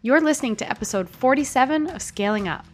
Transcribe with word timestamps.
You're 0.00 0.20
listening 0.20 0.54
to 0.56 0.70
episode 0.70 1.08
47 1.08 1.88
of 1.88 2.00
Scaling 2.00 2.46
Up. 2.46 2.64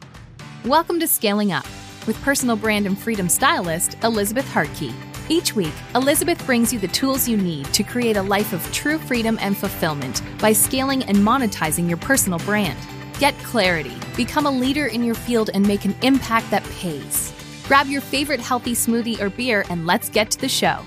Welcome 0.66 1.00
to 1.00 1.06
Scaling 1.06 1.52
Up 1.52 1.64
with 2.06 2.20
personal 2.20 2.54
brand 2.54 2.84
and 2.84 2.98
freedom 2.98 3.30
stylist 3.30 3.96
Elizabeth 4.04 4.44
Hartke. 4.50 4.92
Each 5.30 5.56
week, 5.56 5.72
Elizabeth 5.94 6.44
brings 6.44 6.70
you 6.70 6.78
the 6.78 6.88
tools 6.88 7.26
you 7.26 7.38
need 7.38 7.64
to 7.72 7.82
create 7.82 8.18
a 8.18 8.22
life 8.22 8.52
of 8.52 8.70
true 8.74 8.98
freedom 8.98 9.38
and 9.40 9.56
fulfillment 9.56 10.20
by 10.38 10.52
scaling 10.52 11.02
and 11.04 11.16
monetizing 11.16 11.88
your 11.88 11.96
personal 11.96 12.40
brand. 12.40 12.78
Get 13.18 13.32
clarity, 13.38 13.96
become 14.18 14.44
a 14.44 14.50
leader 14.50 14.88
in 14.88 15.02
your 15.02 15.14
field, 15.14 15.48
and 15.54 15.66
make 15.66 15.86
an 15.86 15.96
impact 16.02 16.50
that 16.50 16.62
pays. 16.78 17.32
Grab 17.66 17.86
your 17.86 18.02
favorite 18.02 18.40
healthy 18.40 18.74
smoothie 18.74 19.18
or 19.18 19.30
beer 19.30 19.64
and 19.70 19.86
let's 19.86 20.10
get 20.10 20.30
to 20.32 20.38
the 20.38 20.48
show. 20.50 20.78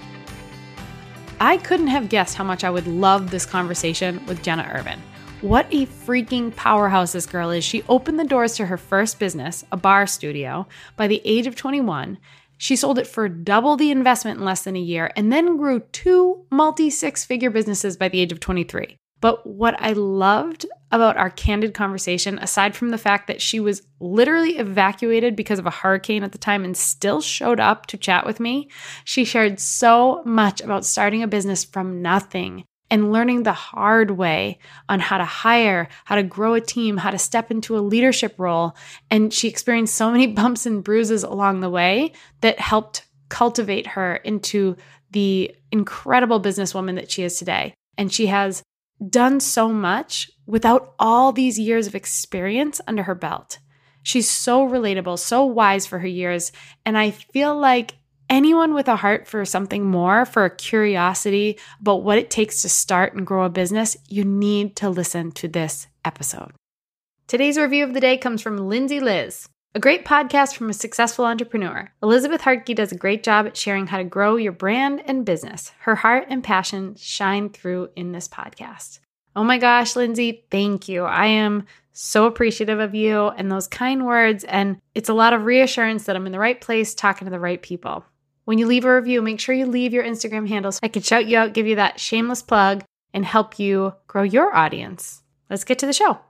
I 1.39 1.57
couldn't 1.57 1.87
have 1.87 2.09
guessed 2.09 2.35
how 2.35 2.43
much 2.43 2.63
I 2.63 2.69
would 2.69 2.85
love 2.85 3.31
this 3.31 3.47
conversation 3.47 4.23
with 4.27 4.43
Jenna 4.43 4.71
Irvin. 4.71 5.01
What 5.41 5.67
a 5.69 5.85
freaking 5.85 6.55
powerhouse 6.55 7.11
this 7.11 7.27
girl 7.27 7.51
is. 7.51 7.63
She 7.63 7.83
opened 7.87 8.19
the 8.19 8.23
doors 8.23 8.55
to 8.55 8.65
her 8.65 8.77
first 8.77 9.19
business, 9.19 9.63
a 9.71 9.77
barre 9.77 10.07
studio, 10.07 10.67
by 10.95 11.05
the 11.05 11.21
age 11.23 11.45
of 11.45 11.55
21. 11.55 12.17
She 12.57 12.75
sold 12.75 12.97
it 12.97 13.05
for 13.05 13.29
double 13.29 13.77
the 13.77 13.91
investment 13.91 14.39
in 14.39 14.45
less 14.45 14.63
than 14.63 14.75
a 14.75 14.79
year 14.79 15.11
and 15.15 15.31
then 15.31 15.55
grew 15.57 15.81
two 15.91 16.43
multi 16.49 16.89
six 16.89 17.23
figure 17.23 17.51
businesses 17.51 17.97
by 17.97 18.07
the 18.07 18.19
age 18.19 18.31
of 18.31 18.39
23. 18.39 18.97
But 19.21 19.45
what 19.45 19.75
I 19.79 19.93
loved 19.93 20.65
about 20.91 21.17
our 21.17 21.29
candid 21.29 21.75
conversation, 21.75 22.39
aside 22.39 22.75
from 22.75 22.89
the 22.89 22.97
fact 22.97 23.27
that 23.27 23.41
she 23.41 23.59
was 23.59 23.83
literally 23.99 24.57
evacuated 24.57 25.35
because 25.35 25.59
of 25.59 25.67
a 25.67 25.71
hurricane 25.71 26.23
at 26.23 26.31
the 26.31 26.39
time 26.39 26.65
and 26.65 26.75
still 26.75 27.21
showed 27.21 27.59
up 27.59 27.85
to 27.87 27.97
chat 27.97 28.25
with 28.25 28.39
me, 28.39 28.69
she 29.03 29.23
shared 29.23 29.59
so 29.59 30.23
much 30.25 30.61
about 30.61 30.83
starting 30.83 31.21
a 31.21 31.27
business 31.27 31.63
from 31.63 32.01
nothing 32.01 32.63
and 32.89 33.11
learning 33.11 33.43
the 33.43 33.53
hard 33.53 34.11
way 34.11 34.59
on 34.87 34.99
how 34.99 35.17
to 35.17 35.25
hire, 35.25 35.89
how 36.05 36.15
to 36.15 36.23
grow 36.23 36.53
a 36.53 36.61
team, 36.61 36.97
how 36.97 37.11
to 37.11 37.17
step 37.17 37.51
into 37.51 37.77
a 37.77 37.79
leadership 37.79 38.35
role. 38.37 38.75
And 39.09 39.33
she 39.33 39.47
experienced 39.47 39.95
so 39.95 40.11
many 40.11 40.27
bumps 40.39 40.65
and 40.65 40.83
bruises 40.83 41.23
along 41.23 41.59
the 41.59 41.69
way 41.69 42.13
that 42.41 42.59
helped 42.59 43.03
cultivate 43.29 43.87
her 43.87 44.15
into 44.17 44.77
the 45.11 45.55
incredible 45.71 46.41
businesswoman 46.41 46.95
that 46.95 47.11
she 47.11 47.23
is 47.23 47.37
today. 47.37 47.73
And 47.97 48.11
she 48.11 48.27
has 48.27 48.63
done 49.09 49.39
so 49.39 49.69
much 49.69 50.31
without 50.45 50.93
all 50.97 51.31
these 51.31 51.59
years 51.59 51.87
of 51.87 51.95
experience 51.95 52.81
under 52.87 53.03
her 53.03 53.15
belt. 53.15 53.59
She's 54.01 54.29
so 54.29 54.67
relatable, 54.67 55.19
so 55.19 55.45
wise 55.45 55.85
for 55.85 55.99
her 55.99 56.07
years. 56.07 56.51
And 56.85 56.97
I 56.97 57.11
feel 57.11 57.57
like 57.57 57.97
anyone 58.29 58.73
with 58.73 58.87
a 58.87 58.95
heart 58.95 59.27
for 59.27 59.45
something 59.45 59.85
more, 59.85 60.25
for 60.25 60.45
a 60.45 60.55
curiosity 60.55 61.57
about 61.79 62.03
what 62.03 62.17
it 62.17 62.29
takes 62.29 62.61
to 62.61 62.69
start 62.69 63.13
and 63.13 63.25
grow 63.25 63.43
a 63.43 63.49
business, 63.49 63.97
you 64.07 64.23
need 64.23 64.75
to 64.77 64.89
listen 64.89 65.31
to 65.33 65.47
this 65.47 65.87
episode. 66.05 66.51
Today's 67.27 67.57
review 67.57 67.83
of 67.83 67.93
the 67.93 67.99
day 67.99 68.17
comes 68.17 68.41
from 68.41 68.57
Lindsay 68.57 68.99
Liz, 68.99 69.49
a 69.75 69.79
great 69.79 70.05
podcast 70.05 70.55
from 70.55 70.69
a 70.69 70.73
successful 70.73 71.25
entrepreneur. 71.25 71.91
Elizabeth 72.01 72.41
Hartke 72.41 72.73
does 72.75 72.91
a 72.91 72.97
great 72.97 73.23
job 73.23 73.45
at 73.45 73.57
sharing 73.57 73.87
how 73.87 73.97
to 73.97 74.03
grow 74.03 74.37
your 74.37 74.53
brand 74.53 75.03
and 75.05 75.25
business. 75.25 75.71
Her 75.79 75.95
heart 75.95 76.27
and 76.29 76.43
passion 76.43 76.95
shine 76.95 77.49
through 77.49 77.89
in 77.95 78.11
this 78.11 78.27
podcast. 78.27 78.99
Oh 79.35 79.43
my 79.43 79.57
gosh, 79.57 79.95
Lindsay, 79.95 80.45
thank 80.49 80.87
you. 80.87 81.03
I 81.03 81.27
am 81.27 81.65
so 81.93 82.25
appreciative 82.25 82.79
of 82.79 82.95
you 82.95 83.27
and 83.27 83.51
those 83.51 83.67
kind 83.67 84.05
words. 84.05 84.43
And 84.43 84.77
it's 84.95 85.09
a 85.09 85.13
lot 85.13 85.33
of 85.33 85.45
reassurance 85.45 86.05
that 86.05 86.15
I'm 86.15 86.25
in 86.25 86.31
the 86.31 86.39
right 86.39 86.59
place 86.59 86.95
talking 86.95 87.25
to 87.25 87.31
the 87.31 87.39
right 87.39 87.61
people. 87.61 88.05
When 88.47 88.59
you 88.59 88.65
leave 88.65 88.85
a 88.85 88.95
review, 88.95 89.21
make 89.21 89.41
sure 89.41 89.53
you 89.53 89.65
leave 89.65 89.91
your 89.91 90.05
Instagram 90.05 90.47
handle 90.47 90.71
so 90.71 90.79
I 90.81 90.87
can 90.87 91.01
shout 91.01 91.25
you 91.25 91.37
out, 91.37 91.51
give 91.51 91.67
you 91.67 91.75
that 91.75 91.99
shameless 91.99 92.41
plug, 92.41 92.85
and 93.13 93.25
help 93.25 93.59
you 93.59 93.93
grow 94.07 94.23
your 94.23 94.55
audience. 94.55 95.21
Let's 95.49 95.65
get 95.65 95.79
to 95.79 95.85
the 95.85 95.91
show. 95.91 96.11
All 96.11 96.21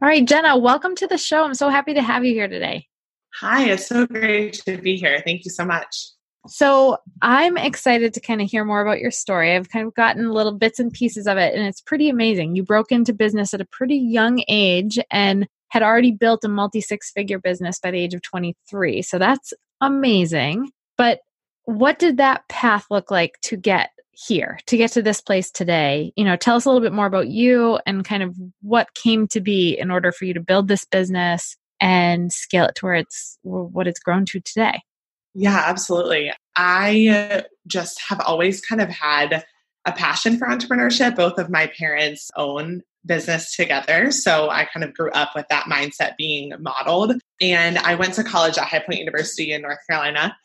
right, 0.00 0.24
Jenna, 0.24 0.56
welcome 0.56 0.94
to 0.94 1.08
the 1.08 1.18
show. 1.18 1.42
I'm 1.42 1.54
so 1.54 1.70
happy 1.70 1.94
to 1.94 2.02
have 2.02 2.24
you 2.24 2.34
here 2.34 2.46
today. 2.46 2.86
Hi, 3.40 3.64
it's 3.64 3.88
so 3.88 4.06
great 4.06 4.62
to 4.66 4.78
be 4.78 4.96
here. 4.96 5.20
Thank 5.26 5.44
you 5.44 5.50
so 5.50 5.64
much. 5.64 5.92
So, 6.46 6.98
I'm 7.20 7.56
excited 7.56 8.14
to 8.14 8.20
kind 8.20 8.40
of 8.40 8.48
hear 8.48 8.64
more 8.64 8.80
about 8.80 9.00
your 9.00 9.10
story. 9.10 9.56
I've 9.56 9.70
kind 9.70 9.88
of 9.88 9.94
gotten 9.94 10.30
little 10.30 10.52
bits 10.52 10.78
and 10.78 10.92
pieces 10.92 11.26
of 11.26 11.36
it, 11.36 11.52
and 11.52 11.66
it's 11.66 11.80
pretty 11.80 12.08
amazing. 12.08 12.54
You 12.54 12.62
broke 12.62 12.92
into 12.92 13.12
business 13.12 13.52
at 13.52 13.60
a 13.60 13.66
pretty 13.66 13.96
young 13.96 14.44
age 14.46 15.00
and 15.10 15.48
had 15.70 15.82
already 15.82 16.12
built 16.12 16.44
a 16.44 16.48
multi 16.48 16.80
six 16.80 17.10
figure 17.10 17.40
business 17.40 17.80
by 17.80 17.90
the 17.90 17.98
age 17.98 18.14
of 18.14 18.22
23. 18.22 19.02
So, 19.02 19.18
that's 19.18 19.52
amazing. 19.80 20.70
But 20.98 21.20
what 21.64 21.98
did 21.98 22.18
that 22.18 22.46
path 22.48 22.86
look 22.90 23.10
like 23.10 23.38
to 23.42 23.56
get 23.56 23.90
here, 24.12 24.58
to 24.66 24.76
get 24.76 24.92
to 24.92 25.02
this 25.02 25.20
place 25.20 25.50
today? 25.50 26.12
You 26.16 26.24
know, 26.24 26.36
tell 26.36 26.56
us 26.56 26.64
a 26.64 26.68
little 26.68 26.82
bit 26.82 26.92
more 26.92 27.06
about 27.06 27.28
you 27.28 27.78
and 27.86 28.04
kind 28.04 28.22
of 28.22 28.36
what 28.60 28.94
came 28.94 29.28
to 29.28 29.40
be 29.40 29.78
in 29.78 29.90
order 29.90 30.12
for 30.12 30.24
you 30.24 30.34
to 30.34 30.40
build 30.40 30.68
this 30.68 30.84
business 30.84 31.56
and 31.80 32.32
scale 32.32 32.66
it 32.66 32.74
to 32.74 32.84
where 32.84 32.94
it's 32.94 33.38
what 33.42 33.86
it's 33.86 34.00
grown 34.00 34.26
to 34.26 34.40
today. 34.40 34.80
Yeah, 35.34 35.62
absolutely. 35.64 36.32
I 36.56 37.08
uh, 37.08 37.42
just 37.66 38.00
have 38.08 38.20
always 38.20 38.60
kind 38.60 38.80
of 38.80 38.88
had 38.88 39.44
a 39.84 39.92
passion 39.92 40.36
for 40.36 40.48
entrepreneurship. 40.48 41.14
Both 41.14 41.38
of 41.38 41.48
my 41.48 41.70
parents 41.78 42.30
own 42.36 42.82
business 43.06 43.54
together. 43.54 44.10
So 44.10 44.50
I 44.50 44.64
kind 44.64 44.84
of 44.84 44.94
grew 44.94 45.10
up 45.12 45.30
with 45.36 45.46
that 45.48 45.64
mindset 45.64 46.16
being 46.16 46.52
modeled. 46.58 47.14
And 47.40 47.78
I 47.78 47.94
went 47.94 48.14
to 48.14 48.24
college 48.24 48.58
at 48.58 48.64
High 48.64 48.80
Point 48.80 48.98
University 48.98 49.52
in 49.52 49.62
North 49.62 49.78
Carolina. 49.88 50.36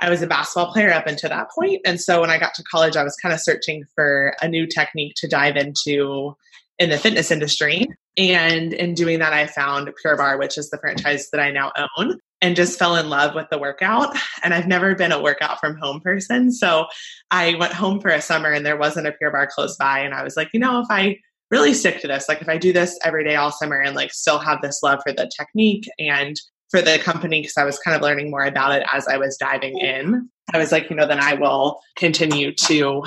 I 0.00 0.10
was 0.10 0.22
a 0.22 0.26
basketball 0.26 0.72
player 0.72 0.92
up 0.92 1.06
until 1.06 1.30
that 1.30 1.50
point. 1.50 1.80
And 1.84 2.00
so 2.00 2.20
when 2.20 2.30
I 2.30 2.38
got 2.38 2.54
to 2.54 2.62
college, 2.64 2.96
I 2.96 3.04
was 3.04 3.16
kind 3.16 3.34
of 3.34 3.40
searching 3.40 3.84
for 3.94 4.34
a 4.40 4.48
new 4.48 4.66
technique 4.66 5.14
to 5.16 5.28
dive 5.28 5.56
into 5.56 6.36
in 6.78 6.90
the 6.90 6.98
fitness 6.98 7.30
industry. 7.30 7.86
And 8.16 8.72
in 8.72 8.94
doing 8.94 9.18
that, 9.18 9.32
I 9.32 9.46
found 9.46 9.90
Pure 10.00 10.16
Barre, 10.16 10.38
which 10.38 10.56
is 10.58 10.70
the 10.70 10.78
franchise 10.78 11.28
that 11.30 11.40
I 11.40 11.50
now 11.50 11.72
own, 11.96 12.18
and 12.40 12.56
just 12.56 12.78
fell 12.78 12.96
in 12.96 13.10
love 13.10 13.34
with 13.34 13.48
the 13.50 13.58
workout. 13.58 14.16
And 14.42 14.54
I've 14.54 14.66
never 14.66 14.94
been 14.94 15.12
a 15.12 15.22
workout 15.22 15.60
from 15.60 15.76
home 15.76 16.00
person. 16.00 16.50
So 16.50 16.86
I 17.30 17.54
went 17.56 17.74
home 17.74 18.00
for 18.00 18.08
a 18.08 18.22
summer 18.22 18.50
and 18.50 18.64
there 18.64 18.78
wasn't 18.78 19.06
a 19.06 19.12
Pure 19.12 19.32
Barre 19.32 19.48
close 19.54 19.76
by. 19.76 20.00
And 20.00 20.14
I 20.14 20.24
was 20.24 20.36
like, 20.36 20.48
you 20.54 20.60
know, 20.60 20.80
if 20.80 20.86
I 20.90 21.18
really 21.50 21.74
stick 21.74 22.00
to 22.00 22.08
this, 22.08 22.28
like 22.28 22.40
if 22.40 22.48
I 22.48 22.56
do 22.56 22.72
this 22.72 22.98
every 23.04 23.24
day 23.24 23.36
all 23.36 23.52
summer 23.52 23.78
and 23.78 23.94
like 23.94 24.12
still 24.12 24.38
have 24.38 24.62
this 24.62 24.82
love 24.82 25.00
for 25.04 25.12
the 25.12 25.30
technique 25.38 25.88
and 25.98 26.36
for 26.70 26.80
the 26.80 26.98
company 26.98 27.40
because 27.40 27.56
I 27.56 27.64
was 27.64 27.78
kind 27.78 27.96
of 27.96 28.02
learning 28.02 28.30
more 28.30 28.44
about 28.44 28.72
it 28.72 28.86
as 28.92 29.08
I 29.08 29.16
was 29.16 29.36
diving 29.36 29.78
in. 29.78 30.28
I 30.52 30.58
was 30.58 30.72
like, 30.72 30.88
you 30.90 30.96
know, 30.96 31.06
then 31.06 31.20
I 31.20 31.34
will 31.34 31.80
continue 31.96 32.54
to 32.54 33.04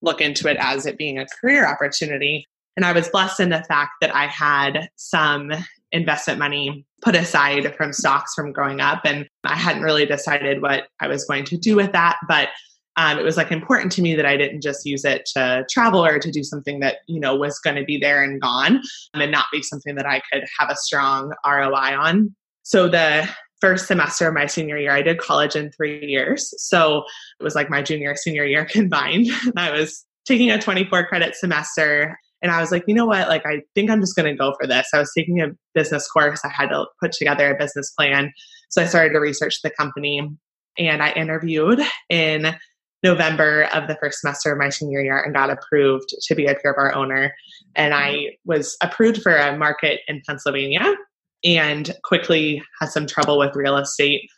look 0.00 0.20
into 0.20 0.48
it 0.48 0.56
as 0.58 0.86
it 0.86 0.98
being 0.98 1.18
a 1.18 1.26
career 1.40 1.66
opportunity. 1.66 2.46
And 2.76 2.86
I 2.86 2.92
was 2.92 3.08
blessed 3.08 3.40
in 3.40 3.50
the 3.50 3.64
fact 3.64 3.92
that 4.00 4.14
I 4.14 4.26
had 4.26 4.88
some 4.96 5.52
investment 5.92 6.38
money 6.38 6.86
put 7.02 7.14
aside 7.14 7.74
from 7.76 7.92
stocks 7.92 8.34
from 8.34 8.52
growing 8.52 8.80
up. 8.80 9.02
And 9.04 9.28
I 9.44 9.56
hadn't 9.56 9.82
really 9.82 10.06
decided 10.06 10.62
what 10.62 10.84
I 11.00 11.08
was 11.08 11.24
going 11.24 11.44
to 11.44 11.58
do 11.58 11.76
with 11.76 11.92
that. 11.92 12.16
But 12.28 12.48
um, 12.96 13.18
it 13.18 13.24
was 13.24 13.36
like 13.36 13.50
important 13.50 13.92
to 13.92 14.02
me 14.02 14.14
that 14.14 14.26
I 14.26 14.36
didn't 14.36 14.62
just 14.62 14.84
use 14.84 15.04
it 15.04 15.24
to 15.34 15.64
travel 15.70 16.04
or 16.04 16.18
to 16.18 16.30
do 16.30 16.42
something 16.42 16.80
that, 16.80 16.98
you 17.06 17.20
know, 17.20 17.34
was 17.34 17.58
going 17.58 17.76
to 17.76 17.84
be 17.84 17.98
there 17.98 18.22
and 18.22 18.40
gone 18.40 18.82
and 19.14 19.32
not 19.32 19.46
be 19.52 19.62
something 19.62 19.94
that 19.94 20.06
I 20.06 20.20
could 20.30 20.44
have 20.58 20.70
a 20.70 20.76
strong 20.76 21.32
ROI 21.46 21.96
on. 21.98 22.34
So 22.62 22.88
the 22.88 23.28
first 23.60 23.86
semester 23.86 24.26
of 24.26 24.34
my 24.34 24.46
senior 24.46 24.76
year, 24.76 24.90
I 24.90 25.02
did 25.02 25.18
college 25.18 25.54
in 25.54 25.70
three 25.70 26.04
years. 26.04 26.52
So 26.58 27.04
it 27.38 27.44
was 27.44 27.54
like 27.54 27.70
my 27.70 27.80
junior, 27.80 28.16
senior 28.16 28.44
year 28.44 28.64
combined. 28.70 29.28
I 29.56 29.70
was 29.70 30.04
taking 30.26 30.50
a 30.50 30.60
24 30.60 31.06
credit 31.06 31.34
semester. 31.36 32.18
And 32.42 32.50
I 32.50 32.60
was 32.60 32.72
like, 32.72 32.82
you 32.88 32.94
know 32.94 33.06
what? 33.06 33.28
Like, 33.28 33.46
I 33.46 33.60
think 33.76 33.88
I'm 33.88 34.00
just 34.00 34.16
going 34.16 34.28
to 34.28 34.36
go 34.36 34.52
for 34.60 34.66
this. 34.66 34.88
I 34.92 34.98
was 34.98 35.12
taking 35.16 35.40
a 35.40 35.50
business 35.74 36.08
course. 36.08 36.40
I 36.44 36.48
had 36.48 36.70
to 36.70 36.86
put 37.00 37.12
together 37.12 37.54
a 37.54 37.56
business 37.56 37.92
plan. 37.92 38.32
So 38.68 38.82
I 38.82 38.86
started 38.86 39.12
to 39.12 39.20
research 39.20 39.62
the 39.62 39.70
company 39.70 40.28
and 40.76 41.02
I 41.02 41.12
interviewed 41.12 41.80
in 42.10 42.56
November 43.04 43.68
of 43.72 43.86
the 43.86 43.96
first 44.00 44.20
semester 44.20 44.52
of 44.52 44.58
my 44.58 44.70
senior 44.70 45.02
year 45.02 45.22
and 45.22 45.34
got 45.34 45.50
approved 45.50 46.08
to 46.20 46.34
be 46.34 46.46
a 46.46 46.54
Pure 46.56 46.74
Barre 46.74 46.94
owner. 46.94 47.32
And 47.76 47.94
I 47.94 48.12
mm-hmm. 48.12 48.34
was 48.44 48.76
approved 48.82 49.22
for 49.22 49.36
a 49.36 49.56
market 49.56 50.00
in 50.08 50.20
Pennsylvania 50.26 50.96
and 51.44 51.94
quickly 52.04 52.62
had 52.80 52.90
some 52.90 53.06
trouble 53.06 53.38
with 53.38 53.56
real 53.56 53.76
estate 53.76 54.28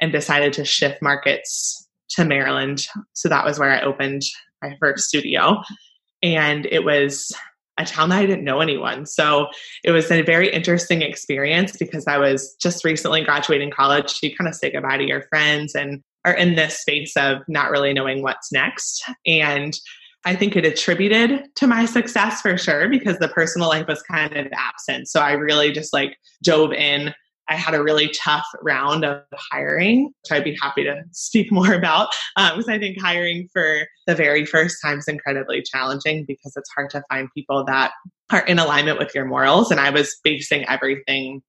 and 0.00 0.12
decided 0.12 0.52
to 0.54 0.64
shift 0.64 1.00
markets 1.02 1.88
to 2.10 2.24
Maryland. 2.24 2.86
So 3.14 3.28
that 3.28 3.44
was 3.44 3.58
where 3.58 3.70
I 3.70 3.82
opened 3.82 4.22
my 4.62 4.76
first 4.80 5.08
studio. 5.08 5.62
And 6.22 6.66
it 6.66 6.84
was 6.84 7.32
a 7.78 7.84
town 7.84 8.10
that 8.10 8.18
I 8.18 8.26
didn't 8.26 8.44
know 8.44 8.60
anyone. 8.60 9.06
So 9.06 9.48
it 9.82 9.92
was 9.92 10.10
a 10.10 10.22
very 10.22 10.52
interesting 10.52 11.02
experience 11.02 11.76
because 11.76 12.06
I 12.06 12.18
was 12.18 12.54
just 12.60 12.84
recently 12.84 13.24
graduating 13.24 13.70
college. 13.70 14.18
You 14.22 14.34
kind 14.36 14.48
of 14.48 14.54
say 14.54 14.70
goodbye 14.70 14.98
to 14.98 15.06
your 15.06 15.22
friends 15.22 15.74
and 15.74 16.02
are 16.24 16.34
in 16.34 16.54
this 16.54 16.78
space 16.78 17.16
of 17.16 17.38
not 17.48 17.70
really 17.70 17.92
knowing 17.92 18.22
what's 18.22 18.52
next. 18.52 19.02
And 19.26 19.76
I 20.24 20.36
think 20.36 20.54
it 20.54 20.64
attributed 20.64 21.44
to 21.56 21.66
my 21.66 21.84
success 21.84 22.40
for 22.40 22.56
sure 22.56 22.88
because 22.88 23.18
the 23.18 23.28
personal 23.28 23.68
life 23.68 23.88
was 23.88 24.02
kind 24.02 24.36
of 24.36 24.46
absent. 24.52 25.08
So 25.08 25.20
I 25.20 25.32
really 25.32 25.72
just 25.72 25.92
like 25.92 26.16
dove 26.42 26.72
in 26.72 27.12
I 27.48 27.56
had 27.56 27.74
a 27.74 27.82
really 27.82 28.08
tough 28.08 28.46
round 28.62 29.04
of 29.04 29.22
hiring, 29.34 30.06
which 30.06 30.32
I'd 30.32 30.44
be 30.44 30.56
happy 30.60 30.84
to 30.84 31.02
speak 31.12 31.52
more 31.52 31.74
about. 31.74 32.08
Because 32.36 32.68
um, 32.68 32.74
I 32.74 32.78
think 32.78 33.00
hiring 33.00 33.48
for 33.52 33.80
the 34.06 34.14
very 34.14 34.46
first 34.46 34.78
time 34.82 34.98
is 34.98 35.08
incredibly 35.08 35.62
challenging 35.62 36.24
because 36.26 36.54
it's 36.56 36.70
hard 36.74 36.90
to 36.90 37.02
find 37.10 37.28
people 37.34 37.64
that 37.64 37.92
are 38.30 38.46
in 38.46 38.58
alignment 38.58 38.98
with 38.98 39.14
your 39.14 39.26
morals. 39.26 39.70
And 39.70 39.80
I 39.80 39.90
was 39.90 40.16
basing 40.24 40.66
everything 40.68 41.42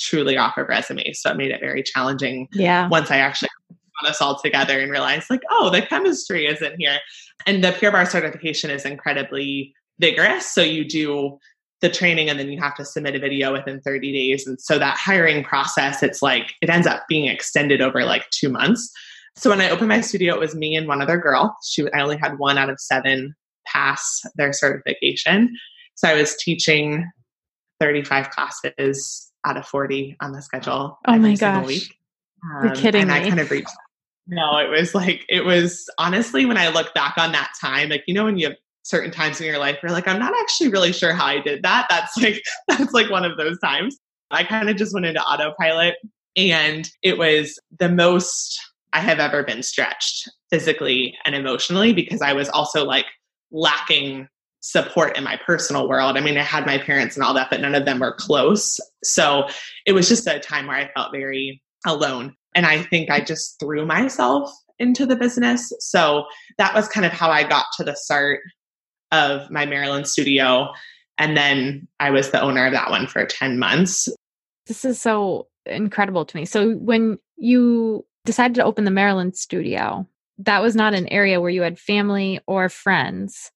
truly 0.00 0.36
off 0.36 0.56
of 0.56 0.68
resumes. 0.68 1.20
So 1.20 1.30
it 1.30 1.36
made 1.36 1.52
it 1.52 1.60
very 1.60 1.82
challenging. 1.82 2.48
Yeah. 2.52 2.88
Once 2.88 3.10
I 3.10 3.18
actually 3.18 3.50
us 4.06 4.20
all 4.20 4.38
together 4.38 4.78
and 4.78 4.90
realized, 4.90 5.30
like, 5.30 5.42
oh, 5.50 5.70
the 5.70 5.82
chemistry 5.82 6.46
isn't 6.46 6.76
here. 6.78 6.98
And 7.46 7.62
the 7.62 7.72
Pure 7.72 7.92
Barre 7.92 8.06
certification 8.06 8.70
is 8.70 8.84
incredibly 8.84 9.74
vigorous. 9.98 10.46
So 10.46 10.62
you 10.62 10.84
do 10.84 11.38
the 11.80 11.90
training 11.90 12.30
and 12.30 12.38
then 12.38 12.50
you 12.50 12.60
have 12.60 12.74
to 12.76 12.84
submit 12.84 13.14
a 13.14 13.18
video 13.18 13.52
within 13.52 13.80
30 13.80 14.12
days. 14.12 14.46
And 14.46 14.60
so 14.60 14.78
that 14.78 14.96
hiring 14.96 15.44
process, 15.44 16.02
it's 16.02 16.22
like, 16.22 16.54
it 16.62 16.70
ends 16.70 16.86
up 16.86 17.04
being 17.08 17.26
extended 17.26 17.80
over 17.80 18.04
like 18.04 18.28
two 18.30 18.48
months. 18.48 18.90
So 19.36 19.50
when 19.50 19.60
I 19.60 19.70
opened 19.70 19.88
my 19.88 20.00
studio, 20.00 20.34
it 20.34 20.40
was 20.40 20.54
me 20.54 20.76
and 20.76 20.88
one 20.88 21.02
other 21.02 21.18
girl. 21.18 21.56
She, 21.64 21.84
I 21.92 22.00
only 22.00 22.16
had 22.16 22.38
one 22.38 22.56
out 22.56 22.70
of 22.70 22.80
seven 22.80 23.34
pass 23.66 24.22
their 24.36 24.52
certification. 24.52 25.54
So 25.94 26.08
I 26.08 26.14
was 26.14 26.36
teaching 26.36 27.10
35 27.80 28.30
classes 28.30 29.32
out 29.44 29.56
of 29.56 29.66
40 29.66 30.16
on 30.20 30.32
the 30.32 30.42
schedule. 30.42 30.98
Oh 31.06 31.18
my 31.18 31.34
gosh. 31.34 31.66
Week. 31.66 31.98
Um, 32.44 32.66
You're 32.66 32.74
kidding 32.74 33.02
and 33.02 33.10
me. 33.10 33.16
I 33.16 33.28
kind 33.28 33.40
of 33.40 33.50
reached 33.50 33.70
no, 34.26 34.58
it 34.58 34.70
was 34.70 34.94
like, 34.94 35.24
it 35.28 35.44
was 35.44 35.88
honestly, 35.98 36.46
when 36.46 36.56
I 36.56 36.68
look 36.68 36.94
back 36.94 37.14
on 37.18 37.32
that 37.32 37.52
time, 37.60 37.90
like, 37.90 38.04
you 38.06 38.14
know, 38.14 38.24
when 38.24 38.38
you 38.38 38.48
have 38.48 38.56
certain 38.82 39.10
times 39.10 39.40
in 39.40 39.46
your 39.46 39.58
life 39.58 39.78
where 39.80 39.92
like, 39.92 40.08
I'm 40.08 40.18
not 40.18 40.34
actually 40.40 40.68
really 40.68 40.92
sure 40.92 41.12
how 41.12 41.26
I 41.26 41.40
did 41.40 41.62
that. 41.62 41.86
That's 41.88 42.16
like, 42.20 42.42
that's 42.68 42.92
like 42.92 43.10
one 43.10 43.24
of 43.24 43.36
those 43.36 43.58
times. 43.60 43.96
I 44.30 44.44
kind 44.44 44.68
of 44.68 44.76
just 44.76 44.94
went 44.94 45.06
into 45.06 45.22
autopilot 45.22 45.94
and 46.36 46.88
it 47.02 47.18
was 47.18 47.58
the 47.78 47.88
most 47.88 48.58
I 48.92 49.00
have 49.00 49.18
ever 49.18 49.42
been 49.42 49.62
stretched 49.62 50.28
physically 50.50 51.16
and 51.24 51.34
emotionally 51.34 51.92
because 51.92 52.22
I 52.22 52.32
was 52.32 52.48
also 52.48 52.84
like 52.84 53.06
lacking 53.50 54.28
support 54.60 55.16
in 55.16 55.24
my 55.24 55.38
personal 55.44 55.88
world. 55.88 56.16
I 56.16 56.20
mean, 56.20 56.38
I 56.38 56.42
had 56.42 56.64
my 56.64 56.78
parents 56.78 57.16
and 57.16 57.24
all 57.24 57.34
that, 57.34 57.50
but 57.50 57.60
none 57.60 57.74
of 57.74 57.84
them 57.84 58.00
were 58.00 58.14
close. 58.14 58.80
So 59.02 59.46
it 59.84 59.92
was 59.92 60.08
just 60.08 60.26
a 60.26 60.40
time 60.40 60.66
where 60.66 60.76
I 60.76 60.90
felt 60.94 61.12
very 61.12 61.60
alone. 61.84 62.34
And 62.54 62.66
I 62.66 62.82
think 62.82 63.10
I 63.10 63.20
just 63.20 63.58
threw 63.60 63.84
myself 63.84 64.50
into 64.78 65.06
the 65.06 65.16
business. 65.16 65.72
So 65.80 66.24
that 66.58 66.74
was 66.74 66.88
kind 66.88 67.06
of 67.06 67.12
how 67.12 67.30
I 67.30 67.42
got 67.44 67.66
to 67.76 67.84
the 67.84 67.94
start 67.94 68.40
of 69.12 69.50
my 69.50 69.66
Maryland 69.66 70.06
studio. 70.06 70.68
And 71.18 71.36
then 71.36 71.86
I 72.00 72.10
was 72.10 72.30
the 72.30 72.40
owner 72.40 72.66
of 72.66 72.72
that 72.72 72.90
one 72.90 73.06
for 73.06 73.24
10 73.24 73.58
months. 73.58 74.08
This 74.66 74.84
is 74.84 75.00
so 75.00 75.46
incredible 75.66 76.24
to 76.24 76.36
me. 76.36 76.44
So 76.44 76.72
when 76.72 77.18
you 77.36 78.04
decided 78.24 78.54
to 78.56 78.64
open 78.64 78.84
the 78.84 78.90
Maryland 78.90 79.36
studio, 79.36 80.08
that 80.38 80.62
was 80.62 80.74
not 80.74 80.94
an 80.94 81.06
area 81.08 81.40
where 81.40 81.50
you 81.50 81.62
had 81.62 81.78
family 81.78 82.40
or 82.46 82.68
friends. 82.68 83.52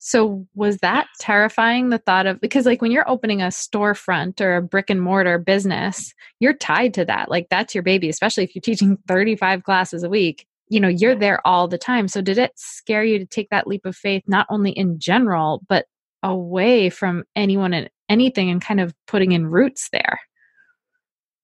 So 0.00 0.46
was 0.54 0.78
that 0.78 1.08
terrifying 1.18 1.88
the 1.88 1.98
thought 1.98 2.26
of 2.26 2.40
because 2.40 2.66
like 2.66 2.80
when 2.80 2.92
you're 2.92 3.08
opening 3.08 3.42
a 3.42 3.46
storefront 3.46 4.40
or 4.40 4.56
a 4.56 4.62
brick 4.62 4.90
and 4.90 5.02
mortar 5.02 5.38
business, 5.38 6.14
you're 6.38 6.54
tied 6.54 6.94
to 6.94 7.04
that. 7.06 7.30
Like 7.30 7.48
that's 7.50 7.74
your 7.74 7.82
baby, 7.82 8.08
especially 8.08 8.44
if 8.44 8.54
you're 8.54 8.62
teaching 8.62 8.98
35 9.08 9.64
classes 9.64 10.02
a 10.04 10.08
week 10.08 10.46
you 10.70 10.80
know 10.80 10.88
you're 10.88 11.14
there 11.14 11.44
all 11.46 11.68
the 11.68 11.78
time. 11.78 12.08
So 12.08 12.20
did 12.20 12.38
it 12.38 12.52
scare 12.56 13.04
you 13.04 13.18
to 13.18 13.26
take 13.26 13.50
that 13.50 13.66
leap 13.66 13.86
of 13.86 13.96
faith 13.96 14.22
not 14.26 14.46
only 14.50 14.70
in 14.72 14.98
general 14.98 15.62
but 15.68 15.86
away 16.22 16.90
from 16.90 17.24
anyone 17.36 17.72
and 17.72 17.90
anything 18.08 18.50
and 18.50 18.60
kind 18.60 18.80
of 18.80 18.94
putting 19.06 19.32
in 19.32 19.46
roots 19.46 19.88
there? 19.92 20.20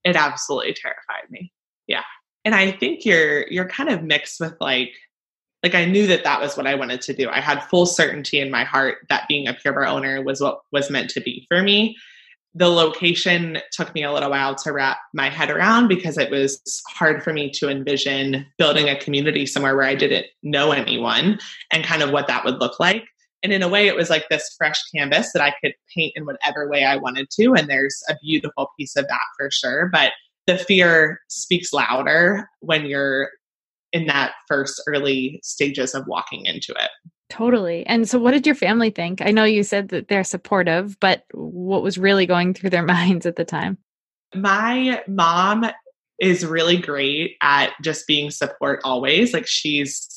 It 0.05 0.17
absolutely 0.17 0.75
terrified 0.75 1.31
me. 1.31 1.53
Yeah. 1.87 2.03
And 2.45 2.55
i 2.55 2.73
think 2.73 3.07
you're 3.07 3.49
you're 3.49 3.69
kind 3.69 3.89
of 3.89 4.03
mixed 4.03 4.39
with 4.39 4.55
like 4.61 4.93
like 5.65 5.75
i 5.75 5.85
knew 5.85 6.07
that 6.07 6.23
that 6.23 6.41
was 6.41 6.57
what 6.57 6.67
i 6.67 6.75
wanted 6.77 7.01
to 7.01 7.13
do 7.13 7.29
i 7.31 7.41
had 7.41 7.65
full 7.65 7.87
certainty 7.87 8.39
in 8.39 8.51
my 8.51 8.63
heart 8.63 8.99
that 9.09 9.27
being 9.27 9.49
a 9.49 9.55
pure 9.55 9.73
barre 9.73 9.89
owner 9.89 10.23
was 10.23 10.41
what 10.41 10.61
was 10.71 10.91
meant 10.91 11.11
to 11.11 11.21
be 11.21 11.45
for 11.49 11.63
me 11.63 11.97
the 12.55 12.69
location 12.69 13.59
took 13.73 13.93
me 13.95 14.05
a 14.05 14.13
little 14.13 14.31
while 14.31 14.55
to 14.55 14.73
wrap 14.73 14.99
my 15.13 15.29
head 15.29 15.51
around 15.51 15.89
because 15.89 16.17
it 16.17 16.31
was 16.31 16.61
hard 16.89 17.23
for 17.23 17.33
me 17.33 17.51
to 17.51 17.69
envision 17.69 18.47
building 18.59 18.89
a 18.89 18.99
community 18.99 19.45
somewhere 19.45 19.77
where 19.77 19.87
I 19.87 19.97
didn't 19.97 20.27
know 20.45 20.71
anyone 20.71 21.41
and 21.73 21.85
kind 21.85 22.03
of 22.03 22.13
what 22.13 22.29
that 22.29 22.45
would 22.45 22.61
look 22.61 22.79
like. 22.79 23.05
And 23.43 23.53
in 23.53 23.63
a 23.63 23.69
way, 23.69 23.89
it 23.89 23.97
was 23.97 24.09
like 24.09 24.29
this 24.31 24.55
fresh 24.57 24.81
canvas 24.95 25.33
that 25.33 25.43
I 25.43 25.53
could 25.63 25.75
paint 25.95 26.13
in 26.15 26.25
whatever 26.25 26.69
way 26.69 26.85
I 26.85 26.97
wanted 26.97 27.29
to. 27.33 27.55
And 27.55 27.69
there's 27.69 28.03
a 28.09 28.17
beautiful 28.23 28.71
piece 28.79 28.97
of 28.97 29.07
that 29.09 29.21
for 29.37 29.51
sure. 29.51 29.91
But 29.93 30.13
the 30.47 30.57
fear 30.57 31.21
speaks 31.29 31.73
louder 31.73 32.49
when 32.61 32.87
you're 32.87 33.31
in 33.95 34.07
that 34.07 34.33
first 34.49 34.83
early 34.87 35.41
stages 35.43 35.95
of 35.95 36.07
walking 36.07 36.45
into 36.45 36.73
it. 36.73 36.91
Totally. 37.31 37.87
And 37.87 38.07
so, 38.09 38.19
what 38.19 38.33
did 38.33 38.45
your 38.45 38.55
family 38.55 38.91
think? 38.91 39.23
I 39.23 39.31
know 39.31 39.45
you 39.45 39.63
said 39.63 39.89
that 39.89 40.09
they're 40.09 40.25
supportive, 40.25 40.99
but 41.01 41.25
what 41.33 41.83
was 41.83 41.97
really 41.97 42.27
going 42.27 42.53
through 42.53 42.71
their 42.71 42.83
minds 42.87 43.25
at 43.25 43.37
the 43.37 43.45
time? 43.45 43.79
My 44.35 45.03
mom 45.09 45.65
is 46.19 46.45
really 46.45 46.77
great 46.77 47.37
at 47.41 47.73
just 47.83 48.07
being 48.07 48.31
support 48.31 48.81
always. 48.85 49.33
Like, 49.33 49.47
she's 49.47 50.11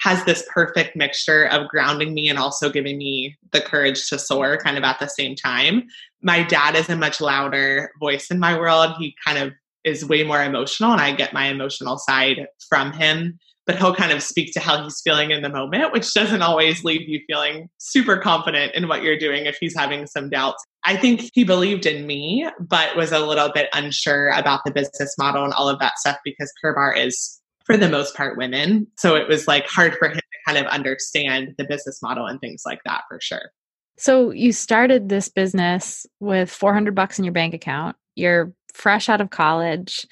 has 0.00 0.24
this 0.24 0.42
perfect 0.50 0.96
mixture 0.96 1.44
of 1.44 1.68
grounding 1.68 2.14
me 2.14 2.26
and 2.28 2.38
also 2.38 2.70
giving 2.70 2.96
me 2.96 3.36
the 3.52 3.60
courage 3.60 4.08
to 4.08 4.18
soar 4.18 4.56
kind 4.56 4.78
of 4.78 4.84
at 4.84 4.98
the 4.98 5.06
same 5.06 5.36
time. 5.36 5.82
My 6.22 6.42
dad 6.42 6.74
is 6.74 6.88
a 6.88 6.96
much 6.96 7.20
louder 7.20 7.90
voice 8.00 8.30
in 8.30 8.38
my 8.38 8.58
world. 8.58 8.94
He 8.98 9.14
kind 9.26 9.36
of 9.36 9.52
is 9.84 10.04
way 10.04 10.22
more 10.22 10.42
emotional, 10.42 10.92
and 10.92 11.00
I 11.00 11.12
get 11.12 11.32
my 11.32 11.46
emotional 11.46 11.98
side 11.98 12.46
from 12.68 12.92
him 12.92 13.38
but 13.70 13.78
he'll 13.78 13.94
kind 13.94 14.10
of 14.10 14.20
speak 14.20 14.52
to 14.52 14.58
how 14.58 14.82
he's 14.82 15.00
feeling 15.00 15.30
in 15.30 15.42
the 15.42 15.48
moment, 15.48 15.92
which 15.92 16.12
doesn't 16.12 16.42
always 16.42 16.82
leave 16.82 17.08
you 17.08 17.20
feeling 17.28 17.68
super 17.78 18.16
confident 18.16 18.74
in 18.74 18.88
what 18.88 19.04
you're 19.04 19.16
doing 19.16 19.46
if 19.46 19.58
he's 19.60 19.76
having 19.76 20.08
some 20.08 20.28
doubts. 20.28 20.64
I 20.82 20.96
think 20.96 21.30
he 21.34 21.44
believed 21.44 21.86
in 21.86 22.04
me, 22.04 22.48
but 22.58 22.96
was 22.96 23.12
a 23.12 23.20
little 23.20 23.50
bit 23.52 23.68
unsure 23.72 24.30
about 24.30 24.62
the 24.64 24.72
business 24.72 25.14
model 25.16 25.44
and 25.44 25.52
all 25.52 25.68
of 25.68 25.78
that 25.78 26.00
stuff 26.00 26.16
because 26.24 26.52
Pure 26.60 26.74
Barre 26.74 26.98
is, 26.98 27.40
for 27.64 27.76
the 27.76 27.88
most 27.88 28.16
part, 28.16 28.36
women. 28.36 28.88
So 28.98 29.14
it 29.14 29.28
was 29.28 29.46
like 29.46 29.68
hard 29.68 29.94
for 29.98 30.08
him 30.08 30.16
to 30.16 30.22
kind 30.52 30.58
of 30.58 30.66
understand 30.66 31.54
the 31.56 31.64
business 31.64 32.02
model 32.02 32.26
and 32.26 32.40
things 32.40 32.62
like 32.66 32.80
that 32.86 33.02
for 33.08 33.20
sure. 33.20 33.52
So 33.98 34.32
you 34.32 34.52
started 34.52 35.08
this 35.08 35.28
business 35.28 36.06
with 36.18 36.50
400 36.50 36.94
bucks 36.96 37.20
in 37.20 37.24
your 37.24 37.34
bank 37.34 37.54
account. 37.54 37.94
You're 38.16 38.52
fresh 38.74 39.08
out 39.08 39.20
of 39.20 39.30
college. 39.30 40.06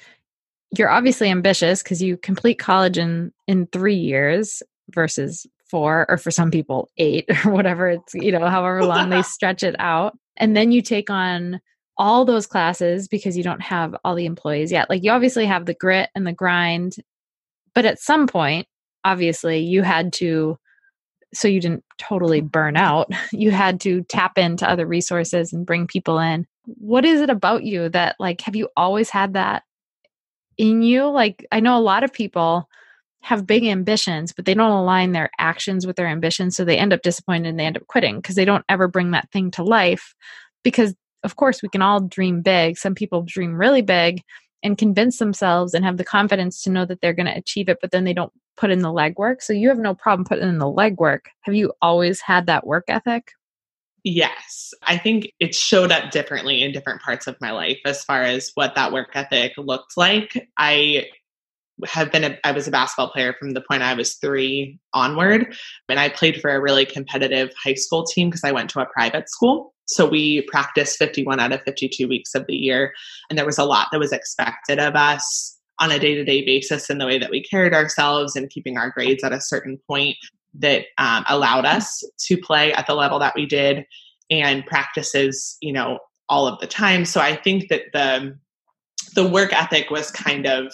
You're 0.77 0.89
obviously 0.89 1.29
ambitious 1.29 1.81
because 1.81 2.01
you 2.01 2.17
complete 2.17 2.59
college 2.59 2.97
in 2.97 3.31
in 3.47 3.67
three 3.67 3.95
years 3.95 4.61
versus 4.91 5.47
four 5.69 6.05
or 6.09 6.17
for 6.17 6.31
some 6.31 6.51
people 6.51 6.89
eight 6.97 7.25
or 7.45 7.51
whatever 7.51 7.89
it's 7.89 8.13
you 8.15 8.31
know 8.31 8.47
however 8.47 8.83
long 8.83 9.09
they 9.09 9.21
stretch 9.23 9.63
it 9.63 9.75
out. 9.79 10.17
And 10.37 10.55
then 10.55 10.71
you 10.71 10.81
take 10.81 11.09
on 11.09 11.59
all 11.97 12.23
those 12.23 12.47
classes 12.47 13.09
because 13.09 13.35
you 13.35 13.43
don't 13.43 13.61
have 13.61 13.93
all 14.05 14.15
the 14.15 14.25
employees 14.25 14.71
yet. 14.71 14.89
Like 14.89 15.03
you 15.03 15.11
obviously 15.11 15.45
have 15.45 15.65
the 15.65 15.73
grit 15.73 16.09
and 16.15 16.25
the 16.25 16.33
grind 16.33 16.95
but 17.73 17.85
at 17.85 17.99
some 17.99 18.27
point 18.27 18.67
obviously 19.03 19.59
you 19.59 19.81
had 19.81 20.13
to 20.13 20.57
so 21.33 21.47
you 21.47 21.61
didn't 21.61 21.83
totally 21.97 22.39
mm-hmm. 22.39 22.47
burn 22.47 22.77
out. 22.77 23.11
You 23.31 23.51
had 23.51 23.79
to 23.81 24.03
tap 24.03 24.37
into 24.37 24.69
other 24.69 24.85
resources 24.85 25.53
and 25.53 25.65
bring 25.65 25.87
people 25.87 26.19
in. 26.19 26.45
What 26.65 27.05
is 27.05 27.21
it 27.21 27.29
about 27.29 27.63
you 27.63 27.89
that 27.89 28.15
like 28.19 28.41
have 28.41 28.55
you 28.55 28.69
always 28.75 29.09
had 29.09 29.33
that 29.33 29.63
in 30.57 30.81
you? 30.81 31.05
Like 31.05 31.45
i 31.51 31.59
know 31.59 31.77
a 31.77 31.79
lot 31.79 32.03
of 32.03 32.11
people 32.11 32.67
have 33.21 33.45
big 33.45 33.65
ambitions 33.65 34.31
but 34.31 34.45
they 34.45 34.53
don't 34.53 34.71
align 34.71 35.11
their 35.11 35.29
actions 35.39 35.85
with 35.85 35.97
their 35.97 36.07
ambitions 36.07 36.55
so 36.55 36.63
they 36.63 36.77
end 36.77 36.93
up 36.93 37.01
disappointed 37.01 37.49
and 37.49 37.59
they 37.59 37.65
end 37.65 37.75
up 37.75 37.85
quitting 37.87 38.15
because 38.17 38.35
they 38.35 38.45
don't 38.45 38.63
ever 38.69 38.87
bring 38.87 39.11
that 39.11 39.29
thing 39.31 39.51
to 39.51 39.63
life. 39.63 40.15
Because 40.63 40.95
of 41.23 41.35
course 41.35 41.61
we 41.61 41.69
can 41.69 41.81
all 41.81 42.01
dream 42.01 42.41
big. 42.41 42.77
Some 42.77 42.95
people 42.95 43.23
dream 43.25 43.55
really 43.55 43.81
big 43.81 44.21
and 44.63 44.77
convince 44.77 45.17
themselves 45.17 45.73
and 45.73 45.85
have 45.85 45.97
the 45.97 46.03
confidence 46.03 46.61
to 46.63 46.69
know 46.69 46.85
that 46.85 47.01
they're 47.01 47.13
going 47.13 47.25
to 47.25 47.37
achieve 47.37 47.69
it 47.69 47.77
but 47.81 47.91
then 47.91 48.03
they 48.03 48.13
don't 48.13 48.33
put 48.59 48.69
in 48.69 48.79
the 48.79 48.89
legwork 48.89 49.41
so 49.41 49.53
you 49.53 49.69
have 49.69 49.79
no 49.79 49.93
problem 49.93 50.25
putting 50.25 50.47
in 50.47 50.57
the 50.57 50.65
legwork 50.65 51.21
have 51.41 51.55
you 51.55 51.71
always 51.81 52.19
had 52.21 52.45
that 52.45 52.67
work 52.67 52.85
ethic 52.87 53.31
Yes. 54.03 54.73
I 54.83 54.97
think 54.97 55.31
it 55.39 55.53
showed 55.53 55.91
up 55.91 56.11
differently 56.11 56.61
in 56.61 56.71
different 56.71 57.01
parts 57.01 57.27
of 57.27 57.35
my 57.41 57.51
life 57.51 57.79
as 57.85 58.03
far 58.03 58.23
as 58.23 58.51
what 58.55 58.75
that 58.75 58.93
work 58.93 59.09
ethic 59.13 59.53
looked 59.57 59.97
like. 59.97 60.49
I 60.57 61.07
have 61.85 62.11
been 62.11 62.23
a, 62.23 62.37
I 62.43 62.51
was 62.51 62.67
a 62.67 62.71
basketball 62.71 63.09
player 63.09 63.33
from 63.39 63.51
the 63.51 63.61
point 63.61 63.83
I 63.83 63.93
was 63.93 64.15
3 64.15 64.79
onward 64.93 65.55
and 65.87 65.99
I 65.99 66.09
played 66.09 66.41
for 66.41 66.51
a 66.51 66.59
really 66.59 66.85
competitive 66.85 67.51
high 67.61 67.73
school 67.73 68.05
team 68.05 68.29
because 68.29 68.43
I 68.43 68.51
went 68.51 68.69
to 68.71 68.81
a 68.81 68.85
private 68.85 69.29
school. 69.29 69.73
So 69.85 70.07
we 70.07 70.41
practiced 70.43 70.97
51 70.97 71.39
out 71.39 71.51
of 71.51 71.61
52 71.63 72.07
weeks 72.07 72.35
of 72.35 72.45
the 72.47 72.55
year 72.55 72.93
and 73.29 73.37
there 73.37 73.45
was 73.45 73.57
a 73.57 73.65
lot 73.65 73.87
that 73.91 73.99
was 73.99 74.11
expected 74.11 74.79
of 74.79 74.95
us 74.95 75.58
on 75.79 75.91
a 75.91 75.99
day-to-day 75.99 76.45
basis 76.45 76.89
in 76.89 76.97
the 76.97 77.05
way 77.05 77.17
that 77.17 77.29
we 77.29 77.41
carried 77.41 77.73
ourselves 77.73 78.35
and 78.35 78.49
keeping 78.49 78.77
our 78.77 78.89
grades 78.89 79.23
at 79.23 79.33
a 79.33 79.41
certain 79.41 79.79
point 79.87 80.17
that 80.53 80.85
um, 80.97 81.23
allowed 81.29 81.65
us 81.65 82.03
to 82.17 82.37
play 82.37 82.73
at 82.73 82.87
the 82.87 82.95
level 82.95 83.19
that 83.19 83.35
we 83.35 83.45
did 83.45 83.85
and 84.29 84.65
practices, 84.65 85.57
you 85.61 85.71
know, 85.71 85.99
all 86.27 86.47
of 86.47 86.59
the 86.59 86.67
time. 86.67 87.05
So 87.05 87.21
I 87.21 87.35
think 87.35 87.69
that 87.69 87.83
the 87.93 88.37
the 89.15 89.27
work 89.27 89.53
ethic 89.53 89.89
was 89.89 90.11
kind 90.11 90.45
of 90.45 90.73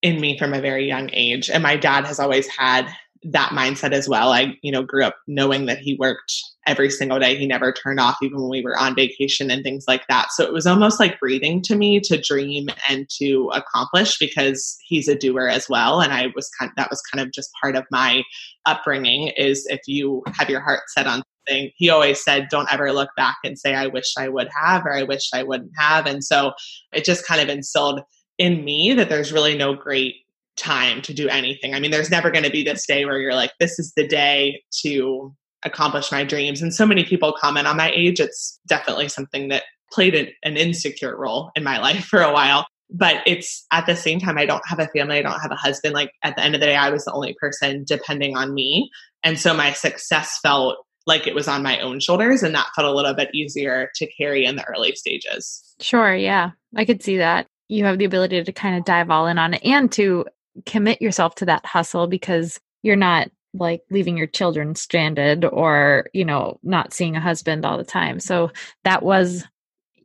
in 0.00 0.20
me 0.20 0.38
from 0.38 0.54
a 0.54 0.60
very 0.60 0.86
young 0.86 1.10
age. 1.12 1.50
And 1.50 1.62
my 1.62 1.76
dad 1.76 2.06
has 2.06 2.18
always 2.18 2.46
had 2.46 2.88
that 3.24 3.50
mindset 3.50 3.92
as 3.92 4.08
well. 4.08 4.32
I, 4.32 4.56
you 4.62 4.70
know, 4.70 4.82
grew 4.82 5.04
up 5.04 5.16
knowing 5.26 5.66
that 5.66 5.78
he 5.78 5.96
worked 5.98 6.32
every 6.66 6.90
single 6.90 7.18
day. 7.18 7.36
He 7.36 7.46
never 7.46 7.72
turned 7.72 7.98
off, 7.98 8.18
even 8.22 8.40
when 8.40 8.50
we 8.50 8.62
were 8.62 8.78
on 8.78 8.94
vacation 8.94 9.50
and 9.50 9.62
things 9.62 9.84
like 9.88 10.06
that. 10.08 10.28
So 10.32 10.44
it 10.44 10.52
was 10.52 10.66
almost 10.66 11.00
like 11.00 11.18
breathing 11.18 11.62
to 11.62 11.74
me 11.74 11.98
to 12.00 12.20
dream 12.20 12.68
and 12.88 13.08
to 13.18 13.50
accomplish 13.54 14.18
because 14.18 14.76
he's 14.84 15.08
a 15.08 15.14
doer 15.14 15.48
as 15.48 15.68
well. 15.68 16.00
And 16.00 16.12
I 16.12 16.28
was 16.34 16.50
kind 16.58 16.70
of, 16.70 16.76
that 16.76 16.90
was 16.90 17.00
kind 17.12 17.26
of 17.26 17.32
just 17.32 17.50
part 17.60 17.74
of 17.74 17.84
my 17.90 18.22
upbringing 18.66 19.28
is 19.36 19.66
if 19.66 19.80
you 19.86 20.22
have 20.34 20.50
your 20.50 20.60
heart 20.60 20.82
set 20.88 21.06
on 21.06 21.22
something, 21.46 21.70
he 21.76 21.88
always 21.88 22.22
said, 22.22 22.48
don't 22.50 22.72
ever 22.72 22.92
look 22.92 23.10
back 23.16 23.36
and 23.44 23.58
say, 23.58 23.74
I 23.74 23.86
wish 23.86 24.12
I 24.18 24.28
would 24.28 24.48
have, 24.54 24.84
or 24.84 24.94
I 24.94 25.04
wish 25.04 25.30
I 25.32 25.42
wouldn't 25.42 25.72
have. 25.78 26.06
And 26.06 26.22
so 26.22 26.52
it 26.92 27.04
just 27.04 27.26
kind 27.26 27.40
of 27.40 27.48
instilled 27.48 28.02
in 28.36 28.64
me 28.64 28.92
that 28.92 29.08
there's 29.08 29.32
really 29.32 29.56
no 29.56 29.74
great 29.74 30.16
time 30.58 31.00
to 31.02 31.14
do 31.14 31.28
anything. 31.28 31.74
I 31.74 31.80
mean, 31.80 31.90
there's 31.90 32.10
never 32.10 32.30
going 32.30 32.44
to 32.44 32.50
be 32.50 32.62
this 32.62 32.86
day 32.86 33.04
where 33.04 33.18
you're 33.18 33.34
like, 33.34 33.52
this 33.58 33.78
is 33.78 33.92
the 33.96 34.06
day 34.06 34.62
to 34.82 35.34
accomplish 35.64 36.12
my 36.12 36.24
dreams. 36.24 36.62
And 36.62 36.74
so 36.74 36.86
many 36.86 37.04
people 37.04 37.34
comment 37.38 37.66
on 37.66 37.76
my 37.76 37.90
age. 37.94 38.20
It's 38.20 38.60
definitely 38.66 39.08
something 39.08 39.48
that 39.48 39.64
played 39.92 40.14
an, 40.14 40.28
an 40.42 40.56
insecure 40.56 41.16
role 41.16 41.50
in 41.56 41.64
my 41.64 41.78
life 41.80 42.04
for 42.04 42.20
a 42.20 42.32
while. 42.32 42.66
But 42.90 43.22
it's 43.26 43.66
at 43.70 43.84
the 43.84 43.96
same 43.96 44.18
time, 44.18 44.38
I 44.38 44.46
don't 44.46 44.66
have 44.66 44.78
a 44.78 44.88
family, 44.88 45.18
I 45.18 45.22
don't 45.22 45.40
have 45.40 45.50
a 45.50 45.56
husband. 45.56 45.94
Like 45.94 46.10
at 46.22 46.36
the 46.36 46.42
end 46.42 46.54
of 46.54 46.60
the 46.60 46.66
day, 46.66 46.76
I 46.76 46.88
was 46.88 47.04
the 47.04 47.12
only 47.12 47.36
person 47.38 47.84
depending 47.86 48.36
on 48.36 48.54
me. 48.54 48.90
And 49.22 49.38
so 49.38 49.52
my 49.52 49.72
success 49.72 50.38
felt 50.42 50.78
like 51.06 51.26
it 51.26 51.34
was 51.34 51.48
on 51.48 51.62
my 51.62 51.80
own 51.80 52.00
shoulders. 52.00 52.42
And 52.42 52.54
that 52.54 52.68
felt 52.74 52.86
a 52.86 52.94
little 52.94 53.14
bit 53.14 53.34
easier 53.34 53.90
to 53.96 54.06
carry 54.14 54.46
in 54.46 54.56
the 54.56 54.64
early 54.64 54.94
stages. 54.94 55.62
Sure. 55.80 56.14
Yeah. 56.14 56.52
I 56.76 56.84
could 56.84 57.02
see 57.02 57.18
that. 57.18 57.46
You 57.68 57.84
have 57.84 57.98
the 57.98 58.06
ability 58.06 58.42
to 58.42 58.52
kind 58.52 58.76
of 58.78 58.84
dive 58.84 59.10
all 59.10 59.26
in 59.26 59.38
on 59.38 59.54
it 59.54 59.64
and 59.64 59.92
to 59.92 60.24
commit 60.66 61.02
yourself 61.02 61.34
to 61.36 61.46
that 61.46 61.66
hustle 61.66 62.06
because 62.06 62.58
you're 62.82 62.96
not 62.96 63.30
like 63.54 63.82
leaving 63.90 64.16
your 64.16 64.26
children 64.26 64.74
stranded 64.74 65.44
or 65.44 66.06
you 66.12 66.24
know 66.24 66.58
not 66.62 66.92
seeing 66.92 67.16
a 67.16 67.20
husband 67.20 67.64
all 67.64 67.78
the 67.78 67.84
time. 67.84 68.20
So 68.20 68.50
that 68.84 69.02
was 69.02 69.44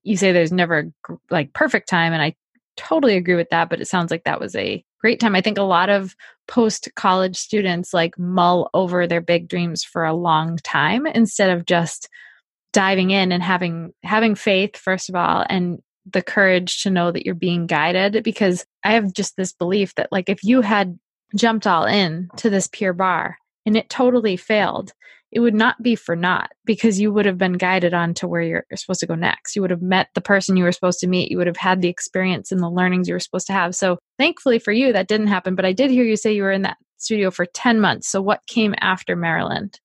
you 0.04 0.18
say 0.18 0.32
there's 0.32 0.52
never 0.52 0.92
like 1.30 1.54
perfect 1.54 1.88
time 1.88 2.12
and 2.12 2.22
i 2.22 2.36
totally 2.76 3.16
agree 3.16 3.36
with 3.36 3.50
that 3.52 3.70
but 3.70 3.80
it 3.80 3.88
sounds 3.88 4.12
like 4.12 4.26
that 4.26 4.42
was 4.42 4.54
a 4.56 4.84
great 5.04 5.20
time. 5.20 5.36
I 5.36 5.42
think 5.42 5.58
a 5.58 5.64
lot 5.64 5.90
of 5.90 6.16
post 6.48 6.88
college 6.96 7.36
students 7.36 7.94
like 7.94 8.18
mull 8.18 8.70
over 8.74 9.06
their 9.06 9.20
big 9.20 9.50
dreams 9.50 9.84
for 9.84 10.06
a 10.06 10.14
long 10.14 10.58
time 10.64 11.06
instead 11.06 11.50
of 11.50 11.66
just 11.66 12.08
diving 12.72 13.12
in 13.12 13.32
and 13.34 13.44
having 13.44 13.94
having 14.04 14.34
faith 14.34 14.78
first 14.78 15.10
of 15.10 15.16
all 15.16 15.46
and 15.50 15.80
the 16.12 16.22
courage 16.22 16.84
to 16.84 16.90
know 16.90 17.12
that 17.12 17.26
you're 17.26 17.36
being 17.36 17.68
guided 17.68 18.24
because 18.24 18.66
I 18.84 18.94
have 18.94 19.14
just 19.14 19.38
this 19.38 19.54
belief 19.54 19.96
that 19.96 20.12
like 20.12 20.30
if 20.30 20.44
you 20.44 20.62
had 20.62 20.98
jumped 21.36 21.66
all 21.66 21.86
in 21.86 22.30
to 22.38 22.50
this 22.50 22.68
pure 22.72 22.94
barre 22.94 23.38
and 23.66 23.78
it 23.78 23.90
totally 23.90 24.38
failed, 24.38 24.94
it 25.32 25.40
would 25.40 25.56
not 25.56 25.82
be 25.82 25.96
for 25.96 26.16
naught 26.16 26.52
because 26.64 27.00
you 27.00 27.12
would 27.12 27.26
have 27.26 27.40
been 27.40 27.54
guided 27.54 27.94
on 27.94 28.14
to 28.14 28.28
where 28.28 28.42
you're 28.42 28.66
supposed 28.76 29.00
to 29.00 29.08
go 29.08 29.16
next. 29.16 29.56
You 29.56 29.64
would 29.64 29.72
have 29.72 29.82
met 29.82 30.10
the 30.14 30.22
person 30.22 30.58
you 30.58 30.64
were 30.64 30.72
supposed 30.72 31.00
to 31.00 31.08
meet. 31.08 31.32
You 31.32 31.38
would 31.38 31.48
have 31.48 31.58
had 31.58 31.82
the 31.82 31.88
experience 31.88 32.52
and 32.52 32.62
the 32.62 32.70
learnings 32.70 33.08
you 33.08 33.16
were 33.16 33.20
supposed 33.20 33.48
to 33.48 33.54
have. 33.54 33.74
So 33.76 33.98
thankfully 34.20 34.60
for 34.60 34.72
you, 34.72 34.94
that 34.94 35.08
didn't 35.08 35.28
happen. 35.28 35.56
But 35.56 35.66
I 35.66 35.74
did 35.74 35.90
hear 35.90 36.04
you 36.04 36.18
say 36.18 36.34
you 36.34 36.44
were 36.44 36.52
in 36.52 36.62
that 36.64 36.78
studio 36.98 37.32
for 37.32 37.48
10 37.48 37.80
months. 37.80 38.08
So 38.08 38.22
what 38.22 38.46
came 38.46 38.76
after 38.80 39.16
Maryland? 39.16 39.80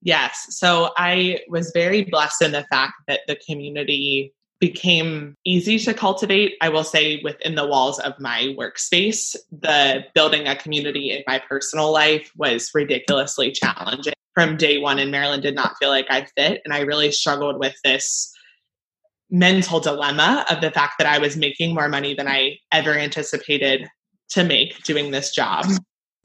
Yes. 0.00 0.46
So 0.50 0.90
I 0.96 1.40
was 1.48 1.72
very 1.74 2.04
blessed 2.04 2.42
in 2.42 2.52
the 2.52 2.64
fact 2.70 2.94
that 3.08 3.20
the 3.26 3.36
community 3.36 4.32
became 4.60 5.34
easy 5.44 5.78
to 5.80 5.94
cultivate. 5.94 6.54
I 6.60 6.68
will 6.68 6.84
say 6.84 7.20
within 7.22 7.54
the 7.54 7.66
walls 7.66 7.98
of 7.98 8.14
my 8.18 8.54
workspace, 8.58 9.36
the 9.50 10.04
building 10.14 10.46
a 10.46 10.56
community 10.56 11.10
in 11.10 11.22
my 11.26 11.38
personal 11.38 11.92
life 11.92 12.30
was 12.36 12.70
ridiculously 12.74 13.52
challenging. 13.52 14.14
From 14.34 14.56
day 14.56 14.78
one 14.78 14.98
in 14.98 15.10
Maryland, 15.10 15.42
did 15.42 15.54
not 15.54 15.76
feel 15.78 15.90
like 15.90 16.06
I 16.10 16.26
fit. 16.36 16.60
And 16.64 16.74
I 16.74 16.80
really 16.80 17.12
struggled 17.12 17.58
with 17.58 17.74
this 17.84 18.32
mental 19.30 19.80
dilemma 19.80 20.44
of 20.50 20.60
the 20.60 20.70
fact 20.70 20.94
that 20.98 21.06
I 21.06 21.18
was 21.18 21.36
making 21.36 21.74
more 21.74 21.88
money 21.88 22.14
than 22.14 22.28
I 22.28 22.58
ever 22.72 22.94
anticipated 22.94 23.88
to 24.30 24.44
make 24.44 24.82
doing 24.84 25.10
this 25.10 25.34
job. 25.34 25.66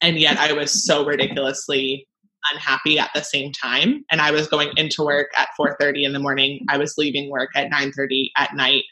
And 0.01 0.17
yet 0.17 0.37
I 0.37 0.53
was 0.53 0.85
so 0.85 1.05
ridiculously 1.05 2.07
unhappy 2.51 2.99
at 2.99 3.11
the 3.13 3.21
same 3.21 3.51
time. 3.51 4.03
And 4.11 4.21
i 4.21 4.31
was 4.31 4.47
going 4.47 4.71
into 4.77 5.03
work 5.03 5.29
at 5.37 5.49
4.30 5.59 6.05
in 6.05 6.13
the 6.13 6.19
morning. 6.19 6.65
I 6.69 6.77
was 6.77 6.97
leaving 6.97 7.29
work 7.29 7.49
at 7.55 7.71
9.30 7.71 8.31
at 8.37 8.55
night. 8.55 8.83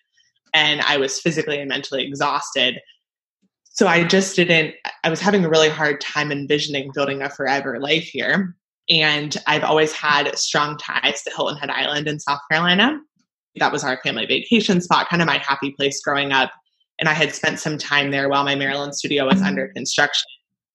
And 0.54 0.82
i 0.82 0.98
was 0.98 1.20
physically 1.20 1.60
and 1.60 1.70
mentally 1.70 2.06
exhausted. 2.06 2.80
So 3.66 3.88
i 3.88 4.04
just 4.04 4.36
didn't 4.36 4.76
i 5.04 5.10
was 5.10 5.22
having 5.22 5.46
a 5.46 5.50
really 5.50 5.70
hard 5.70 6.02
time 6.02 6.32
envisioning 6.32 6.92
building 6.94 7.22
a 7.22 7.30
forever 7.30 7.80
life 7.80 8.06
here. 8.06 8.56
And 8.90 9.36
i've 9.48 9.64
always 9.64 9.94
had 9.94 10.38
strong 10.38 10.78
ties 10.78 11.24
to 11.24 11.32
hilton 11.36 11.58
head 11.58 11.70
island 11.70 12.08
in 12.08 12.20
south 12.20 12.42
carolina. 12.52 13.00
That 13.58 13.72
was 13.72 13.84
our 13.84 14.00
family 14.04 14.26
vacation 14.26 14.82
spot 14.82 15.10
kind 15.10 15.22
of 15.22 15.28
my 15.28 15.40
happy 15.40 15.72
place 15.72 16.02
growing 16.02 16.32
up. 16.32 16.52
And 17.00 17.10
i 17.10 17.14
had 17.14 17.34
spent 17.34 17.60
some 17.60 17.78
time 17.78 18.12
there 18.12 18.30
while 18.30 18.44
my 18.44 18.56
maryland 18.56 18.96
studio 18.96 19.26
was 19.26 19.42
under 19.42 19.70
construction 19.70 20.26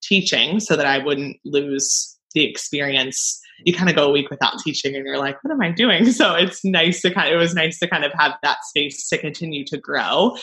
teaching 0.02 0.58
so 0.58 0.74
that 0.74 0.86
i 0.86 0.98
wouldn't 0.98 1.36
lose 1.44 2.11
the 2.32 2.44
experience 2.44 3.40
you 3.64 3.72
kind 3.72 3.90
of 3.90 3.96
go 3.96 4.08
a 4.08 4.12
week 4.12 4.30
without 4.30 4.58
teaching 4.58 4.94
and 4.94 5.04
you're 5.06 5.18
like 5.18 5.42
what 5.42 5.52
am 5.52 5.60
i 5.60 5.70
doing? 5.70 6.04
So 6.12 6.34
it's 6.34 6.64
nice 6.64 7.00
to 7.02 7.12
kind 7.12 7.28
of 7.28 7.34
it 7.34 7.36
was 7.36 7.54
nice 7.54 7.78
to 7.80 7.88
kind 7.88 8.04
of 8.04 8.12
have 8.12 8.34
that 8.42 8.64
space 8.64 9.08
to 9.08 9.18
continue 9.18 9.64
to 9.66 9.78
grow. 9.78 10.36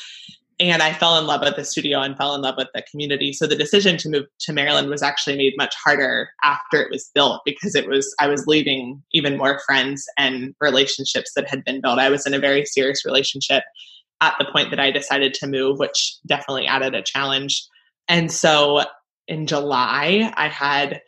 And 0.60 0.82
i 0.82 0.94
fell 0.94 1.18
in 1.18 1.26
love 1.26 1.42
with 1.42 1.56
the 1.56 1.64
studio 1.64 2.02
and 2.02 2.18
fell 2.18 2.36
in 2.36 2.42
love 2.42 2.56
with 2.58 2.70
the 2.74 2.84
community. 2.90 3.34
So 3.34 3.48
the 3.48 3.56
decision 3.56 3.98
to 3.98 4.10
move 4.10 4.26
to 4.42 4.54
maryland 4.54 4.90
was 4.90 5.04
actually 5.04 5.38
made 5.38 5.54
much 5.58 5.76
harder 5.84 6.30
after 6.44 6.82
it 6.82 6.92
was 6.92 7.10
built 7.14 7.42
because 7.46 7.76
it 7.76 7.88
was 7.88 8.14
i 8.20 8.28
was 8.28 8.48
leaving 8.48 9.02
even 9.14 9.38
more 9.38 9.60
friends 9.66 10.06
and 10.18 10.54
relationships 10.60 11.32
that 11.36 11.50
had 11.50 11.64
been 11.64 11.82
built. 11.82 12.00
I 12.00 12.10
was 12.10 12.26
in 12.26 12.34
a 12.34 12.40
very 12.40 12.66
serious 12.66 13.06
relationship 13.06 13.64
at 14.22 14.36
the 14.40 14.46
point 14.46 14.70
that 14.72 14.80
i 14.80 14.92
decided 14.92 15.34
to 15.36 15.48
move 15.48 15.80
which 15.80 16.16
definitely 16.26 16.68
added 16.68 16.96
a 16.96 17.04
challenge. 17.04 17.64
And 18.08 18.32
so 18.32 18.84
in 19.28 19.46
july 19.46 20.34
i 20.36 20.48
had 20.48 21.02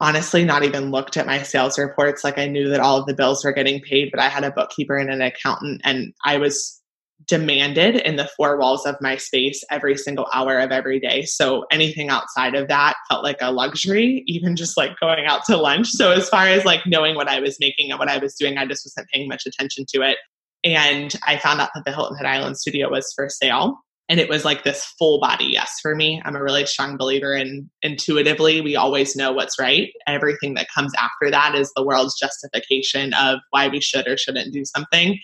honestly 0.00 0.44
not 0.44 0.64
even 0.64 0.90
looked 0.90 1.16
at 1.16 1.26
my 1.26 1.42
sales 1.42 1.78
reports. 1.78 2.24
Like 2.24 2.38
I 2.38 2.46
knew 2.46 2.68
that 2.68 2.80
all 2.80 2.98
of 2.98 3.06
the 3.06 3.14
bills 3.14 3.44
were 3.44 3.52
getting 3.52 3.80
paid, 3.80 4.10
but 4.10 4.20
I 4.20 4.28
had 4.28 4.44
a 4.44 4.50
bookkeeper 4.50 4.96
and 4.96 5.10
an 5.10 5.22
accountant, 5.22 5.80
and 5.84 6.12
I 6.24 6.38
was 6.38 6.80
demanded 7.26 7.96
in 7.96 8.16
the 8.16 8.28
four 8.36 8.58
walls 8.58 8.84
of 8.84 8.96
my 9.00 9.16
space 9.16 9.64
every 9.70 9.96
single 9.96 10.26
hour 10.34 10.58
of 10.58 10.70
every 10.70 11.00
day. 11.00 11.22
So 11.22 11.64
anything 11.70 12.10
outside 12.10 12.54
of 12.54 12.68
that 12.68 12.94
felt 13.08 13.24
like 13.24 13.38
a 13.40 13.50
luxury, 13.50 14.22
even 14.26 14.54
just 14.54 14.76
like 14.76 15.00
going 15.00 15.24
out 15.24 15.44
to 15.46 15.56
lunch. 15.56 15.88
So 15.88 16.12
as 16.12 16.28
far 16.28 16.46
as 16.46 16.64
like 16.64 16.82
knowing 16.86 17.16
what 17.16 17.28
I 17.28 17.40
was 17.40 17.56
making 17.58 17.90
and 17.90 17.98
what 17.98 18.10
I 18.10 18.18
was 18.18 18.34
doing, 18.34 18.58
I 18.58 18.66
just 18.66 18.84
wasn't 18.84 19.08
paying 19.08 19.28
much 19.28 19.44
attention 19.46 19.86
to 19.94 20.02
it. 20.02 20.18
And 20.62 21.14
I 21.26 21.38
found 21.38 21.60
out 21.60 21.70
that 21.74 21.84
the 21.84 21.92
Hilton 21.92 22.16
Head 22.16 22.26
Island 22.26 22.58
studio 22.58 22.90
was 22.90 23.12
for 23.14 23.28
sale 23.28 23.78
and 24.08 24.20
it 24.20 24.28
was 24.28 24.44
like 24.44 24.62
this 24.62 24.84
full 24.98 25.18
body 25.18 25.46
yes 25.46 25.78
for 25.82 25.96
me. 25.96 26.22
I'm 26.24 26.36
a 26.36 26.42
really 26.42 26.64
strong 26.66 26.96
believer 26.96 27.34
in 27.34 27.68
intuitively 27.82 28.60
we 28.60 28.76
always 28.76 29.16
know 29.16 29.32
what's 29.32 29.58
right. 29.58 29.90
Everything 30.06 30.54
that 30.54 30.68
comes 30.72 30.92
after 30.98 31.30
that 31.30 31.54
is 31.54 31.72
the 31.74 31.84
world's 31.84 32.18
justification 32.18 33.14
of 33.14 33.40
why 33.50 33.68
we 33.68 33.80
should 33.80 34.06
or 34.06 34.16
shouldn't 34.16 34.52
do 34.52 34.64
something. 34.64 35.18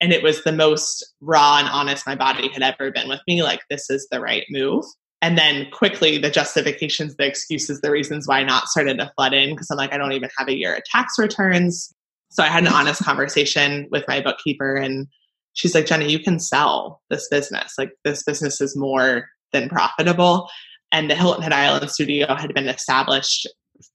And 0.00 0.12
it 0.12 0.22
was 0.22 0.42
the 0.42 0.52
most 0.52 1.06
raw 1.20 1.58
and 1.58 1.68
honest 1.68 2.06
my 2.06 2.16
body 2.16 2.48
had 2.48 2.62
ever 2.62 2.90
been 2.90 3.08
with 3.08 3.20
me 3.26 3.42
like 3.42 3.60
this 3.70 3.88
is 3.88 4.06
the 4.10 4.20
right 4.20 4.44
move. 4.50 4.84
And 5.22 5.38
then 5.38 5.70
quickly 5.70 6.18
the 6.18 6.30
justifications 6.30 7.14
the 7.14 7.26
excuses 7.26 7.80
the 7.80 7.90
reasons 7.90 8.26
why 8.26 8.42
not 8.42 8.68
started 8.68 8.98
to 8.98 9.10
flood 9.16 9.32
in 9.32 9.50
because 9.50 9.70
i'm 9.70 9.78
like 9.78 9.92
i 9.92 9.96
don't 9.96 10.12
even 10.12 10.28
have 10.36 10.48
a 10.48 10.56
year 10.56 10.74
of 10.74 10.82
tax 10.84 11.14
returns. 11.18 11.94
So 12.30 12.42
i 12.42 12.48
had 12.48 12.64
an 12.64 12.72
honest 12.72 13.02
conversation 13.02 13.88
with 13.90 14.04
my 14.06 14.20
bookkeeper 14.20 14.74
and 14.74 15.06
she's 15.54 15.74
like, 15.74 15.86
Jenny, 15.86 16.10
you 16.10 16.18
can 16.18 16.38
sell 16.38 17.00
this 17.10 17.28
business. 17.28 17.74
Like 17.78 17.92
this 18.04 18.22
business 18.22 18.60
is 18.60 18.76
more 18.76 19.28
than 19.52 19.68
profitable. 19.68 20.48
And 20.90 21.10
the 21.10 21.14
Hilton 21.14 21.42
Head 21.42 21.52
Island 21.52 21.90
studio 21.90 22.34
had 22.34 22.52
been 22.54 22.68
established 22.68 23.46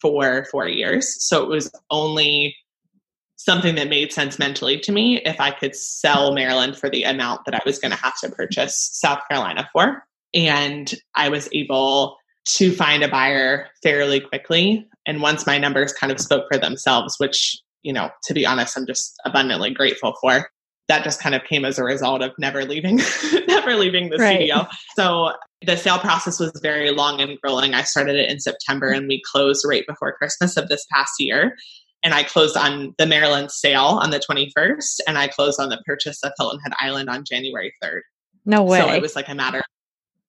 for 0.02 0.46
four 0.52 0.68
years. 0.68 1.16
So 1.24 1.44
it 1.44 1.50
was 1.50 1.72
only 1.92 2.56
something 3.38 3.76
that 3.76 3.88
made 3.88 4.12
sense 4.12 4.40
mentally 4.40 4.80
to 4.80 4.92
me 4.92 5.22
if 5.22 5.40
I 5.40 5.52
could 5.52 5.76
sell 5.76 6.34
Maryland 6.34 6.78
for 6.78 6.90
the 6.90 7.04
amount 7.04 7.46
that 7.46 7.54
I 7.54 7.62
was 7.66 7.78
going 7.78 7.92
to 7.92 7.98
have 7.98 8.20
to 8.22 8.30
purchase 8.30 8.90
South 8.94 9.20
Carolina 9.30 9.70
for. 9.72 10.04
And 10.34 10.94
I 11.16 11.30
was 11.30 11.48
able 11.54 12.18
to 12.48 12.72
find 12.72 13.04
a 13.04 13.08
buyer 13.08 13.68
fairly 13.84 14.20
quickly. 14.20 14.88
And 15.06 15.22
once 15.22 15.46
my 15.46 15.58
numbers 15.58 15.94
kind 15.94 16.12
of 16.12 16.20
spoke 16.20 16.46
for 16.52 16.58
themselves, 16.58 17.16
which, 17.20 17.60
you 17.84 17.94
know, 17.94 18.10
to 18.24 18.34
be 18.34 18.46
honest, 18.46 18.78
I'm 18.78 18.88
just 18.88 19.16
abundantly 19.24 19.72
grateful 19.72 20.16
for, 20.20 20.50
that 20.88 21.04
just 21.04 21.22
kind 21.22 21.36
of 21.36 21.44
came 21.44 21.66
as 21.66 21.78
a 21.78 21.84
result 21.84 22.22
of 22.22 22.32
never 22.38 22.66
leaving 22.66 23.00
never 23.48 23.76
leaving 23.76 24.10
the 24.10 24.18
right. 24.18 24.36
studio 24.36 24.68
so 24.96 25.32
the 25.66 25.76
sale 25.76 26.00
process 26.00 26.40
was 26.40 26.52
very 26.62 26.92
long 26.92 27.20
and 27.22 27.40
grueling 27.42 27.74
i 27.74 27.82
started 27.84 28.16
it 28.16 28.30
in 28.30 28.40
september 28.40 28.90
and 28.90 29.08
we 29.08 29.22
closed 29.32 29.66
right 29.68 29.86
before 29.88 30.14
christmas 30.14 30.58
of 30.58 30.70
this 30.70 30.86
past 30.92 31.14
year 31.20 31.56
and 32.04 32.14
i 32.14 32.24
closed 32.24 32.56
on 32.56 32.94
the 32.98 33.06
maryland 33.06 33.52
sale 33.52 34.00
on 34.02 34.10
the 34.12 34.20
21st 34.20 35.00
and 35.08 35.18
i 35.18 35.28
closed 35.28 35.60
on 35.60 35.70
the 35.70 35.82
purchase 35.86 36.24
of 36.24 36.32
hilton 36.38 36.60
head 36.62 36.74
island 36.80 37.10
on 37.10 37.24
january 37.24 37.74
3rd 37.84 38.02
No 38.48 38.64
way. 38.64 38.80
So 38.80 38.90
it 38.90 39.02
was 39.02 39.16
like 39.16 39.28
a 39.28 39.36
matter. 39.36 39.62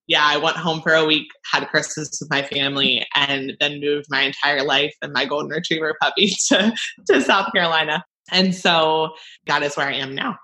Yeah, 0.08 0.24
I 0.24 0.38
went 0.38 0.56
home 0.56 0.80
for 0.80 0.94
a 0.94 1.04
week, 1.04 1.28
had 1.52 1.68
Christmas 1.68 2.18
with 2.18 2.30
my 2.30 2.42
family, 2.42 3.06
and 3.14 3.52
then 3.60 3.78
moved 3.78 4.06
my 4.08 4.22
entire 4.22 4.64
life 4.64 4.94
and 5.02 5.12
my 5.12 5.26
golden 5.26 5.50
retriever 5.50 5.94
puppy 6.00 6.28
to, 6.48 6.74
to 7.08 7.20
South 7.20 7.52
Carolina. 7.52 8.02
And 8.32 8.54
so 8.54 9.10
that 9.46 9.62
is 9.62 9.76
where 9.76 9.86
I 9.86 9.94
am 9.94 10.14
now. 10.14 10.36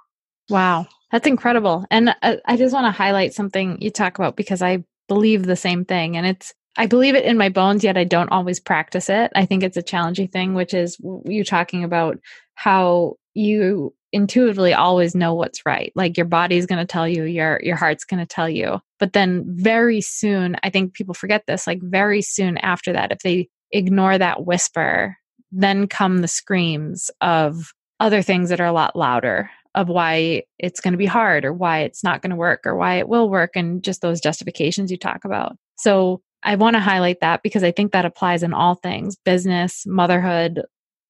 Wow. 0.48 0.86
That's 1.10 1.26
incredible. 1.26 1.84
And 1.90 2.14
uh, 2.22 2.36
I 2.44 2.56
just 2.56 2.74
want 2.74 2.86
to 2.86 2.90
highlight 2.90 3.34
something 3.34 3.80
you 3.80 3.90
talk 3.90 4.18
about 4.18 4.36
because 4.36 4.62
I 4.62 4.84
believe 5.08 5.44
the 5.44 5.56
same 5.56 5.84
thing. 5.84 6.16
And 6.16 6.26
it's, 6.26 6.52
I 6.76 6.86
believe 6.86 7.14
it 7.14 7.24
in 7.24 7.38
my 7.38 7.50
bones, 7.50 7.84
yet 7.84 7.96
I 7.96 8.04
don't 8.04 8.32
always 8.32 8.58
practice 8.58 9.08
it. 9.08 9.30
I 9.36 9.46
think 9.46 9.62
it's 9.62 9.76
a 9.76 9.82
challenging 9.82 10.28
thing, 10.28 10.54
which 10.54 10.74
is 10.74 10.98
you 11.24 11.44
talking 11.44 11.84
about 11.84 12.18
how 12.56 13.14
you 13.34 13.94
intuitively 14.12 14.74
always 14.74 15.14
know 15.14 15.34
what's 15.34 15.64
right. 15.64 15.92
Like 15.94 16.16
your 16.16 16.26
body's 16.26 16.66
going 16.66 16.80
to 16.80 16.84
tell 16.84 17.06
you, 17.06 17.24
your 17.24 17.60
your 17.62 17.76
heart's 17.76 18.04
going 18.04 18.20
to 18.20 18.26
tell 18.26 18.48
you. 18.48 18.80
But 18.98 19.12
then 19.12 19.44
very 19.46 20.00
soon, 20.00 20.56
I 20.62 20.70
think 20.70 20.94
people 20.94 21.14
forget 21.14 21.44
this, 21.46 21.66
like 21.66 21.80
very 21.82 22.22
soon 22.22 22.58
after 22.58 22.92
that 22.92 23.12
if 23.12 23.18
they 23.20 23.48
ignore 23.70 24.16
that 24.16 24.44
whisper, 24.44 25.16
then 25.52 25.86
come 25.86 26.18
the 26.18 26.28
screams 26.28 27.10
of 27.20 27.72
other 28.00 28.22
things 28.22 28.50
that 28.50 28.60
are 28.60 28.66
a 28.66 28.72
lot 28.72 28.96
louder 28.96 29.50
of 29.74 29.88
why 29.88 30.42
it's 30.58 30.80
going 30.80 30.92
to 30.92 30.98
be 30.98 31.06
hard 31.06 31.44
or 31.44 31.52
why 31.52 31.80
it's 31.80 32.04
not 32.04 32.22
going 32.22 32.30
to 32.30 32.36
work 32.36 32.60
or 32.64 32.76
why 32.76 32.94
it 32.94 33.08
will 33.08 33.28
work 33.28 33.52
and 33.56 33.82
just 33.82 34.00
those 34.00 34.20
justifications 34.20 34.90
you 34.90 34.96
talk 34.96 35.24
about. 35.24 35.56
So 35.76 36.20
I 36.42 36.56
want 36.56 36.74
to 36.74 36.80
highlight 36.80 37.20
that 37.20 37.42
because 37.42 37.64
I 37.64 37.72
think 37.72 37.92
that 37.92 38.04
applies 38.04 38.42
in 38.42 38.52
all 38.52 38.76
things 38.76 39.16
business, 39.24 39.84
motherhood, 39.86 40.62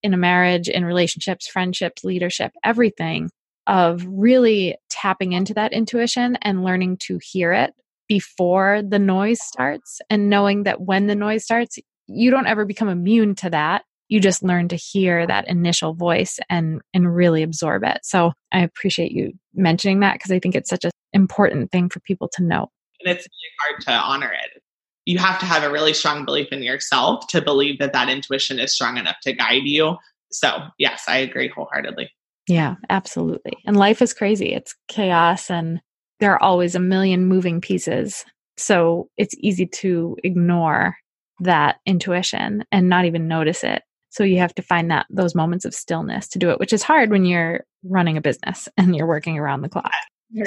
in 0.02 0.14
a 0.14 0.18
marriage, 0.18 0.68
in 0.68 0.84
relationships, 0.84 1.46
friendships, 1.46 2.04
leadership, 2.04 2.52
everything 2.62 3.30
of 3.66 4.04
really 4.06 4.76
tapping 4.90 5.32
into 5.32 5.54
that 5.54 5.72
intuition 5.72 6.36
and 6.42 6.64
learning 6.64 6.98
to 6.98 7.18
hear 7.22 7.52
it 7.52 7.72
before 8.08 8.82
the 8.86 8.98
noise 8.98 9.40
starts 9.42 10.00
and 10.10 10.28
knowing 10.28 10.64
that 10.64 10.80
when 10.80 11.06
the 11.06 11.14
noise 11.14 11.42
starts, 11.42 11.78
you 12.06 12.30
don't 12.30 12.46
ever 12.46 12.66
become 12.66 12.88
immune 12.88 13.34
to 13.34 13.50
that 13.50 13.82
you 14.14 14.20
just 14.20 14.44
learn 14.44 14.68
to 14.68 14.76
hear 14.76 15.26
that 15.26 15.48
initial 15.48 15.92
voice 15.92 16.38
and 16.48 16.80
and 16.94 17.14
really 17.14 17.42
absorb 17.42 17.82
it. 17.82 17.98
So 18.04 18.32
i 18.52 18.60
appreciate 18.60 19.10
you 19.10 19.32
mentioning 19.54 20.00
that 20.00 20.14
because 20.14 20.30
i 20.30 20.38
think 20.38 20.54
it's 20.54 20.70
such 20.70 20.84
an 20.84 20.92
important 21.12 21.72
thing 21.72 21.88
for 21.88 21.98
people 22.00 22.28
to 22.34 22.44
know. 22.44 22.70
And 23.00 23.16
it's 23.16 23.26
really 23.26 23.52
hard 23.60 23.82
to 23.82 23.92
honor 23.92 24.32
it. 24.32 24.62
You 25.04 25.18
have 25.18 25.40
to 25.40 25.46
have 25.46 25.64
a 25.64 25.70
really 25.70 25.92
strong 25.92 26.24
belief 26.24 26.52
in 26.52 26.62
yourself 26.62 27.26
to 27.28 27.42
believe 27.42 27.80
that 27.80 27.92
that 27.92 28.08
intuition 28.08 28.60
is 28.60 28.72
strong 28.72 28.98
enough 28.98 29.16
to 29.24 29.32
guide 29.32 29.64
you. 29.64 29.96
So 30.30 30.58
yes 30.78 31.02
i 31.08 31.16
agree 31.16 31.48
wholeheartedly. 31.48 32.08
Yeah 32.46 32.76
absolutely. 32.90 33.56
And 33.66 33.76
life 33.76 34.00
is 34.00 34.14
crazy. 34.14 34.54
It's 34.54 34.76
chaos 34.86 35.50
and 35.50 35.80
there 36.20 36.32
are 36.34 36.42
always 36.42 36.76
a 36.76 36.80
million 36.80 37.26
moving 37.26 37.60
pieces. 37.60 38.24
So 38.56 39.08
it's 39.16 39.34
easy 39.38 39.66
to 39.66 40.16
ignore 40.22 40.96
that 41.40 41.78
intuition 41.84 42.64
and 42.70 42.88
not 42.88 43.06
even 43.06 43.26
notice 43.26 43.64
it 43.64 43.82
so 44.14 44.22
you 44.22 44.38
have 44.38 44.54
to 44.54 44.62
find 44.62 44.92
that 44.92 45.06
those 45.10 45.34
moments 45.34 45.64
of 45.64 45.74
stillness 45.74 46.28
to 46.28 46.38
do 46.38 46.50
it, 46.50 46.60
which 46.60 46.72
is 46.72 46.84
hard 46.84 47.10
when 47.10 47.24
you're 47.24 47.64
running 47.82 48.16
a 48.16 48.20
business 48.20 48.68
and 48.76 48.94
you're 48.94 49.08
working 49.08 49.38
around 49.38 49.62
the 49.62 49.68
clock. 49.68 49.90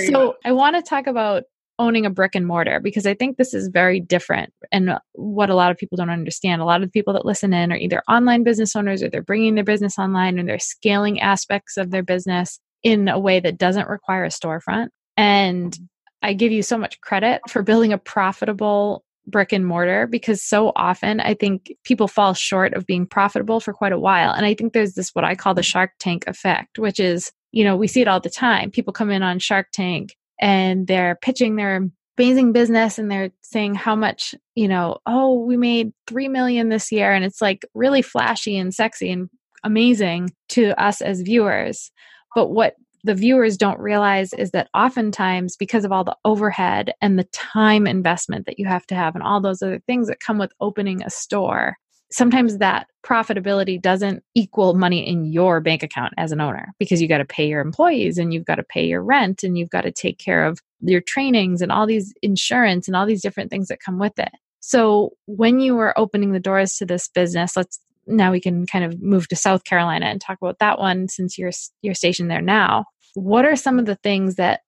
So 0.07 0.35
I 0.45 0.53
want 0.53 0.77
to 0.77 0.81
talk 0.81 1.05
about 1.05 1.43
owning 1.79 2.05
a 2.05 2.09
brick 2.09 2.33
and 2.33 2.47
mortar 2.47 2.79
because 2.79 3.05
I 3.05 3.13
think 3.13 3.35
this 3.35 3.53
is 3.53 3.67
very 3.67 3.99
different 3.99 4.51
and 4.71 4.97
what 5.13 5.49
a 5.49 5.55
lot 5.55 5.69
of 5.69 5.77
people 5.77 5.97
don't 5.97 6.09
understand. 6.09 6.61
A 6.61 6.65
lot 6.65 6.81
of 6.81 6.87
the 6.87 6.91
people 6.91 7.13
that 7.13 7.25
listen 7.25 7.53
in 7.53 7.71
are 7.71 7.77
either 7.77 8.01
online 8.09 8.43
business 8.43 8.75
owners 8.75 9.03
or 9.03 9.09
they're 9.09 9.21
bringing 9.21 9.55
their 9.55 9.63
business 9.63 9.99
online 9.99 10.39
and 10.39 10.47
they're 10.47 10.59
scaling 10.59 11.19
aspects 11.19 11.77
of 11.77 11.91
their 11.91 12.03
business 12.03 12.59
in 12.83 13.09
a 13.09 13.19
way 13.19 13.39
that 13.39 13.57
doesn't 13.57 13.89
require 13.89 14.23
a 14.23 14.29
storefront. 14.29 14.87
And 15.17 15.77
I 16.21 16.33
give 16.33 16.51
you 16.51 16.63
so 16.63 16.77
much 16.77 16.99
credit 17.01 17.41
for 17.49 17.61
building 17.61 17.93
a 17.93 17.97
profitable 17.97 19.03
brick 19.27 19.51
and 19.51 19.65
mortar 19.65 20.07
because 20.07 20.41
so 20.41 20.71
often 20.75 21.19
I 21.19 21.33
think 21.33 21.73
people 21.83 22.07
fall 22.07 22.33
short 22.33 22.73
of 22.73 22.85
being 22.85 23.05
profitable 23.05 23.59
for 23.59 23.73
quite 23.73 23.91
a 23.91 23.99
while. 23.99 24.31
And 24.31 24.45
I 24.45 24.53
think 24.53 24.73
there's 24.73 24.93
this 24.93 25.09
what 25.13 25.25
I 25.25 25.35
call 25.35 25.53
the 25.53 25.63
Shark 25.63 25.91
Tank 25.99 26.23
effect, 26.27 26.79
which 26.79 26.99
is, 26.99 27.31
you 27.51 27.63
know, 27.63 27.75
we 27.75 27.87
see 27.87 28.01
it 28.01 28.07
all 28.07 28.19
the 28.19 28.29
time. 28.29 28.71
People 28.71 28.93
come 28.93 29.11
in 29.11 29.23
on 29.23 29.39
Shark 29.39 29.67
Tank 29.73 30.15
and 30.39 30.87
they're 30.87 31.17
pitching 31.21 31.55
their 31.55 31.89
amazing 32.17 32.51
business 32.51 32.97
and 32.97 33.11
they're 33.11 33.31
saying 33.41 33.75
how 33.75 33.95
much, 33.95 34.33
you 34.55 34.67
know, 34.67 34.97
oh, 35.05 35.43
we 35.43 35.57
made 35.57 35.91
3 36.07 36.29
million 36.29 36.69
this 36.69 36.91
year 36.91 37.11
and 37.11 37.23
it's 37.23 37.41
like 37.41 37.65
really 37.73 38.01
flashy 38.01 38.57
and 38.57 38.73
sexy 38.73 39.11
and 39.11 39.29
amazing 39.63 40.31
to 40.49 40.79
us 40.81 41.01
as 41.01 41.21
viewers. 41.21 41.91
But 42.35 42.49
what 42.49 42.75
the 43.03 43.15
viewers 43.15 43.57
don't 43.57 43.79
realize 43.79 44.33
is 44.33 44.51
that 44.51 44.69
oftentimes 44.73 45.55
because 45.55 45.85
of 45.85 45.91
all 45.91 46.03
the 46.03 46.17
overhead 46.25 46.93
and 47.01 47.17
the 47.17 47.25
time 47.25 47.87
investment 47.87 48.45
that 48.45 48.59
you 48.59 48.65
have 48.65 48.85
to 48.87 48.95
have 48.95 49.15
and 49.15 49.23
all 49.23 49.41
those 49.41 49.61
other 49.61 49.81
things 49.87 50.07
that 50.07 50.19
come 50.19 50.37
with 50.37 50.51
opening 50.59 51.03
a 51.03 51.09
store 51.09 51.77
sometimes 52.11 52.57
that 52.59 52.87
profitability 53.05 53.81
doesn't 53.81 54.23
equal 54.33 54.73
money 54.73 55.07
in 55.07 55.25
your 55.25 55.59
bank 55.59 55.83
account 55.83 56.13
as 56.17 56.31
an 56.31 56.41
owner 56.41 56.73
because 56.79 57.01
you 57.01 57.07
got 57.07 57.17
to 57.17 57.25
pay 57.25 57.47
your 57.47 57.61
employees 57.61 58.17
and 58.17 58.33
you've 58.33 58.45
got 58.45 58.55
to 58.55 58.63
pay 58.63 58.85
your 58.85 59.03
rent 59.03 59.43
and 59.43 59.57
you've 59.57 59.69
got 59.69 59.81
to 59.81 59.91
take 59.91 60.17
care 60.17 60.45
of 60.45 60.59
your 60.81 61.01
trainings 61.01 61.61
and 61.61 61.71
all 61.71 61.85
these 61.85 62.13
insurance 62.21 62.87
and 62.87 62.95
all 62.95 63.05
these 63.05 63.21
different 63.21 63.49
things 63.49 63.67
that 63.67 63.79
come 63.79 63.99
with 63.99 64.17
it. 64.19 64.31
So 64.59 65.11
when 65.25 65.59
you 65.59 65.75
were 65.75 65.97
opening 65.97 66.31
the 66.31 66.39
doors 66.39 66.75
to 66.75 66.85
this 66.85 67.07
business, 67.07 67.55
let's 67.55 67.79
now 68.07 68.31
we 68.31 68.41
can 68.41 68.65
kind 68.65 68.85
of 68.85 69.01
move 69.01 69.27
to 69.29 69.35
South 69.35 69.63
Carolina 69.63 70.07
and 70.07 70.19
talk 70.21 70.37
about 70.41 70.59
that 70.59 70.79
one 70.79 71.07
since 71.07 71.37
you're 71.37 71.51
you're 71.81 71.93
stationed 71.93 72.31
there 72.31 72.41
now. 72.41 72.85
What 73.13 73.45
are 73.45 73.55
some 73.55 73.79
of 73.79 73.85
the 73.85 73.95
things 73.95 74.35
that 74.35 74.61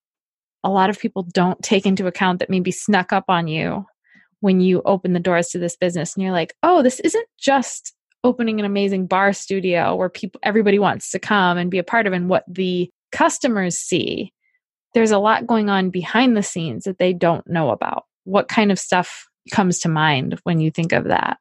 a 0.63 0.69
lot 0.69 0.89
of 0.89 0.99
people 0.99 1.23
don't 1.23 1.61
take 1.63 1.85
into 1.85 2.07
account 2.07 2.39
that 2.39 2.49
maybe 2.49 2.71
snuck 2.71 3.13
up 3.13 3.25
on 3.29 3.47
you 3.47 3.85
when 4.41 4.59
you 4.59 4.81
open 4.85 5.13
the 5.13 5.19
doors 5.19 5.49
to 5.49 5.59
this 5.59 5.77
business 5.77 6.15
and 6.15 6.23
you're 6.23 6.33
like 6.33 6.53
oh 6.63 6.81
this 6.81 6.99
isn't 7.01 7.27
just 7.37 7.93
opening 8.23 8.59
an 8.59 8.65
amazing 8.65 9.07
barre 9.07 9.33
studio 9.33 9.95
where 9.95 10.09
people 10.09 10.39
everybody 10.43 10.79
wants 10.79 11.11
to 11.11 11.19
come 11.19 11.57
and 11.57 11.71
be 11.71 11.77
a 11.77 11.83
part 11.83 12.07
of 12.07 12.13
and 12.13 12.29
what 12.29 12.43
the 12.47 12.89
customers 13.11 13.77
see. 13.77 14.33
There's 14.93 15.11
a 15.11 15.19
lot 15.19 15.47
going 15.47 15.69
on 15.69 15.89
behind 15.89 16.35
the 16.35 16.43
scenes 16.43 16.83
that 16.83 16.97
they 16.97 17.13
don't 17.13 17.47
know 17.47 17.69
about. 17.69 18.05
What 18.23 18.47
kind 18.47 18.71
of 18.71 18.79
stuff 18.79 19.27
comes 19.51 19.79
to 19.79 19.89
mind 19.89 20.39
when 20.43 20.59
you 20.59 20.71
think 20.71 20.91
of 20.91 21.05
that 21.05 21.37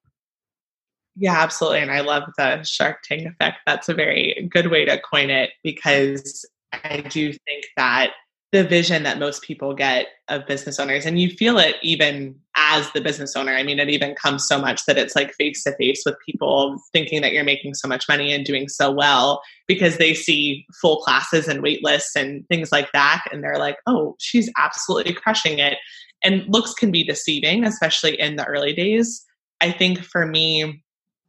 yeah, 1.18 1.38
absolutely. 1.38 1.80
And 1.80 1.90
I 1.90 2.00
love 2.00 2.24
the 2.36 2.62
Shark 2.62 3.02
Tank 3.02 3.26
effect. 3.26 3.58
That's 3.66 3.88
a 3.88 3.94
very 3.94 4.48
good 4.50 4.70
way 4.70 4.84
to 4.84 5.00
coin 5.00 5.30
it 5.30 5.50
because 5.64 6.46
I 6.72 7.00
do 7.00 7.32
think 7.32 7.64
that 7.76 8.12
the 8.52 8.64
vision 8.64 9.02
that 9.02 9.18
most 9.18 9.42
people 9.42 9.74
get 9.74 10.06
of 10.28 10.46
business 10.46 10.78
owners, 10.78 11.04
and 11.04 11.20
you 11.20 11.28
feel 11.30 11.58
it 11.58 11.76
even 11.82 12.34
as 12.56 12.90
the 12.92 13.00
business 13.00 13.36
owner. 13.36 13.52
I 13.52 13.62
mean, 13.62 13.78
it 13.78 13.90
even 13.90 14.14
comes 14.14 14.46
so 14.46 14.58
much 14.58 14.86
that 14.86 14.96
it's 14.96 15.14
like 15.14 15.34
face 15.34 15.64
to 15.64 15.74
face 15.76 16.02
with 16.06 16.16
people 16.24 16.78
thinking 16.92 17.20
that 17.20 17.32
you're 17.32 17.44
making 17.44 17.74
so 17.74 17.88
much 17.88 18.08
money 18.08 18.32
and 18.32 18.44
doing 18.44 18.68
so 18.68 18.90
well 18.90 19.42
because 19.66 19.98
they 19.98 20.14
see 20.14 20.64
full 20.80 20.98
classes 20.98 21.46
and 21.46 21.62
wait 21.62 21.84
lists 21.84 22.16
and 22.16 22.46
things 22.48 22.72
like 22.72 22.90
that. 22.92 23.24
And 23.32 23.44
they're 23.44 23.58
like, 23.58 23.76
oh, 23.86 24.16
she's 24.18 24.50
absolutely 24.56 25.12
crushing 25.12 25.58
it. 25.58 25.78
And 26.24 26.44
looks 26.48 26.72
can 26.72 26.90
be 26.90 27.04
deceiving, 27.04 27.64
especially 27.64 28.18
in 28.18 28.36
the 28.36 28.46
early 28.46 28.72
days. 28.72 29.24
I 29.60 29.72
think 29.72 30.02
for 30.02 30.24
me, 30.24 30.82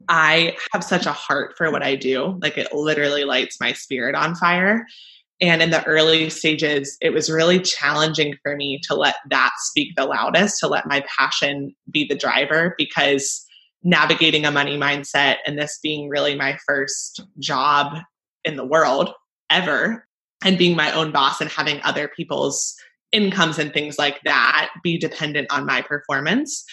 I 0.07 0.55
have 0.71 0.83
such 0.83 1.05
a 1.05 1.12
heart 1.12 1.55
for 1.57 1.71
what 1.71 1.83
I 1.83 1.95
do. 1.95 2.39
Like 2.41 2.57
it 2.57 2.73
literally 2.73 3.25
lights 3.25 3.59
my 3.59 3.73
spirit 3.73 4.15
on 4.15 4.35
fire. 4.35 4.85
And 5.41 5.62
in 5.62 5.69
the 5.69 5.83
early 5.85 6.29
stages, 6.29 6.97
it 7.01 7.12
was 7.12 7.29
really 7.29 7.59
challenging 7.59 8.35
for 8.43 8.55
me 8.55 8.79
to 8.83 8.95
let 8.95 9.15
that 9.29 9.51
speak 9.59 9.95
the 9.95 10.05
loudest, 10.05 10.59
to 10.59 10.67
let 10.67 10.88
my 10.88 11.03
passion 11.17 11.73
be 11.89 12.05
the 12.05 12.15
driver 12.15 12.75
because 12.77 13.45
navigating 13.83 14.45
a 14.45 14.51
money 14.51 14.77
mindset 14.77 15.38
and 15.45 15.57
this 15.57 15.79
being 15.81 16.09
really 16.09 16.35
my 16.35 16.57
first 16.67 17.21
job 17.39 17.97
in 18.43 18.57
the 18.57 18.65
world 18.65 19.12
ever, 19.49 20.05
and 20.43 20.57
being 20.57 20.75
my 20.75 20.91
own 20.91 21.12
boss 21.12 21.41
and 21.41 21.49
having 21.49 21.81
other 21.83 22.09
people's 22.15 22.75
incomes 23.12 23.57
and 23.57 23.73
things 23.73 23.97
like 23.97 24.21
that 24.23 24.69
be 24.83 24.97
dependent 24.97 25.51
on 25.51 25.65
my 25.65 25.81
performance, 25.81 26.63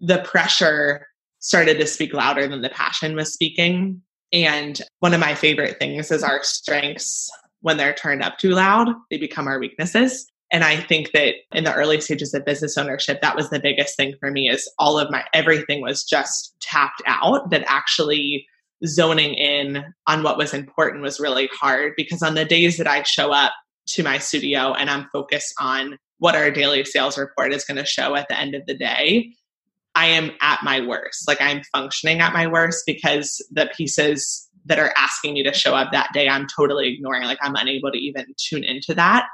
the 0.00 0.18
pressure 0.18 1.05
started 1.40 1.78
to 1.78 1.86
speak 1.86 2.12
louder 2.12 2.46
than 2.46 2.62
the 2.62 2.70
passion 2.70 3.14
was 3.14 3.32
speaking. 3.32 4.00
And 4.32 4.80
one 5.00 5.14
of 5.14 5.20
my 5.20 5.34
favorite 5.34 5.78
things 5.78 6.10
is 6.10 6.22
our 6.22 6.42
strengths 6.42 7.30
when 7.60 7.76
they're 7.76 7.94
turned 7.94 8.22
up 8.22 8.38
too 8.38 8.50
loud, 8.50 8.88
they 9.10 9.18
become 9.18 9.48
our 9.48 9.58
weaknesses. 9.58 10.26
And 10.52 10.62
I 10.62 10.76
think 10.76 11.10
that 11.12 11.34
in 11.52 11.64
the 11.64 11.74
early 11.74 12.00
stages 12.00 12.32
of 12.32 12.44
business 12.44 12.78
ownership, 12.78 13.20
that 13.20 13.34
was 13.34 13.50
the 13.50 13.58
biggest 13.58 13.96
thing 13.96 14.14
for 14.20 14.30
me 14.30 14.48
is 14.48 14.70
all 14.78 14.98
of 14.98 15.10
my 15.10 15.24
everything 15.32 15.80
was 15.80 16.04
just 16.04 16.54
tapped 16.60 17.02
out 17.06 17.50
that 17.50 17.64
actually 17.66 18.46
zoning 18.84 19.34
in 19.34 19.84
on 20.06 20.22
what 20.22 20.38
was 20.38 20.54
important 20.54 21.02
was 21.02 21.18
really 21.18 21.48
hard 21.58 21.94
because 21.96 22.22
on 22.22 22.34
the 22.34 22.44
days 22.44 22.76
that 22.76 22.86
I 22.86 23.02
show 23.02 23.32
up 23.32 23.52
to 23.86 24.02
my 24.02 24.18
studio 24.18 24.74
and 24.74 24.90
I'm 24.90 25.08
focused 25.12 25.54
on 25.58 25.98
what 26.18 26.36
our 26.36 26.50
daily 26.50 26.84
sales 26.84 27.18
report 27.18 27.52
is 27.52 27.64
going 27.64 27.78
to 27.78 27.84
show 27.84 28.14
at 28.14 28.28
the 28.28 28.38
end 28.38 28.54
of 28.54 28.64
the 28.66 28.76
day, 28.76 29.32
I 29.96 30.06
am 30.06 30.30
at 30.42 30.62
my 30.62 30.86
worst. 30.86 31.26
Like 31.26 31.40
I'm 31.40 31.62
functioning 31.72 32.20
at 32.20 32.34
my 32.34 32.46
worst 32.46 32.84
because 32.86 33.44
the 33.50 33.68
pieces 33.74 34.48
that 34.66 34.78
are 34.78 34.92
asking 34.96 35.34
me 35.34 35.42
to 35.42 35.52
show 35.52 35.74
up 35.74 35.90
that 35.92 36.12
day, 36.12 36.28
I'm 36.28 36.46
totally 36.46 36.92
ignoring. 36.92 37.24
Like 37.24 37.38
I'm 37.40 37.56
unable 37.56 37.90
to 37.90 37.98
even 37.98 38.26
tune 38.36 38.62
into 38.62 38.94
that. 38.94 39.26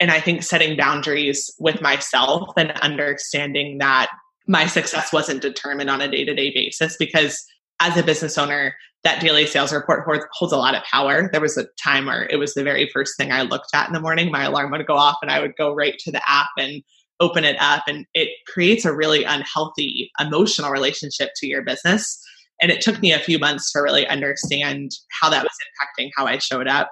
And 0.00 0.10
I 0.10 0.20
think 0.20 0.42
setting 0.42 0.76
boundaries 0.76 1.52
with 1.58 1.82
myself 1.82 2.52
and 2.56 2.70
understanding 2.80 3.78
that 3.78 4.08
my 4.46 4.66
success 4.66 5.12
wasn't 5.12 5.42
determined 5.42 5.90
on 5.90 6.00
a 6.00 6.10
day 6.10 6.24
to 6.24 6.34
day 6.34 6.52
basis 6.54 6.96
because 6.96 7.44
as 7.80 7.96
a 7.96 8.02
business 8.02 8.38
owner, 8.38 8.74
that 9.04 9.20
daily 9.20 9.46
sales 9.46 9.72
report 9.72 10.04
holds 10.32 10.52
a 10.52 10.56
lot 10.56 10.74
of 10.74 10.82
power. 10.84 11.28
There 11.30 11.40
was 11.40 11.58
a 11.58 11.66
time 11.82 12.06
where 12.06 12.26
it 12.30 12.36
was 12.36 12.54
the 12.54 12.64
very 12.64 12.88
first 12.92 13.16
thing 13.16 13.30
I 13.30 13.42
looked 13.42 13.74
at 13.74 13.86
in 13.86 13.92
the 13.92 14.00
morning. 14.00 14.30
My 14.30 14.44
alarm 14.44 14.70
would 14.70 14.86
go 14.86 14.96
off 14.96 15.18
and 15.22 15.30
I 15.30 15.40
would 15.40 15.54
go 15.56 15.74
right 15.74 15.96
to 15.98 16.10
the 16.10 16.22
app 16.28 16.48
and 16.58 16.82
open 17.20 17.44
it 17.44 17.56
up. 17.60 17.84
And 17.86 18.06
it 18.14 18.30
creates 18.46 18.84
a 18.84 18.94
really 18.94 19.24
unhealthy 19.24 20.10
emotional 20.20 20.70
relationship 20.70 21.30
to 21.36 21.46
your 21.46 21.62
business. 21.62 22.20
And 22.60 22.70
it 22.72 22.80
took 22.80 23.00
me 23.00 23.12
a 23.12 23.18
few 23.18 23.38
months 23.38 23.72
to 23.72 23.80
really 23.80 24.06
understand 24.06 24.90
how 25.20 25.30
that 25.30 25.44
was 25.44 25.52
impacting 25.52 26.10
how 26.16 26.26
I 26.26 26.38
showed 26.38 26.66
up. 26.66 26.90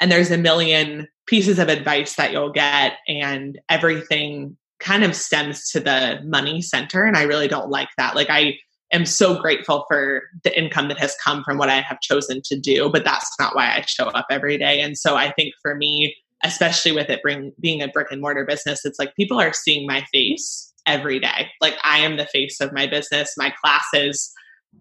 And 0.00 0.12
there's 0.12 0.30
a 0.30 0.38
million 0.38 1.08
pieces 1.26 1.58
of 1.58 1.68
advice 1.68 2.14
that 2.14 2.32
you'll 2.32 2.52
get, 2.52 2.94
and 3.08 3.58
everything 3.68 4.56
kind 4.78 5.02
of 5.02 5.16
stems 5.16 5.68
to 5.70 5.80
the 5.80 6.20
money 6.24 6.62
center. 6.62 7.02
And 7.02 7.16
I 7.16 7.24
really 7.24 7.48
don't 7.48 7.68
like 7.68 7.88
that. 7.98 8.14
Like, 8.14 8.30
I 8.30 8.54
am 8.92 9.04
so 9.04 9.40
grateful 9.40 9.84
for 9.88 10.22
the 10.44 10.56
income 10.56 10.86
that 10.86 11.00
has 11.00 11.16
come 11.22 11.42
from 11.42 11.58
what 11.58 11.68
I 11.68 11.80
have 11.80 12.00
chosen 12.00 12.40
to 12.44 12.58
do, 12.58 12.88
but 12.88 13.04
that's 13.04 13.28
not 13.40 13.56
why 13.56 13.66
I 13.66 13.80
show 13.86 14.04
up 14.04 14.26
every 14.30 14.56
day. 14.56 14.80
And 14.80 14.96
so 14.96 15.16
I 15.16 15.32
think 15.32 15.52
for 15.60 15.74
me, 15.74 16.14
especially 16.44 16.92
with 16.92 17.10
it 17.10 17.22
bring, 17.22 17.52
being 17.60 17.82
a 17.82 17.88
brick 17.88 18.08
and 18.10 18.20
mortar 18.20 18.44
business, 18.44 18.84
it's 18.84 18.98
like 18.98 19.14
people 19.16 19.40
are 19.40 19.52
seeing 19.52 19.86
my 19.86 20.04
face 20.12 20.72
every 20.86 21.18
day. 21.18 21.48
Like 21.60 21.74
I 21.84 21.98
am 21.98 22.16
the 22.16 22.26
face 22.26 22.60
of 22.60 22.72
my 22.72 22.86
business. 22.86 23.34
My 23.36 23.52
classes 23.62 24.32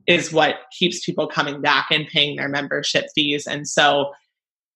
is 0.08 0.32
what 0.32 0.56
keeps 0.78 1.06
people 1.06 1.28
coming 1.28 1.62
back 1.62 1.88
and 1.92 2.08
paying 2.08 2.38
their 2.38 2.50
membership 2.50 3.06
fees. 3.14 3.46
And 3.48 3.68
so 3.68 4.12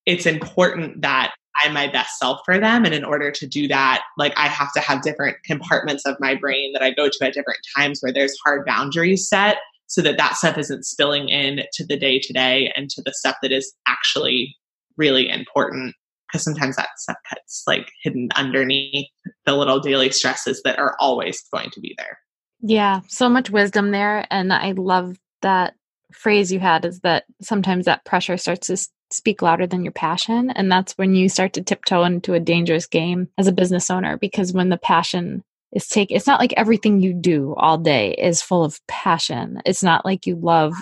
it's 0.06 0.26
important 0.26 1.02
that 1.02 1.34
I'm 1.64 1.74
my 1.74 1.88
best 1.88 2.18
self 2.18 2.42
for 2.46 2.60
them. 2.60 2.86
And 2.86 2.94
in 2.94 3.04
order 3.04 3.32
to 3.32 3.48
do 3.48 3.68
that, 3.68 4.04
like 4.18 4.34
I 4.38 4.48
have 4.48 4.72
to 4.74 4.80
have 4.80 5.02
different 5.02 5.38
compartments 5.44 6.06
of 6.06 6.16
my 6.20 6.36
brain 6.36 6.74
that 6.74 6.82
I 6.82 6.92
go 6.92 7.10
to 7.10 7.26
at 7.26 7.34
different 7.34 7.60
times 7.76 8.00
where 8.02 8.14
there's 8.14 8.38
hard 8.44 8.66
boundaries 8.66 9.28
set 9.28 9.58
so 9.88 10.02
that 10.02 10.18
that 10.18 10.38
stuff 10.38 10.58
isn't 10.58 10.86
spilling 10.86 11.30
in 11.30 11.62
to 11.74 11.86
the 11.86 11.98
day 11.98 12.20
to 12.20 12.34
day 12.34 12.72
and 12.76 12.90
to 12.90 13.02
the 13.02 13.14
stuff 13.14 13.36
that 13.42 13.52
is 13.52 13.74
actually 13.88 14.56
really 14.98 15.30
important. 15.30 15.94
Because 16.32 16.44
sometimes 16.44 16.76
that 16.78 16.90
stuff 16.98 17.18
gets 17.30 17.64
like 17.68 17.92
hidden 18.04 18.30
underneath 18.36 19.08
the 19.46 19.56
little 19.56 19.80
daily 19.80 20.12
stresses 20.12 20.62
that 20.64 20.80
are 20.80 20.96
always 21.00 21.44
going 21.54 21.70
to 21.72 21.80
be 21.80 21.94
there. 21.98 22.20
Yeah, 22.62 23.02
so 23.08 23.28
much 23.28 23.50
wisdom 23.50 23.92
there. 23.92 24.26
And 24.30 24.54
I 24.54 24.72
love 24.72 25.18
that 25.42 25.74
phrase 26.14 26.52
you 26.52 26.60
had 26.60 26.86
is 26.86 27.00
that 27.02 27.26
sometimes 27.42 27.86
that 27.86 28.06
pressure 28.06 28.38
starts 28.38 28.68
to 28.68 28.78
speak 29.12 29.42
louder 29.42 29.68
than 29.68 29.84
your 29.84 29.92
passion. 29.92 30.52
And 30.52 30.72
that's 30.72 30.94
when 30.94 31.16
you 31.16 31.30
start 31.30 31.54
to 31.54 31.62
tiptoe 31.62 32.04
into 32.04 32.34
a 32.34 32.40
dangerous 32.40 32.88
game 32.88 33.30
as 33.38 33.48
a 33.48 33.52
business 33.52 33.90
owner 33.90 34.18
because 34.18 34.54
when 34.54 34.70
the 34.70 34.78
passion 34.78 35.44
is 35.72 35.88
take 35.88 36.12
it's 36.12 36.28
not 36.28 36.40
like 36.40 36.54
everything 36.58 37.00
you 37.00 37.14
do 37.14 37.56
all 37.58 37.78
day 37.78 38.14
is 38.14 38.42
full 38.42 38.64
of 38.64 38.80
passion. 38.88 39.62
It's 39.66 39.84
not 39.84 40.06
like 40.06 40.26
you 40.26 40.36
love 40.36 40.74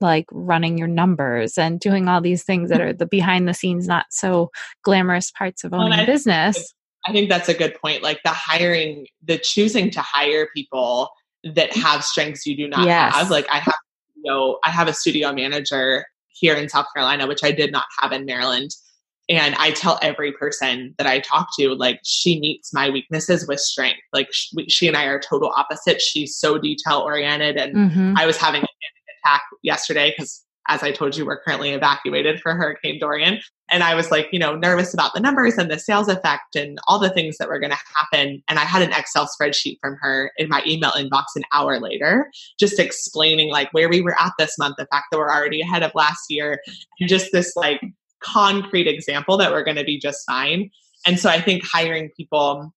like 0.00 0.26
running 0.32 0.78
your 0.78 0.88
numbers 0.88 1.58
and 1.58 1.80
doing 1.80 2.08
all 2.08 2.20
these 2.20 2.42
things 2.42 2.70
that 2.70 2.80
are 2.80 2.92
the 2.92 3.06
behind 3.06 3.48
the 3.48 3.54
scenes 3.54 3.86
not 3.86 4.06
so 4.10 4.50
glamorous 4.82 5.30
parts 5.30 5.64
of 5.64 5.72
owning 5.72 5.90
well, 5.98 6.06
business. 6.06 6.74
I 7.06 7.12
think 7.12 7.28
that's 7.28 7.48
a 7.48 7.54
good 7.54 7.74
point. 7.80 8.02
Like 8.02 8.20
the 8.24 8.30
hiring, 8.30 9.06
the 9.22 9.38
choosing 9.38 9.90
to 9.90 10.00
hire 10.00 10.48
people 10.54 11.10
that 11.44 11.74
have 11.74 12.04
strengths 12.04 12.46
you 12.46 12.56
do 12.56 12.68
not 12.68 12.86
yes. 12.86 13.14
have. 13.14 13.30
Like 13.30 13.46
I 13.50 13.58
have, 13.58 13.78
you 14.14 14.22
know, 14.24 14.58
I 14.64 14.70
have 14.70 14.88
a 14.88 14.94
studio 14.94 15.32
manager 15.32 16.04
here 16.28 16.54
in 16.54 16.68
South 16.68 16.86
Carolina, 16.94 17.26
which 17.26 17.44
I 17.44 17.52
did 17.52 17.72
not 17.72 17.84
have 17.98 18.12
in 18.12 18.24
Maryland. 18.24 18.70
And 19.28 19.54
I 19.56 19.70
tell 19.70 19.98
every 20.02 20.32
person 20.32 20.92
that 20.98 21.06
I 21.06 21.20
talk 21.20 21.50
to, 21.56 21.72
like, 21.74 22.00
she 22.02 22.40
meets 22.40 22.74
my 22.74 22.90
weaknesses 22.90 23.46
with 23.46 23.60
strength. 23.60 24.00
Like, 24.12 24.26
she, 24.32 24.66
she 24.68 24.88
and 24.88 24.96
I 24.96 25.04
are 25.04 25.20
total 25.20 25.52
opposites. 25.56 26.02
She's 26.02 26.36
so 26.36 26.58
detail 26.58 26.98
oriented. 26.98 27.56
And 27.56 27.76
mm-hmm. 27.76 28.14
I 28.16 28.26
was 28.26 28.36
having 28.36 28.64
attack 29.24 29.42
yesterday 29.62 30.12
because 30.16 30.44
as 30.68 30.82
I 30.82 30.92
told 30.92 31.16
you, 31.16 31.26
we're 31.26 31.40
currently 31.42 31.70
evacuated 31.70 32.40
for 32.40 32.54
Hurricane 32.54 32.98
Dorian. 33.00 33.40
And 33.70 33.82
I 33.82 33.94
was 33.94 34.10
like, 34.10 34.28
you 34.30 34.38
know, 34.38 34.54
nervous 34.54 34.94
about 34.94 35.14
the 35.14 35.20
numbers 35.20 35.58
and 35.58 35.70
the 35.70 35.78
sales 35.78 36.08
effect 36.08 36.54
and 36.54 36.78
all 36.86 36.98
the 36.98 37.10
things 37.10 37.38
that 37.38 37.48
were 37.48 37.58
going 37.58 37.72
to 37.72 37.78
happen. 37.96 38.42
And 38.48 38.58
I 38.58 38.62
had 38.62 38.82
an 38.82 38.92
Excel 38.92 39.28
spreadsheet 39.28 39.78
from 39.80 39.96
her 40.00 40.32
in 40.36 40.48
my 40.48 40.62
email 40.66 40.90
inbox 40.92 41.24
an 41.34 41.44
hour 41.52 41.80
later, 41.80 42.30
just 42.58 42.78
explaining 42.78 43.50
like 43.50 43.72
where 43.72 43.88
we 43.88 44.00
were 44.00 44.20
at 44.20 44.32
this 44.38 44.56
month, 44.58 44.76
the 44.76 44.86
fact 44.86 45.06
that 45.10 45.18
we're 45.18 45.30
already 45.30 45.60
ahead 45.60 45.82
of 45.82 45.92
last 45.94 46.26
year, 46.28 46.60
and 47.00 47.08
just 47.08 47.32
this 47.32 47.56
like 47.56 47.80
concrete 48.20 48.86
example 48.86 49.36
that 49.38 49.50
we're 49.50 49.64
going 49.64 49.76
to 49.76 49.84
be 49.84 49.98
just 49.98 50.24
fine. 50.26 50.70
And 51.06 51.18
so 51.18 51.30
I 51.30 51.40
think 51.40 51.64
hiring 51.64 52.10
people 52.16 52.72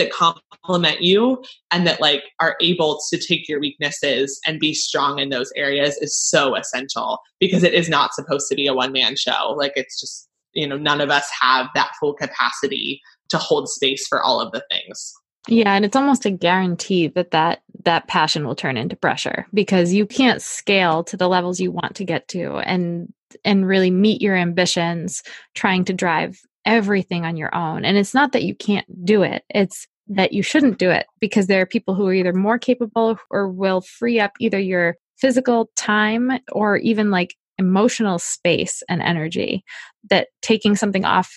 that 0.00 0.10
complement 0.12 1.02
you 1.02 1.42
and 1.70 1.86
that 1.86 2.00
like 2.00 2.22
are 2.40 2.56
able 2.60 3.00
to 3.10 3.18
take 3.18 3.48
your 3.48 3.60
weaknesses 3.60 4.40
and 4.46 4.58
be 4.58 4.74
strong 4.74 5.18
in 5.18 5.28
those 5.28 5.52
areas 5.56 5.96
is 5.98 6.16
so 6.16 6.56
essential 6.56 7.18
because 7.38 7.62
it 7.62 7.74
is 7.74 7.88
not 7.88 8.14
supposed 8.14 8.48
to 8.48 8.54
be 8.54 8.66
a 8.66 8.74
one 8.74 8.92
man 8.92 9.16
show. 9.16 9.54
Like 9.56 9.72
it's 9.76 10.00
just 10.00 10.28
you 10.52 10.66
know 10.66 10.76
none 10.76 11.00
of 11.00 11.10
us 11.10 11.28
have 11.40 11.68
that 11.74 11.92
full 12.00 12.14
capacity 12.14 13.00
to 13.28 13.38
hold 13.38 13.68
space 13.68 14.06
for 14.08 14.22
all 14.22 14.40
of 14.40 14.52
the 14.52 14.64
things. 14.70 15.12
Yeah 15.48 15.74
and 15.74 15.84
it's 15.84 15.96
almost 15.96 16.26
a 16.26 16.30
guarantee 16.30 17.08
that 17.08 17.30
that 17.30 17.62
that 17.84 18.08
passion 18.08 18.46
will 18.46 18.56
turn 18.56 18.76
into 18.76 18.96
pressure 18.96 19.46
because 19.54 19.92
you 19.92 20.06
can't 20.06 20.42
scale 20.42 21.02
to 21.04 21.16
the 21.16 21.28
levels 21.28 21.60
you 21.60 21.70
want 21.70 21.94
to 21.96 22.04
get 22.04 22.28
to 22.28 22.58
and 22.58 23.12
and 23.44 23.66
really 23.66 23.90
meet 23.90 24.20
your 24.20 24.36
ambitions 24.36 25.22
trying 25.54 25.84
to 25.84 25.92
drive 25.92 26.40
everything 26.66 27.24
on 27.24 27.36
your 27.36 27.54
own. 27.54 27.84
And 27.84 27.96
it's 27.96 28.14
not 28.14 28.32
that 28.32 28.44
you 28.44 28.54
can't 28.54 28.86
do 29.04 29.22
it, 29.22 29.44
it's 29.50 29.86
that 30.10 30.32
you 30.32 30.42
shouldn't 30.42 30.78
do 30.78 30.90
it 30.90 31.06
because 31.20 31.46
there 31.46 31.62
are 31.62 31.66
people 31.66 31.94
who 31.94 32.06
are 32.06 32.14
either 32.14 32.32
more 32.32 32.58
capable 32.58 33.18
or 33.30 33.48
will 33.48 33.80
free 33.80 34.18
up 34.18 34.32
either 34.40 34.58
your 34.58 34.96
physical 35.18 35.70
time 35.76 36.32
or 36.52 36.76
even 36.78 37.10
like 37.10 37.34
emotional 37.58 38.18
space 38.18 38.82
and 38.88 39.00
energy. 39.00 39.62
That 40.10 40.28
taking 40.42 40.74
something 40.74 41.04
off 41.04 41.36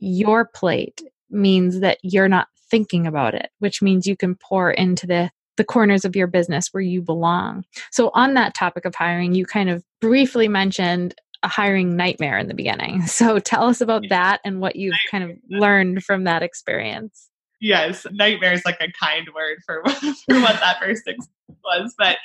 your 0.00 0.46
plate 0.54 1.00
means 1.30 1.80
that 1.80 1.98
you're 2.02 2.28
not 2.28 2.48
thinking 2.70 3.06
about 3.06 3.34
it, 3.34 3.50
which 3.60 3.80
means 3.80 4.06
you 4.06 4.16
can 4.16 4.34
pour 4.34 4.70
into 4.70 5.06
the 5.06 5.30
the 5.56 5.64
corners 5.64 6.06
of 6.06 6.16
your 6.16 6.26
business 6.26 6.68
where 6.70 6.80
you 6.80 7.02
belong. 7.02 7.64
So 7.90 8.10
on 8.14 8.32
that 8.34 8.54
topic 8.54 8.86
of 8.86 8.94
hiring, 8.94 9.34
you 9.34 9.44
kind 9.44 9.68
of 9.68 9.84
briefly 10.00 10.48
mentioned 10.48 11.14
a 11.42 11.48
hiring 11.48 11.96
nightmare 11.96 12.38
in 12.38 12.48
the 12.48 12.54
beginning. 12.54 13.02
So 13.06 13.38
tell 13.38 13.64
us 13.64 13.80
about 13.82 14.04
that 14.08 14.40
and 14.44 14.60
what 14.60 14.76
you've 14.76 14.94
kind 15.10 15.24
of 15.24 15.36
learned 15.50 16.02
from 16.02 16.24
that 16.24 16.42
experience. 16.42 17.29
Yes, 17.60 18.06
nightmare 18.10 18.52
is 18.52 18.64
like 18.64 18.80
a 18.80 18.92
kind 18.92 19.28
word 19.34 19.58
for, 19.66 19.82
for 19.90 20.40
what 20.40 20.60
that 20.60 20.78
first 20.80 21.02
was. 21.64 21.94
But 21.98 22.18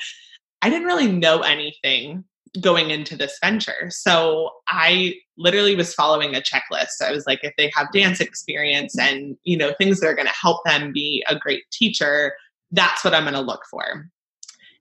I 0.61 0.69
didn't 0.69 0.87
really 0.87 1.11
know 1.11 1.41
anything 1.41 2.23
going 2.61 2.89
into 2.89 3.17
this 3.17 3.37
venture. 3.43 3.89
So 3.89 4.49
I 4.67 5.15
literally 5.37 5.75
was 5.75 5.93
following 5.93 6.35
a 6.35 6.41
checklist. 6.41 7.01
I 7.01 7.11
was 7.11 7.27
like, 7.27 7.39
if 7.43 7.53
they 7.57 7.71
have 7.75 7.91
dance 7.91 8.21
experience 8.21 8.97
and, 8.97 9.35
you 9.43 9.57
know, 9.57 9.73
things 9.77 9.99
that 9.99 10.07
are 10.07 10.15
going 10.15 10.27
to 10.27 10.33
help 10.33 10.63
them 10.65 10.93
be 10.93 11.23
a 11.27 11.37
great 11.37 11.63
teacher, 11.71 12.33
that's 12.71 13.03
what 13.03 13.13
I'm 13.13 13.23
going 13.23 13.33
to 13.33 13.41
look 13.41 13.63
for. 13.69 14.09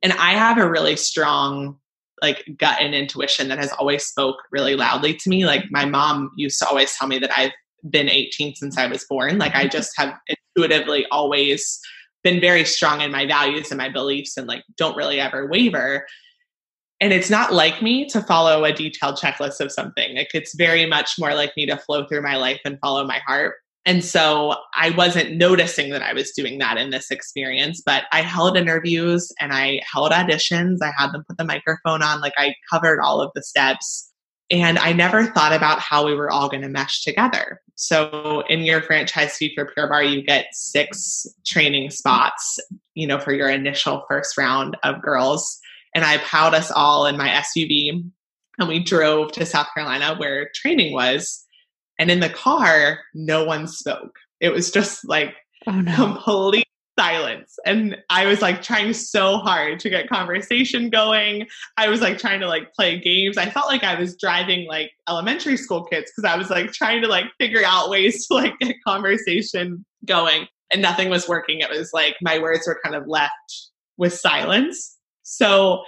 And 0.02 0.12
I 0.12 0.32
have 0.34 0.58
a 0.58 0.70
really 0.70 0.96
strong 0.96 1.78
like 2.22 2.46
gut 2.56 2.78
and 2.80 2.94
intuition 2.94 3.48
that 3.48 3.58
has 3.58 3.72
always 3.72 4.06
spoke 4.06 4.36
really 4.52 4.76
loudly 4.76 5.14
to 5.14 5.28
me. 5.28 5.44
Like 5.44 5.64
my 5.70 5.84
mom 5.84 6.30
used 6.36 6.58
to 6.60 6.68
always 6.68 6.96
tell 6.96 7.08
me 7.08 7.18
that 7.18 7.36
I've 7.36 7.52
been 7.90 8.08
18 8.08 8.54
since 8.54 8.78
I 8.78 8.86
was 8.86 9.04
born. 9.04 9.38
Like 9.38 9.54
I 9.54 9.66
just 9.66 9.92
have 9.96 10.14
intuitively 10.56 11.06
always 11.10 11.80
been 12.22 12.40
very 12.40 12.64
strong 12.64 13.02
in 13.02 13.12
my 13.12 13.26
values 13.26 13.70
and 13.70 13.78
my 13.78 13.88
beliefs 13.88 14.36
and 14.36 14.46
like 14.46 14.64
don't 14.76 14.96
really 14.96 15.20
ever 15.20 15.46
waver. 15.46 16.06
And 17.00 17.12
it's 17.12 17.28
not 17.28 17.52
like 17.52 17.82
me 17.82 18.06
to 18.08 18.22
follow 18.22 18.64
a 18.64 18.72
detailed 18.72 19.16
checklist 19.16 19.60
of 19.60 19.70
something. 19.70 20.16
Like 20.16 20.30
it's 20.32 20.54
very 20.56 20.86
much 20.86 21.18
more 21.18 21.34
like 21.34 21.52
me 21.56 21.66
to 21.66 21.76
flow 21.76 22.06
through 22.06 22.22
my 22.22 22.36
life 22.36 22.60
and 22.64 22.78
follow 22.80 23.06
my 23.06 23.18
heart. 23.26 23.56
And 23.86 24.02
so 24.02 24.56
I 24.74 24.90
wasn't 24.90 25.36
noticing 25.36 25.90
that 25.90 26.02
I 26.02 26.14
was 26.14 26.30
doing 26.30 26.58
that 26.58 26.78
in 26.78 26.88
this 26.88 27.10
experience, 27.10 27.82
but 27.84 28.04
I 28.12 28.22
held 28.22 28.56
interviews 28.56 29.30
and 29.40 29.52
I 29.52 29.82
held 29.92 30.10
auditions. 30.10 30.78
I 30.80 30.92
had 30.96 31.12
them 31.12 31.24
put 31.28 31.36
the 31.36 31.44
microphone 31.44 32.02
on, 32.02 32.20
like 32.20 32.32
I 32.38 32.54
covered 32.72 33.00
all 33.00 33.20
of 33.20 33.30
the 33.34 33.42
steps. 33.42 34.10
And 34.54 34.78
I 34.78 34.92
never 34.92 35.26
thought 35.26 35.52
about 35.52 35.80
how 35.80 36.06
we 36.06 36.14
were 36.14 36.30
all 36.30 36.48
going 36.48 36.62
to 36.62 36.68
mesh 36.68 37.02
together. 37.02 37.60
So 37.74 38.44
in 38.48 38.60
your 38.60 38.80
franchise 38.80 39.36
fee 39.36 39.52
for 39.52 39.64
Pure 39.66 39.88
Barre, 39.88 40.06
you 40.06 40.22
get 40.22 40.46
six 40.52 41.26
training 41.44 41.90
spots, 41.90 42.60
you 42.94 43.08
know, 43.08 43.18
for 43.18 43.32
your 43.32 43.50
initial 43.50 44.04
first 44.08 44.38
round 44.38 44.76
of 44.84 45.02
girls. 45.02 45.58
And 45.92 46.04
I 46.04 46.18
piled 46.18 46.54
us 46.54 46.70
all 46.70 47.06
in 47.06 47.16
my 47.16 47.28
SUV 47.28 48.04
and 48.58 48.68
we 48.68 48.78
drove 48.78 49.32
to 49.32 49.44
South 49.44 49.66
Carolina 49.74 50.14
where 50.16 50.50
training 50.54 50.92
was 50.92 51.44
and 51.98 52.08
in 52.10 52.20
the 52.20 52.28
car, 52.28 53.00
no 53.12 53.44
one 53.44 53.66
spoke. 53.66 54.18
It 54.40 54.50
was 54.50 54.70
just 54.70 55.08
like 55.08 55.34
oh, 55.66 55.80
no. 55.80 55.94
complete 55.96 56.66
silence. 56.98 57.56
And 57.66 57.96
I 58.10 58.26
was 58.26 58.40
like 58.42 58.62
trying 58.62 58.92
so 58.92 59.38
hard 59.38 59.80
to 59.80 59.90
get 59.90 60.08
conversation 60.08 60.90
going. 60.90 61.46
I 61.76 61.88
was 61.88 62.00
like 62.00 62.18
trying 62.18 62.40
to 62.40 62.46
like 62.46 62.72
play 62.72 62.98
games. 62.98 63.36
I 63.36 63.50
felt 63.50 63.66
like 63.66 63.82
I 63.82 63.98
was 63.98 64.16
driving 64.16 64.66
like 64.68 64.92
elementary 65.08 65.56
school 65.56 65.84
kids 65.84 66.10
because 66.10 66.30
I 66.30 66.36
was 66.36 66.50
like 66.50 66.72
trying 66.72 67.02
to 67.02 67.08
like 67.08 67.26
figure 67.38 67.62
out 67.64 67.90
ways 67.90 68.26
to 68.26 68.34
like 68.34 68.54
get 68.60 68.76
conversation 68.86 69.84
going 70.04 70.46
and 70.72 70.82
nothing 70.82 71.10
was 71.10 71.28
working. 71.28 71.60
It 71.60 71.70
was 71.70 71.90
like 71.92 72.16
my 72.22 72.38
words 72.38 72.66
were 72.66 72.80
kind 72.84 72.96
of 72.96 73.06
left 73.06 73.32
with 73.96 74.12
silence. 74.12 74.96
So 75.22 75.82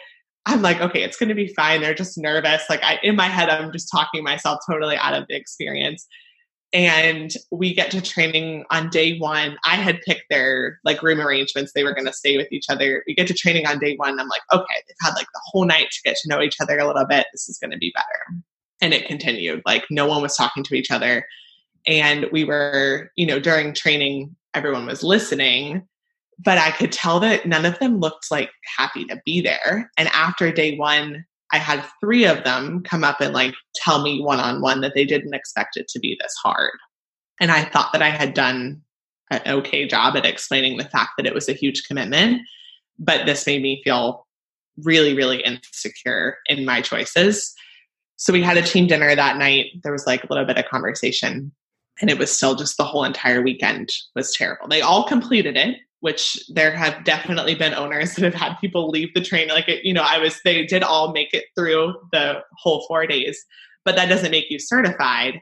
I'm 0.46 0.62
like, 0.62 0.80
okay, 0.80 1.02
it's 1.02 1.16
going 1.16 1.28
to 1.28 1.34
be 1.34 1.52
fine. 1.54 1.80
They're 1.80 1.94
just 1.94 2.16
nervous. 2.16 2.62
Like 2.70 2.82
I, 2.82 2.98
in 3.02 3.16
my 3.16 3.26
head, 3.26 3.48
I'm 3.48 3.72
just 3.72 3.90
talking 3.90 4.22
myself 4.22 4.60
totally 4.68 4.96
out 4.96 5.14
of 5.14 5.26
the 5.28 5.36
experience 5.36 6.06
and 6.76 7.32
we 7.50 7.72
get 7.72 7.90
to 7.90 8.02
training 8.02 8.66
on 8.70 8.90
day 8.90 9.18
one. 9.18 9.56
I 9.64 9.76
had 9.76 10.02
picked 10.02 10.28
their 10.28 10.78
like 10.84 11.02
room 11.02 11.22
arrangements. 11.22 11.72
They 11.72 11.84
were 11.84 11.94
going 11.94 12.06
to 12.06 12.12
stay 12.12 12.36
with 12.36 12.52
each 12.52 12.66
other. 12.68 13.02
We 13.06 13.14
get 13.14 13.26
to 13.28 13.34
training 13.34 13.66
on 13.66 13.78
day 13.78 13.96
one. 13.96 14.20
I'm 14.20 14.28
like 14.28 14.42
okay 14.52 14.82
they've 14.86 14.96
had 15.00 15.14
like 15.14 15.26
the 15.32 15.40
whole 15.46 15.64
night 15.64 15.86
to 15.90 16.02
get 16.04 16.18
to 16.18 16.28
know 16.28 16.42
each 16.42 16.60
other 16.60 16.78
a 16.78 16.86
little 16.86 17.06
bit. 17.06 17.26
This 17.32 17.48
is 17.48 17.58
going 17.58 17.70
to 17.70 17.78
be 17.78 17.94
better. 17.96 18.42
And 18.82 18.92
it 18.92 19.06
continued. 19.06 19.62
Like 19.64 19.84
no 19.88 20.06
one 20.06 20.20
was 20.20 20.36
talking 20.36 20.62
to 20.64 20.74
each 20.74 20.90
other. 20.90 21.24
And 21.86 22.26
we 22.30 22.44
were 22.44 23.10
you 23.16 23.24
know 23.24 23.40
during 23.40 23.72
training 23.72 24.36
everyone 24.52 24.86
was 24.86 25.02
listening 25.02 25.86
but 26.44 26.58
i 26.58 26.70
could 26.70 26.92
tell 26.92 27.18
that 27.20 27.46
none 27.46 27.64
of 27.64 27.78
them 27.78 27.98
looked 27.98 28.30
like 28.30 28.50
happy 28.76 29.06
to 29.06 29.18
be 29.24 29.40
there. 29.40 29.90
And 29.96 30.08
after 30.08 30.52
day 30.52 30.76
one 30.76 31.24
I 31.56 31.58
had 31.58 31.82
three 32.00 32.26
of 32.26 32.44
them 32.44 32.82
come 32.82 33.02
up 33.02 33.22
and 33.22 33.32
like 33.32 33.54
tell 33.74 34.02
me 34.02 34.20
one 34.20 34.40
on 34.40 34.60
one 34.60 34.82
that 34.82 34.92
they 34.94 35.06
didn't 35.06 35.34
expect 35.34 35.78
it 35.78 35.88
to 35.88 35.98
be 35.98 36.18
this 36.20 36.34
hard. 36.44 36.72
And 37.40 37.50
I 37.50 37.64
thought 37.64 37.92
that 37.92 38.02
I 38.02 38.10
had 38.10 38.34
done 38.34 38.82
an 39.30 39.40
okay 39.46 39.88
job 39.88 40.16
at 40.16 40.26
explaining 40.26 40.76
the 40.76 40.84
fact 40.84 41.12
that 41.16 41.26
it 41.26 41.32
was 41.32 41.48
a 41.48 41.54
huge 41.54 41.84
commitment. 41.88 42.42
But 42.98 43.24
this 43.24 43.46
made 43.46 43.62
me 43.62 43.80
feel 43.84 44.26
really, 44.84 45.14
really 45.14 45.42
insecure 45.42 46.36
in 46.44 46.66
my 46.66 46.82
choices. 46.82 47.54
So 48.16 48.34
we 48.34 48.42
had 48.42 48.58
a 48.58 48.62
team 48.62 48.86
dinner 48.86 49.14
that 49.14 49.38
night. 49.38 49.66
There 49.82 49.92
was 49.92 50.06
like 50.06 50.24
a 50.24 50.26
little 50.28 50.44
bit 50.44 50.58
of 50.58 50.66
conversation, 50.66 51.52
and 52.02 52.10
it 52.10 52.18
was 52.18 52.34
still 52.34 52.54
just 52.54 52.76
the 52.76 52.84
whole 52.84 53.04
entire 53.04 53.40
weekend 53.40 53.88
was 54.14 54.34
terrible. 54.34 54.68
They 54.68 54.82
all 54.82 55.04
completed 55.04 55.56
it, 55.56 55.78
which 56.00 56.38
there 56.48 56.70
have 56.70 57.04
definitely 57.04 57.54
been 57.54 57.74
owners 57.74 58.14
that 58.14 58.24
have 58.24 58.34
had 58.34 58.54
people 58.60 58.90
leave 58.90 59.12
the 59.14 59.20
train. 59.20 59.48
Like, 59.48 59.68
it, 59.68 59.84
you 59.84 59.92
know, 59.94 60.04
I 60.06 60.18
was, 60.18 60.40
they 60.44 60.64
did 60.66 60.82
all 60.82 61.12
make 61.12 61.32
it 61.32 61.46
through 61.56 61.94
the 62.12 62.42
whole 62.58 62.84
four 62.86 63.06
days, 63.06 63.44
but 63.84 63.96
that 63.96 64.08
doesn't 64.08 64.30
make 64.30 64.50
you 64.50 64.58
certified. 64.58 65.40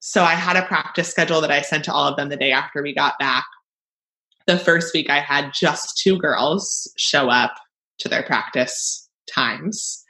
So 0.00 0.22
I 0.22 0.34
had 0.34 0.56
a 0.56 0.66
practice 0.66 1.08
schedule 1.08 1.40
that 1.40 1.50
I 1.50 1.62
sent 1.62 1.84
to 1.84 1.92
all 1.92 2.08
of 2.08 2.16
them 2.16 2.28
the 2.28 2.36
day 2.36 2.52
after 2.52 2.82
we 2.82 2.94
got 2.94 3.18
back. 3.18 3.44
The 4.46 4.58
first 4.58 4.94
week, 4.94 5.10
I 5.10 5.20
had 5.20 5.52
just 5.52 5.98
two 5.98 6.18
girls 6.18 6.92
show 6.96 7.28
up 7.28 7.54
to 7.98 8.08
their 8.08 8.22
practice 8.22 9.08
times, 9.32 10.04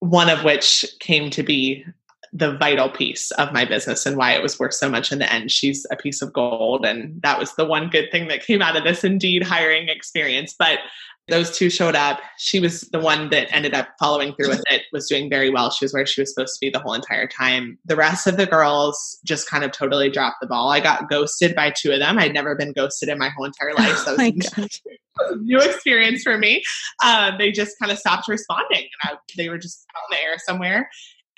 one 0.00 0.28
of 0.28 0.42
which 0.42 0.84
came 0.98 1.30
to 1.30 1.42
be 1.42 1.84
the 2.32 2.56
vital 2.56 2.88
piece 2.88 3.30
of 3.32 3.52
my 3.52 3.64
business 3.64 4.06
and 4.06 4.16
why 4.16 4.32
it 4.32 4.42
was 4.42 4.58
worth 4.58 4.74
so 4.74 4.88
much 4.88 5.12
in 5.12 5.18
the 5.18 5.32
end. 5.32 5.50
She's 5.50 5.86
a 5.90 5.96
piece 5.96 6.22
of 6.22 6.32
gold. 6.32 6.84
And 6.84 7.20
that 7.22 7.38
was 7.38 7.54
the 7.54 7.64
one 7.64 7.88
good 7.88 8.10
thing 8.10 8.28
that 8.28 8.44
came 8.44 8.62
out 8.62 8.76
of 8.76 8.84
this 8.84 9.04
Indeed 9.04 9.42
hiring 9.42 9.88
experience. 9.88 10.54
But 10.58 10.80
those 11.28 11.56
two 11.56 11.70
showed 11.70 11.94
up. 11.94 12.20
She 12.38 12.58
was 12.58 12.82
the 12.92 12.98
one 12.98 13.28
that 13.30 13.54
ended 13.54 13.74
up 13.74 13.88
following 13.98 14.34
through 14.34 14.48
with 14.48 14.62
it, 14.70 14.82
was 14.92 15.06
doing 15.08 15.28
very 15.28 15.50
well. 15.50 15.70
She 15.70 15.84
was 15.84 15.92
where 15.92 16.06
she 16.06 16.22
was 16.22 16.32
supposed 16.32 16.54
to 16.54 16.60
be 16.60 16.70
the 16.70 16.78
whole 16.78 16.94
entire 16.94 17.26
time. 17.26 17.78
The 17.84 17.96
rest 17.96 18.26
of 18.26 18.36
the 18.36 18.46
girls 18.46 19.18
just 19.24 19.48
kind 19.48 19.62
of 19.62 19.70
totally 19.70 20.10
dropped 20.10 20.40
the 20.40 20.46
ball. 20.46 20.70
I 20.70 20.80
got 20.80 21.08
ghosted 21.10 21.54
by 21.54 21.70
two 21.70 21.92
of 21.92 22.00
them. 22.00 22.18
I'd 22.18 22.32
never 22.32 22.54
been 22.54 22.72
ghosted 22.72 23.10
in 23.10 23.18
my 23.18 23.28
whole 23.28 23.44
entire 23.44 23.74
life. 23.74 23.96
So 23.98 24.16
oh 24.18 24.30
was 24.30 24.80
a 25.30 25.36
new 25.36 25.58
experience 25.58 26.22
for 26.22 26.38
me. 26.38 26.62
Um, 27.04 27.34
they 27.38 27.52
just 27.52 27.78
kind 27.78 27.92
of 27.92 27.98
stopped 27.98 28.28
responding 28.28 28.88
and 29.04 29.12
I, 29.12 29.18
they 29.36 29.48
were 29.48 29.58
just 29.58 29.86
out 29.96 30.02
in 30.10 30.16
the 30.16 30.22
air 30.22 30.38
somewhere 30.38 30.88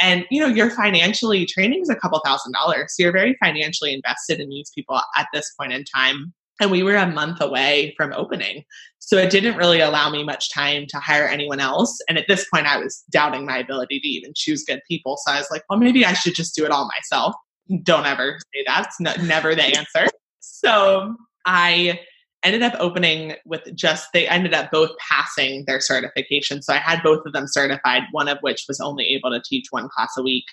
and 0.00 0.24
you 0.30 0.40
know 0.40 0.46
you're 0.46 0.70
financially 0.70 1.46
training 1.46 1.82
is 1.82 1.90
a 1.90 1.96
couple 1.96 2.20
thousand 2.24 2.52
dollars. 2.52 2.94
So 2.94 3.02
you're 3.02 3.12
very 3.12 3.36
financially 3.42 3.92
invested 3.92 4.40
in 4.40 4.48
these 4.48 4.70
people 4.74 5.00
at 5.16 5.28
this 5.32 5.52
point 5.58 5.72
in 5.72 5.84
time. 5.84 6.32
And 6.60 6.70
we 6.70 6.82
were 6.82 6.96
a 6.96 7.06
month 7.06 7.40
away 7.40 7.94
from 7.96 8.12
opening. 8.12 8.64
So 8.98 9.16
it 9.16 9.30
didn't 9.30 9.56
really 9.56 9.80
allow 9.80 10.10
me 10.10 10.22
much 10.22 10.52
time 10.52 10.84
to 10.90 10.98
hire 10.98 11.26
anyone 11.26 11.58
else. 11.58 11.98
And 12.08 12.18
at 12.18 12.26
this 12.28 12.46
point 12.52 12.66
i 12.66 12.78
was 12.78 13.02
doubting 13.10 13.46
my 13.46 13.58
ability 13.58 14.00
to 14.00 14.08
even 14.08 14.32
choose 14.34 14.64
good 14.64 14.80
people. 14.88 15.18
So 15.24 15.32
i 15.32 15.38
was 15.38 15.50
like 15.50 15.62
well 15.68 15.78
maybe 15.78 16.04
i 16.04 16.12
should 16.12 16.34
just 16.34 16.54
do 16.54 16.64
it 16.64 16.70
all 16.70 16.88
myself. 16.88 17.34
Don't 17.82 18.06
ever 18.06 18.38
say 18.54 18.64
that's 18.66 19.00
never 19.00 19.54
the 19.54 19.64
answer. 19.64 20.08
So 20.40 21.14
i 21.46 22.00
ended 22.42 22.62
up 22.62 22.74
opening 22.78 23.34
with 23.44 23.62
just 23.74 24.08
they 24.12 24.26
ended 24.26 24.54
up 24.54 24.70
both 24.70 24.90
passing 24.98 25.64
their 25.66 25.80
certification 25.80 26.62
so 26.62 26.72
i 26.72 26.78
had 26.78 27.02
both 27.02 27.24
of 27.26 27.32
them 27.32 27.46
certified 27.46 28.02
one 28.12 28.28
of 28.28 28.38
which 28.40 28.64
was 28.68 28.80
only 28.80 29.04
able 29.06 29.30
to 29.30 29.42
teach 29.44 29.66
one 29.70 29.88
class 29.88 30.12
a 30.16 30.22
week 30.22 30.44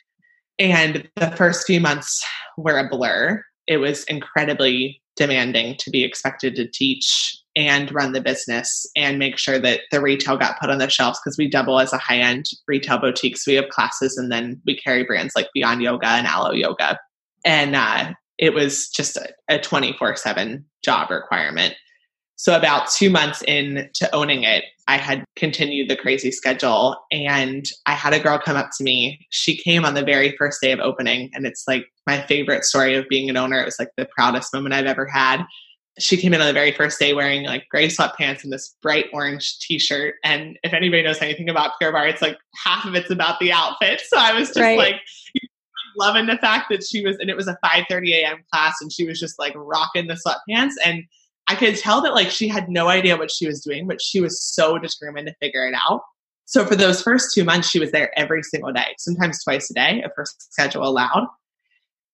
and 0.59 1.07
the 1.15 1.31
first 1.31 1.65
few 1.65 1.79
months 1.79 2.25
were 2.57 2.77
a 2.77 2.89
blur 2.89 3.43
it 3.67 3.77
was 3.77 4.03
incredibly 4.05 5.01
demanding 5.17 5.75
to 5.77 5.89
be 5.89 6.03
expected 6.03 6.55
to 6.55 6.67
teach 6.67 7.37
and 7.57 7.91
run 7.93 8.13
the 8.13 8.21
business 8.21 8.85
and 8.95 9.17
make 9.17 9.37
sure 9.37 9.57
that 9.57 9.81
the 9.91 9.99
retail 9.99 10.37
got 10.37 10.59
put 10.59 10.69
on 10.69 10.77
the 10.77 10.87
shelves 10.89 11.19
because 11.19 11.37
we 11.37 11.49
double 11.49 11.79
as 11.79 11.91
a 11.91 11.97
high 11.97 12.19
end 12.19 12.45
retail 12.67 12.99
boutique. 12.99 13.35
So 13.35 13.51
we 13.51 13.55
have 13.55 13.69
classes 13.69 14.15
and 14.15 14.31
then 14.31 14.61
we 14.65 14.77
carry 14.77 15.03
brands 15.03 15.35
like 15.35 15.49
Beyond 15.55 15.81
Yoga 15.81 16.07
and 16.07 16.27
Alo 16.27 16.51
Yoga. 16.51 16.99
And 17.43 17.75
uh, 17.75 18.13
it 18.37 18.53
was 18.53 18.89
just 18.89 19.17
a 19.49 19.59
24 19.59 20.15
7 20.15 20.65
job 20.83 21.09
requirement. 21.09 21.75
So, 22.35 22.55
about 22.55 22.89
two 22.91 23.09
months 23.09 23.41
into 23.43 24.13
owning 24.13 24.43
it, 24.43 24.63
I 24.87 24.97
had 24.97 25.25
continued 25.35 25.89
the 25.89 25.95
crazy 25.95 26.31
schedule. 26.31 26.95
And 27.11 27.65
I 27.87 27.93
had 27.93 28.13
a 28.13 28.19
girl 28.19 28.39
come 28.39 28.55
up 28.55 28.69
to 28.77 28.83
me. 28.83 29.25
She 29.31 29.57
came 29.57 29.83
on 29.83 29.95
the 29.95 30.03
very 30.03 30.35
first 30.37 30.61
day 30.61 30.71
of 30.71 30.79
opening. 30.79 31.31
And 31.33 31.45
it's 31.45 31.63
like 31.67 31.85
my 32.05 32.21
favorite 32.21 32.63
story 32.63 32.95
of 32.95 33.09
being 33.09 33.29
an 33.29 33.37
owner. 33.37 33.59
It 33.59 33.65
was 33.65 33.79
like 33.79 33.89
the 33.97 34.07
proudest 34.15 34.53
moment 34.53 34.75
I've 34.75 34.85
ever 34.85 35.07
had. 35.07 35.43
She 35.99 36.15
came 36.15 36.31
in 36.31 36.41
on 36.41 36.47
the 36.47 36.53
very 36.53 36.71
first 36.71 36.99
day 36.99 37.15
wearing 37.15 37.43
like 37.43 37.67
gray 37.69 37.87
sweatpants 37.87 38.43
and 38.43 38.53
this 38.53 38.75
bright 38.83 39.07
orange 39.13 39.57
t 39.59 39.79
shirt. 39.79 40.15
And 40.23 40.59
if 40.61 40.73
anybody 40.73 41.01
knows 41.01 41.19
anything 41.23 41.49
about 41.49 41.71
Pure 41.79 41.91
Barre, 41.91 42.11
it's 42.11 42.21
like 42.21 42.37
half 42.63 42.85
of 42.85 42.93
it's 42.93 43.09
about 43.09 43.39
the 43.39 43.51
outfit. 43.51 44.01
So 44.07 44.15
I 44.15 44.33
was 44.33 44.49
just 44.49 44.59
right. 44.59 44.77
like, 44.77 45.01
loving 45.97 46.27
the 46.27 46.37
fact 46.37 46.67
that 46.69 46.83
she 46.83 47.03
was 47.03 47.17
and 47.17 47.29
it 47.29 47.35
was 47.35 47.47
a 47.47 47.57
5 47.61 47.85
30 47.89 48.13
a.m 48.13 48.37
class 48.51 48.75
and 48.81 48.91
she 48.91 49.05
was 49.05 49.19
just 49.19 49.39
like 49.39 49.53
rocking 49.55 50.07
the 50.07 50.15
sweatpants. 50.15 50.73
And 50.85 51.03
i 51.47 51.55
could 51.55 51.77
tell 51.77 52.01
that 52.01 52.13
like 52.13 52.29
she 52.29 52.47
had 52.47 52.69
no 52.69 52.87
idea 52.87 53.17
what 53.17 53.31
she 53.31 53.47
was 53.47 53.61
doing 53.61 53.87
but 53.87 54.01
she 54.01 54.21
was 54.21 54.41
so 54.41 54.77
determined 54.77 55.27
to 55.27 55.35
figure 55.41 55.67
it 55.67 55.75
out. 55.89 56.01
So 56.45 56.65
for 56.65 56.75
those 56.75 57.01
first 57.01 57.33
two 57.33 57.43
months 57.43 57.69
she 57.69 57.79
was 57.79 57.91
there 57.91 58.17
every 58.17 58.43
single 58.43 58.71
day 58.71 58.95
sometimes 58.97 59.43
twice 59.43 59.69
a 59.69 59.73
day 59.73 60.01
if 60.03 60.11
her 60.15 60.25
schedule 60.39 60.87
allowed. 60.87 61.27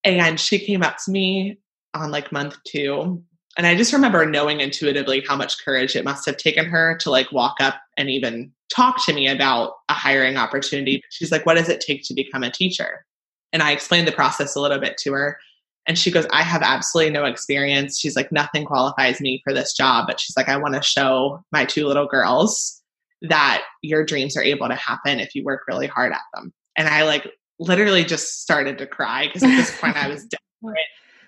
And 0.03 0.39
she 0.39 0.59
came 0.59 0.83
up 0.83 0.97
to 1.05 1.11
me 1.11 1.57
on 1.93 2.11
like 2.11 2.31
month 2.31 2.57
two. 2.67 3.23
And 3.57 3.67
i 3.67 3.75
just 3.75 3.93
remember 3.93 4.25
knowing 4.25 4.59
intuitively 4.59 5.23
how 5.27 5.35
much 5.35 5.63
courage 5.63 5.95
it 5.95 6.03
must 6.03 6.25
have 6.25 6.37
taken 6.37 6.65
her 6.65 6.97
to 7.01 7.09
like 7.11 7.31
walk 7.31 7.57
up 7.59 7.75
and 7.97 8.09
even 8.09 8.51
talk 8.73 9.05
to 9.05 9.13
me 9.13 9.27
about 9.27 9.73
a 9.89 9.93
hiring 9.93 10.37
opportunity. 10.37 11.03
She's 11.09 11.31
like 11.31 11.45
what 11.45 11.55
does 11.55 11.69
it 11.69 11.79
take 11.81 12.03
to 12.05 12.13
become 12.13 12.43
a 12.43 12.51
teacher 12.51 13.05
and 13.53 13.63
I 13.63 13.71
explained 13.71 14.07
the 14.07 14.11
process 14.11 14.55
a 14.55 14.59
little 14.59 14.79
bit 14.79 14.97
to 14.97 15.13
her. 15.13 15.39
And 15.85 15.97
she 15.97 16.11
goes, 16.11 16.25
I 16.31 16.43
have 16.43 16.61
absolutely 16.61 17.11
no 17.11 17.25
experience. 17.25 17.99
She's 17.99 18.15
like, 18.15 18.31
nothing 18.31 18.65
qualifies 18.65 19.21
me 19.21 19.41
for 19.43 19.53
this 19.53 19.73
job. 19.73 20.07
But 20.07 20.19
she's 20.19 20.35
like, 20.35 20.49
I 20.49 20.57
want 20.57 20.75
to 20.75 20.81
show 20.81 21.43
my 21.51 21.65
two 21.65 21.85
little 21.85 22.07
girls 22.07 22.81
that 23.21 23.63
your 23.81 24.05
dreams 24.05 24.35
are 24.35 24.43
able 24.43 24.67
to 24.67 24.75
happen 24.75 25.19
if 25.19 25.35
you 25.35 25.43
work 25.43 25.61
really 25.67 25.87
hard 25.87 26.11
at 26.11 26.21
them. 26.33 26.53
And 26.77 26.87
I 26.87 27.03
like 27.03 27.29
literally 27.59 28.03
just 28.03 28.41
started 28.41 28.77
to 28.79 28.87
cry 28.87 29.27
because 29.27 29.43
at 29.43 29.55
this 29.55 29.79
point 29.79 29.95
I 29.95 30.07
was 30.07 30.25
desperate 30.63 30.85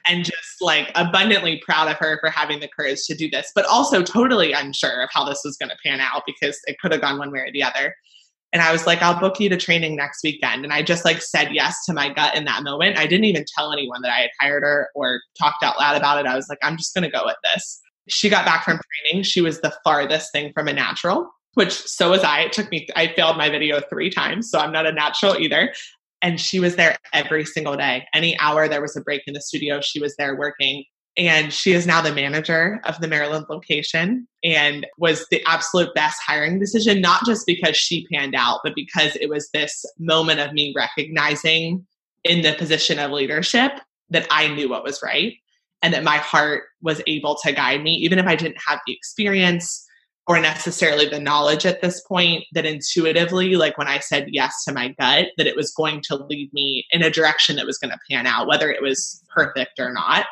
and 0.08 0.24
just 0.24 0.62
like 0.62 0.92
abundantly 0.96 1.62
proud 1.66 1.90
of 1.90 1.98
her 1.98 2.18
for 2.20 2.30
having 2.30 2.60
the 2.60 2.68
courage 2.68 3.04
to 3.06 3.16
do 3.16 3.30
this, 3.30 3.52
but 3.56 3.66
also 3.66 4.04
totally 4.04 4.54
unsure 4.54 5.04
of 5.04 5.10
how 5.12 5.26
this 5.26 5.42
was 5.44 5.58
going 5.58 5.70
to 5.70 5.78
pan 5.84 6.00
out 6.00 6.24
because 6.26 6.60
it 6.66 6.80
could 6.80 6.92
have 6.92 7.02
gone 7.02 7.18
one 7.18 7.32
way 7.32 7.40
or 7.40 7.52
the 7.52 7.64
other. 7.64 7.96
And 8.56 8.62
I 8.62 8.72
was 8.72 8.88
like, 8.88 9.02
I'll 9.02 9.20
book 9.20 9.38
you 9.42 9.50
to 9.50 9.58
training 9.58 9.98
next 9.98 10.24
weekend. 10.24 10.64
And 10.64 10.72
I 10.72 10.82
just 10.82 11.04
like 11.04 11.22
said 11.22 11.50
yes 11.52 11.84
to 11.88 11.94
my 11.94 12.08
gut 12.08 12.38
in 12.38 12.46
that 12.46 12.64
moment. 12.64 12.98
I 12.98 13.06
didn't 13.06 13.26
even 13.26 13.44
tell 13.54 13.74
anyone 13.74 14.02
that 14.02 14.14
I 14.14 14.22
had 14.22 14.30
hired 14.40 14.64
her 14.64 14.88
or 14.96 15.20
talked 15.38 15.62
out 15.62 15.78
loud 15.78 15.98
about 15.98 16.20
it. 16.20 16.26
I 16.26 16.38
was 16.38 16.48
like, 16.48 16.60
I'm 16.64 16.78
just 16.78 16.94
going 16.94 17.04
to 17.04 17.10
go 17.10 17.26
with 17.26 17.36
this. 17.44 17.82
She 18.08 18.30
got 18.30 18.46
back 18.46 18.64
from 18.64 18.80
training. 19.04 19.24
She 19.24 19.42
was 19.42 19.60
the 19.60 19.76
farthest 19.84 20.32
thing 20.32 20.54
from 20.54 20.70
a 20.70 20.74
natural, 20.74 21.30
which 21.56 21.74
so 21.74 22.12
was 22.12 22.24
I. 22.24 22.44
It 22.44 22.54
took 22.54 22.72
me, 22.72 22.88
I 22.96 23.08
failed 23.08 23.36
my 23.36 23.50
video 23.50 23.82
three 23.90 24.10
times. 24.10 24.50
So 24.50 24.58
I'm 24.58 24.72
not 24.72 24.86
a 24.86 24.94
natural 24.94 25.36
either. 25.36 25.74
And 26.22 26.40
she 26.40 26.62
was 26.62 26.78
there 26.78 26.96
every 27.12 27.44
single 27.44 27.76
day. 27.76 28.08
Any 28.14 28.40
hour 28.40 28.70
there 28.70 28.82
was 28.82 28.96
a 28.96 29.02
break 29.02 29.24
in 29.28 29.34
the 29.34 29.42
studio, 29.42 29.82
she 29.82 30.00
was 30.00 30.16
there 30.16 30.34
working 30.38 30.86
and 31.18 31.54
she 31.54 31.72
is 31.72 31.88
now 31.88 32.02
the 32.02 32.14
manager 32.14 32.82
of 32.84 33.00
the 33.00 33.08
Maryland 33.08 33.46
location 33.50 34.28
and 34.44 34.86
was 34.98 35.26
the 35.32 35.42
absolute 35.48 35.94
best 35.96 36.22
hiring 36.26 36.60
decision, 36.60 37.00
not 37.00 37.26
just 37.26 37.46
because 37.46 37.78
she 37.78 38.06
panned 38.08 38.36
out, 38.36 38.60
but 38.64 38.76
because 38.76 39.16
it 39.16 39.30
was 39.30 39.50
this 39.52 39.86
moment 39.98 40.42
of 40.42 40.52
me 40.54 40.74
recognizing 40.76 41.86
in 42.24 42.42
the 42.42 42.54
position 42.54 43.00
of 43.00 43.12
leadership 43.12 43.72
that 44.10 44.28
I 44.30 44.48
knew 44.50 44.70
what 44.70 44.84
was 44.84 45.02
right 45.02 45.34
and 45.82 45.94
that 45.94 46.04
my 46.04 46.18
heart 46.18 46.64
was 46.82 47.02
able 47.08 47.38
to 47.44 47.52
guide 47.54 47.82
me, 47.82 47.94
even 47.96 48.20
if 48.20 48.26
I 48.26 48.36
didn't 48.36 48.62
have 48.68 48.80
the 48.86 48.94
experience 48.94 49.86
or 50.28 50.40
necessarily 50.40 51.08
the 51.08 51.20
knowledge 51.20 51.66
at 51.66 51.82
this 51.82 52.02
point, 52.02 52.44
that 52.54 52.66
intuitively, 52.66 53.56
like 53.56 53.78
when 53.78 53.88
I 53.88 54.00
said 54.00 54.28
yes 54.30 54.64
to 54.64 54.74
my 54.74 54.90
gut, 55.00 55.28
that 55.38 55.46
it 55.46 55.56
was 55.56 55.72
going 55.72 56.02
to 56.06 56.16
lead 56.16 56.52
me 56.52 56.86
in 56.90 57.04
a 57.04 57.12
direction 57.12 57.56
that 57.58 57.68
was 57.68 57.78
going 57.78 57.92
to 57.92 58.00
pan 58.10 58.26
out, 58.26 58.48
whether 58.48 58.72
it 58.72 58.82
was 58.82 59.24
perfect 59.34 59.80
or 59.80 59.94
not. 59.94 60.26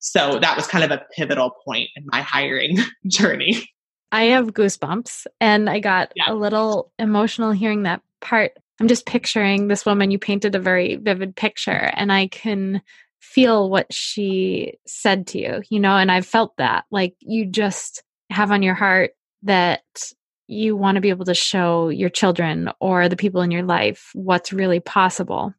So 0.00 0.38
that 0.40 0.56
was 0.56 0.66
kind 0.66 0.82
of 0.82 0.90
a 0.90 1.04
pivotal 1.14 1.50
point 1.64 1.90
in 1.94 2.04
my 2.06 2.22
hiring 2.22 2.78
journey. 3.06 3.70
I 4.12 4.24
have 4.24 4.54
goosebumps 4.54 5.26
and 5.40 5.70
I 5.70 5.78
got 5.78 6.12
yeah. 6.16 6.32
a 6.32 6.34
little 6.34 6.90
emotional 6.98 7.52
hearing 7.52 7.84
that 7.84 8.02
part. 8.20 8.52
I'm 8.80 8.88
just 8.88 9.06
picturing 9.06 9.68
this 9.68 9.86
woman. 9.86 10.10
You 10.10 10.18
painted 10.18 10.54
a 10.54 10.58
very 10.58 10.96
vivid 10.96 11.36
picture, 11.36 11.92
and 11.94 12.10
I 12.10 12.28
can 12.28 12.80
feel 13.20 13.68
what 13.68 13.92
she 13.92 14.78
said 14.86 15.26
to 15.28 15.38
you, 15.38 15.62
you 15.68 15.78
know, 15.78 15.96
and 15.96 16.10
I've 16.10 16.26
felt 16.26 16.56
that. 16.56 16.86
Like 16.90 17.14
you 17.20 17.44
just 17.44 18.02
have 18.30 18.50
on 18.50 18.62
your 18.62 18.74
heart 18.74 19.12
that 19.42 19.82
you 20.46 20.76
want 20.76 20.96
to 20.96 21.00
be 21.00 21.10
able 21.10 21.26
to 21.26 21.34
show 21.34 21.90
your 21.90 22.08
children 22.08 22.70
or 22.80 23.08
the 23.08 23.16
people 23.16 23.42
in 23.42 23.50
your 23.50 23.62
life 23.62 24.10
what's 24.14 24.52
really 24.52 24.80
possible. 24.80 25.54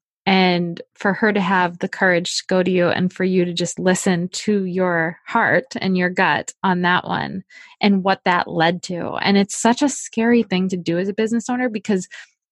And 0.51 0.81
for 0.95 1.13
her 1.13 1.31
to 1.31 1.39
have 1.39 1.79
the 1.79 1.87
courage 1.87 2.37
to 2.37 2.43
go 2.47 2.61
to 2.61 2.69
you 2.69 2.89
and 2.89 3.11
for 3.11 3.23
you 3.23 3.45
to 3.45 3.53
just 3.53 3.79
listen 3.79 4.27
to 4.29 4.65
your 4.65 5.17
heart 5.25 5.67
and 5.77 5.97
your 5.97 6.09
gut 6.09 6.53
on 6.63 6.81
that 6.81 7.05
one 7.05 7.43
and 7.79 8.03
what 8.03 8.21
that 8.25 8.47
led 8.47 8.83
to. 8.83 9.13
And 9.15 9.37
it's 9.37 9.55
such 9.55 9.81
a 9.81 9.89
scary 9.89 10.43
thing 10.43 10.67
to 10.69 10.77
do 10.77 10.97
as 10.97 11.07
a 11.07 11.13
business 11.13 11.49
owner 11.49 11.69
because 11.69 12.07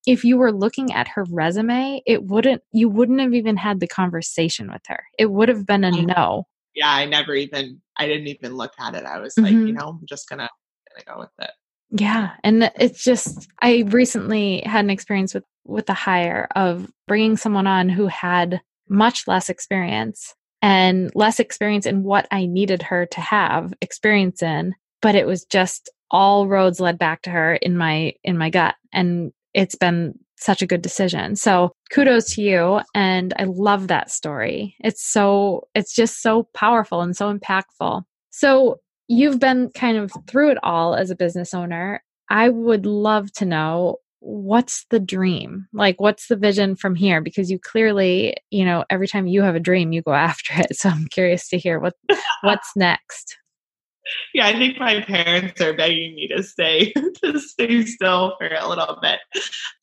if 0.07 0.23
you 0.23 0.38
were 0.38 0.51
looking 0.51 0.93
at 0.93 1.07
her 1.09 1.25
resume, 1.29 2.01
it 2.05 2.23
wouldn't 2.23 2.62
you 2.71 2.89
wouldn't 2.89 3.19
have 3.19 3.33
even 3.33 3.57
had 3.57 3.79
the 3.79 3.88
conversation 3.88 4.71
with 4.71 4.81
her. 4.88 5.03
It 5.17 5.31
would 5.31 5.49
have 5.49 5.65
been 5.65 5.83
a 5.83 5.91
no. 5.91 6.47
Yeah, 6.73 6.89
I 6.89 7.05
never 7.05 7.35
even 7.35 7.81
I 7.97 8.07
didn't 8.07 8.27
even 8.27 8.55
look 8.55 8.73
at 8.79 8.95
it. 8.95 9.03
I 9.03 9.19
was 9.19 9.35
mm-hmm. 9.35 9.43
like, 9.43 9.67
you 9.67 9.73
know, 9.73 9.99
I'm 9.99 10.05
just 10.07 10.29
gonna 10.29 10.49
gonna 10.89 11.15
go 11.15 11.19
with 11.19 11.31
it. 11.39 11.51
Yeah, 11.91 12.31
and 12.43 12.71
it's 12.75 13.03
just 13.03 13.49
I 13.62 13.83
recently 13.88 14.62
had 14.62 14.85
an 14.85 14.91
experience 14.91 15.33
with 15.33 15.43
with 15.69 15.86
the 15.86 15.93
hire 15.93 16.47
of 16.55 16.89
bringing 17.08 17.38
someone 17.38 17.67
on 17.67 17.89
who 17.89 18.08
had 18.08 18.62
much 18.89 19.27
less 19.27 19.49
experience 19.49 20.34
and 20.62 21.12
less 21.15 21.39
experience 21.39 21.86
in 21.86 22.03
what 22.03 22.27
I 22.32 22.45
needed 22.45 22.82
her 22.84 23.05
to 23.05 23.21
have 23.21 23.73
experience 23.82 24.41
in, 24.41 24.75
but 25.01 25.15
it 25.15 25.25
was 25.25 25.45
just 25.45 25.89
all 26.12 26.47
roads 26.47 26.79
led 26.79 26.97
back 26.97 27.21
to 27.21 27.29
her 27.29 27.55
in 27.55 27.77
my 27.77 28.13
in 28.23 28.38
my 28.38 28.49
gut 28.49 28.75
and 28.91 29.32
it's 29.53 29.75
been 29.75 30.17
such 30.39 30.62
a 30.62 30.67
good 30.67 30.82
decision. 30.82 31.36
So 31.36 31.73
kudos 31.91 32.34
to 32.36 32.41
you. 32.41 32.82
And 32.95 33.34
I 33.38 33.43
love 33.43 33.89
that 33.89 34.10
story. 34.10 34.75
It's 34.79 35.05
so, 35.05 35.67
it's 35.75 35.93
just 35.93 36.21
so 36.21 36.47
powerful 36.53 37.01
and 37.01 37.15
so 37.15 37.34
impactful. 37.34 38.03
So 38.29 38.79
you've 39.08 39.39
been 39.39 39.69
kind 39.75 39.97
of 39.97 40.12
through 40.27 40.51
it 40.51 40.58
all 40.63 40.95
as 40.95 41.12
a 41.12 41.15
business 41.15 41.53
owner. 41.53 42.01
I 42.29 42.49
would 42.49 42.86
love 42.86 43.32
to 43.34 43.45
know 43.45 43.97
what's 44.19 44.86
the 44.89 44.99
dream? 44.99 45.67
Like, 45.73 45.99
what's 45.99 46.27
the 46.27 46.36
vision 46.36 46.75
from 46.75 46.95
here? 46.95 47.21
Because 47.21 47.49
you 47.49 47.60
clearly, 47.60 48.36
you 48.51 48.65
know, 48.65 48.86
every 48.89 49.08
time 49.08 49.27
you 49.27 49.41
have 49.41 49.55
a 49.55 49.60
dream, 49.60 49.91
you 49.91 50.01
go 50.01 50.13
after 50.29 50.53
it. 50.62 50.75
So 50.75 50.89
I'm 50.89 51.08
curious 51.08 51.49
to 51.49 51.58
hear 51.58 51.79
what 51.79 51.95
what's 52.41 52.71
next 52.75 53.38
yeah, 54.34 54.47
I 54.47 54.53
think 54.53 54.79
my 54.79 55.01
parents 55.01 55.60
are 55.62 55.73
begging 55.73 56.15
me 56.15 56.27
to 56.29 56.43
stay 56.43 56.93
to 57.23 57.39
stay 57.39 57.86
still 57.86 58.36
for 58.38 58.47
a 58.47 58.67
little 58.67 58.97
bit. 59.01 59.19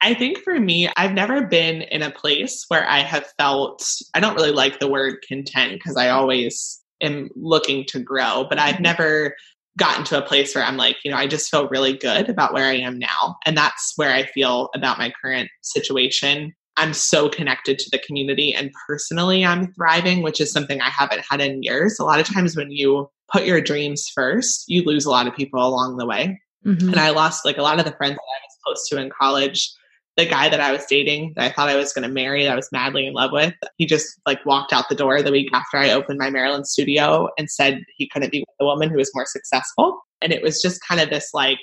I 0.00 0.14
think 0.14 0.38
for 0.38 0.58
me, 0.58 0.88
I've 0.96 1.12
never 1.12 1.46
been 1.46 1.82
in 1.82 2.02
a 2.02 2.10
place 2.10 2.64
where 2.68 2.88
I 2.88 3.00
have 3.00 3.26
felt 3.38 3.86
I 4.14 4.20
don't 4.20 4.34
really 4.34 4.52
like 4.52 4.78
the 4.78 4.88
word 4.88 5.16
content 5.26 5.74
because 5.74 5.96
I 5.96 6.10
always 6.10 6.80
am 7.02 7.28
looking 7.34 7.84
to 7.88 8.00
grow, 8.00 8.46
but 8.48 8.58
I've 8.58 8.74
mm-hmm. 8.74 8.84
never 8.84 9.36
gotten 9.78 10.04
to 10.04 10.18
a 10.18 10.26
place 10.26 10.54
where 10.54 10.64
I'm 10.64 10.76
like, 10.76 10.96
you 11.04 11.10
know, 11.10 11.16
I 11.16 11.26
just 11.26 11.50
feel 11.50 11.68
really 11.68 11.96
good 11.96 12.28
about 12.28 12.54
where 12.54 12.66
I 12.66 12.76
am 12.76 12.98
now. 12.98 13.36
And 13.44 13.56
that's 13.56 13.92
where 13.96 14.12
I 14.12 14.24
feel 14.24 14.70
about 14.74 14.98
my 14.98 15.12
current 15.22 15.50
situation. 15.62 16.54
I'm 16.78 16.92
so 16.92 17.28
connected 17.28 17.78
to 17.78 17.90
the 17.90 17.98
community 17.98 18.54
and 18.54 18.70
personally 18.86 19.44
I'm 19.44 19.72
thriving, 19.72 20.22
which 20.22 20.40
is 20.40 20.52
something 20.52 20.80
I 20.80 20.90
haven't 20.90 21.24
had 21.28 21.40
in 21.40 21.62
years. 21.62 21.98
A 21.98 22.04
lot 22.04 22.20
of 22.20 22.26
times 22.26 22.56
when 22.56 22.70
you 22.70 23.08
put 23.32 23.46
your 23.46 23.60
dreams 23.60 24.10
first, 24.14 24.64
you 24.68 24.82
lose 24.84 25.04
a 25.06 25.10
lot 25.10 25.26
of 25.26 25.34
people 25.34 25.66
along 25.66 25.96
the 25.96 26.06
way. 26.06 26.38
Mm-hmm. 26.66 26.90
And 26.90 26.98
I 26.98 27.10
lost 27.10 27.44
like 27.44 27.58
a 27.58 27.62
lot 27.62 27.78
of 27.78 27.84
the 27.84 27.92
friends 27.92 28.14
that 28.14 28.20
I 28.20 28.40
was 28.44 28.58
close 28.64 28.88
to 28.88 29.02
in 29.02 29.10
college. 29.10 29.72
The 30.16 30.26
guy 30.26 30.48
that 30.48 30.60
I 30.60 30.72
was 30.72 30.86
dating 30.86 31.34
that 31.36 31.44
I 31.44 31.54
thought 31.54 31.68
I 31.68 31.76
was 31.76 31.92
going 31.92 32.08
to 32.08 32.12
marry, 32.12 32.44
that 32.44 32.52
I 32.52 32.56
was 32.56 32.70
madly 32.72 33.06
in 33.06 33.12
love 33.12 33.32
with, 33.32 33.54
he 33.76 33.84
just 33.84 34.18
like 34.24 34.44
walked 34.46 34.72
out 34.72 34.88
the 34.88 34.94
door 34.94 35.20
the 35.22 35.30
week 35.30 35.50
after 35.52 35.76
I 35.76 35.90
opened 35.90 36.18
my 36.18 36.30
Maryland 36.30 36.66
studio 36.66 37.28
and 37.36 37.50
said 37.50 37.82
he 37.96 38.08
couldn't 38.08 38.32
be 38.32 38.40
with 38.40 38.56
a 38.60 38.64
woman 38.64 38.88
who 38.88 38.96
was 38.96 39.10
more 39.14 39.26
successful. 39.26 40.00
And 40.22 40.32
it 40.32 40.42
was 40.42 40.62
just 40.62 40.80
kind 40.88 41.00
of 41.00 41.10
this 41.10 41.30
like 41.34 41.58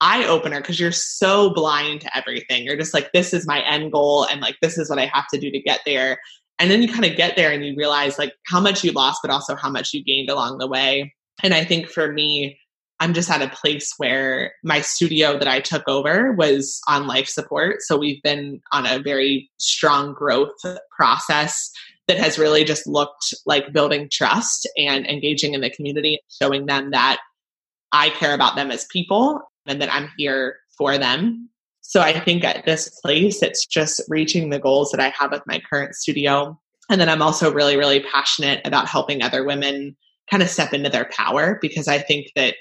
eye 0.00 0.24
opener 0.26 0.60
because 0.60 0.80
you're 0.80 0.92
so 0.92 1.50
blind 1.50 2.02
to 2.02 2.16
everything. 2.16 2.64
You're 2.64 2.76
just 2.76 2.94
like, 2.94 3.12
this 3.12 3.32
is 3.32 3.46
my 3.46 3.60
end 3.60 3.92
goal 3.92 4.24
and 4.24 4.40
like 4.40 4.56
this 4.60 4.78
is 4.78 4.90
what 4.90 4.98
I 4.98 5.06
have 5.06 5.28
to 5.28 5.38
do 5.38 5.50
to 5.50 5.60
get 5.60 5.80
there. 5.86 6.18
And 6.58 6.70
then 6.70 6.82
you 6.82 6.88
kind 6.88 7.04
of 7.04 7.16
get 7.16 7.36
there 7.36 7.52
and 7.52 7.64
you 7.64 7.74
realize 7.76 8.18
like 8.18 8.32
how 8.46 8.60
much 8.60 8.82
you 8.82 8.92
lost, 8.92 9.20
but 9.22 9.30
also 9.30 9.54
how 9.54 9.70
much 9.70 9.92
you 9.92 10.02
gained 10.02 10.30
along 10.30 10.58
the 10.58 10.66
way. 10.66 11.14
And 11.42 11.54
I 11.54 11.64
think 11.64 11.88
for 11.88 12.12
me, 12.12 12.58
I'm 12.98 13.12
just 13.12 13.30
at 13.30 13.42
a 13.42 13.54
place 13.54 13.92
where 13.98 14.52
my 14.64 14.80
studio 14.80 15.38
that 15.38 15.48
I 15.48 15.60
took 15.60 15.86
over 15.86 16.32
was 16.32 16.80
on 16.88 17.06
life 17.06 17.28
support. 17.28 17.82
So 17.82 17.98
we've 17.98 18.22
been 18.22 18.60
on 18.72 18.86
a 18.86 19.02
very 19.02 19.50
strong 19.58 20.14
growth 20.14 20.54
process 20.96 21.70
that 22.08 22.18
has 22.18 22.38
really 22.38 22.64
just 22.64 22.86
looked 22.86 23.34
like 23.44 23.72
building 23.72 24.08
trust 24.10 24.68
and 24.78 25.06
engaging 25.06 25.54
in 25.54 25.60
the 25.60 25.70
community, 25.70 26.20
showing 26.40 26.66
them 26.66 26.92
that 26.92 27.18
I 27.92 28.10
care 28.10 28.34
about 28.34 28.56
them 28.56 28.70
as 28.70 28.86
people 28.90 29.40
and 29.66 29.82
that 29.82 29.92
I'm 29.92 30.10
here 30.16 30.56
for 30.78 30.96
them. 30.96 31.50
So 31.82 32.00
I 32.00 32.18
think 32.18 32.44
at 32.44 32.64
this 32.64 32.88
place, 33.00 33.42
it's 33.42 33.66
just 33.66 34.00
reaching 34.08 34.50
the 34.50 34.58
goals 34.58 34.90
that 34.90 35.00
I 35.00 35.10
have 35.10 35.30
with 35.32 35.42
my 35.46 35.60
current 35.70 35.94
studio. 35.94 36.58
And 36.90 37.00
then 37.00 37.08
I'm 37.08 37.22
also 37.22 37.52
really, 37.52 37.76
really 37.76 38.00
passionate 38.00 38.60
about 38.64 38.88
helping 38.88 39.22
other 39.22 39.44
women 39.44 39.96
kind 40.30 40.42
of 40.42 40.48
step 40.48 40.72
into 40.72 40.90
their 40.90 41.08
power 41.12 41.58
because 41.60 41.88
I 41.88 41.98
think 41.98 42.28
that 42.34 42.56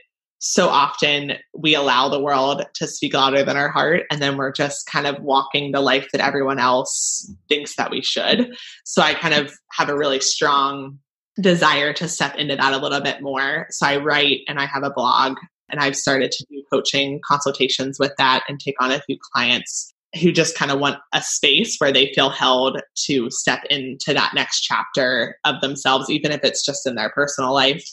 so 0.47 0.69
often 0.69 1.33
we 1.57 1.73
allow 1.73 2.07
the 2.07 2.19
world 2.19 2.63
to 2.75 2.87
speak 2.87 3.15
louder 3.15 3.43
than 3.43 3.57
our 3.57 3.69
heart 3.69 4.03
and 4.11 4.21
then 4.21 4.37
we're 4.37 4.51
just 4.51 4.85
kind 4.85 5.07
of 5.07 5.19
walking 5.21 5.71
the 5.71 5.81
life 5.81 6.07
that 6.11 6.21
everyone 6.21 6.59
else 6.59 7.31
thinks 7.49 7.75
that 7.75 7.89
we 7.89 8.01
should 8.01 8.55
so 8.83 9.01
i 9.01 9.13
kind 9.13 9.33
of 9.33 9.51
have 9.71 9.89
a 9.89 9.97
really 9.97 10.19
strong 10.19 10.99
desire 11.41 11.93
to 11.93 12.07
step 12.07 12.35
into 12.35 12.55
that 12.55 12.73
a 12.73 12.77
little 12.77 13.01
bit 13.01 13.21
more 13.21 13.65
so 13.71 13.87
i 13.87 13.97
write 13.97 14.41
and 14.47 14.59
i 14.59 14.65
have 14.65 14.83
a 14.83 14.91
blog 14.91 15.35
and 15.69 15.79
I've 15.79 15.95
started 15.95 16.31
to 16.31 16.45
do 16.49 16.63
coaching 16.71 17.19
consultations 17.25 17.97
with 17.99 18.13
that 18.17 18.43
and 18.47 18.59
take 18.59 18.75
on 18.79 18.91
a 18.91 19.01
few 19.01 19.17
clients 19.33 19.93
who 20.21 20.31
just 20.31 20.57
kind 20.57 20.71
of 20.71 20.79
want 20.79 20.97
a 21.13 21.21
space 21.21 21.75
where 21.77 21.91
they 21.91 22.11
feel 22.13 22.29
held 22.29 22.81
to 23.05 23.29
step 23.29 23.63
into 23.69 24.13
that 24.13 24.33
next 24.33 24.61
chapter 24.61 25.37
of 25.43 25.59
themselves, 25.61 26.09
even 26.09 26.31
if 26.31 26.41
it's 26.43 26.63
just 26.63 26.87
in 26.87 26.95
their 26.95 27.09
personal 27.09 27.53
life. 27.53 27.83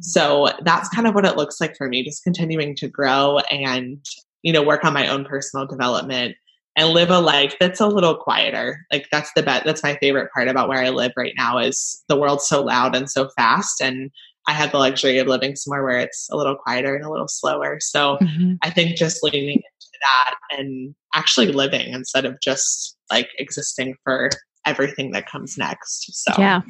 So 0.00 0.50
that's 0.64 0.88
kind 0.88 1.06
of 1.06 1.14
what 1.14 1.24
it 1.24 1.36
looks 1.36 1.60
like 1.60 1.76
for 1.76 1.88
me, 1.88 2.04
just 2.04 2.24
continuing 2.24 2.74
to 2.76 2.88
grow 2.88 3.38
and, 3.50 4.04
you 4.42 4.52
know, 4.52 4.62
work 4.62 4.84
on 4.84 4.92
my 4.92 5.08
own 5.08 5.24
personal 5.24 5.66
development 5.66 6.36
and 6.76 6.90
live 6.90 7.10
a 7.10 7.18
life 7.18 7.56
that's 7.58 7.80
a 7.80 7.86
little 7.88 8.16
quieter. 8.16 8.86
Like 8.92 9.08
that's 9.10 9.32
the 9.34 9.42
bet. 9.42 9.64
That's 9.64 9.82
my 9.82 9.96
favorite 9.96 10.30
part 10.32 10.48
about 10.48 10.68
where 10.68 10.82
I 10.82 10.90
live 10.90 11.12
right 11.16 11.34
now 11.36 11.58
is 11.58 12.02
the 12.08 12.16
world's 12.16 12.46
so 12.46 12.62
loud 12.62 12.94
and 12.94 13.10
so 13.10 13.28
fast. 13.36 13.80
And 13.80 14.10
I 14.46 14.52
had 14.52 14.70
the 14.70 14.78
luxury 14.78 15.18
of 15.18 15.26
living 15.26 15.56
somewhere 15.56 15.82
where 15.82 15.98
it's 15.98 16.28
a 16.30 16.36
little 16.36 16.56
quieter 16.56 16.94
and 16.94 17.04
a 17.04 17.10
little 17.10 17.28
slower. 17.28 17.78
So 17.80 18.16
mm-hmm. 18.22 18.54
I 18.62 18.70
think 18.70 18.96
just 18.96 19.22
leaning 19.22 19.56
into 19.56 19.98
that 20.00 20.34
and 20.56 20.94
actually 21.14 21.48
living 21.48 21.92
instead 21.92 22.24
of 22.24 22.40
just 22.40 22.96
like 23.10 23.28
existing 23.38 23.96
for 24.04 24.30
everything 24.64 25.10
that 25.12 25.28
comes 25.28 25.58
next. 25.58 26.06
So 26.12 26.32
yeah, 26.38 26.60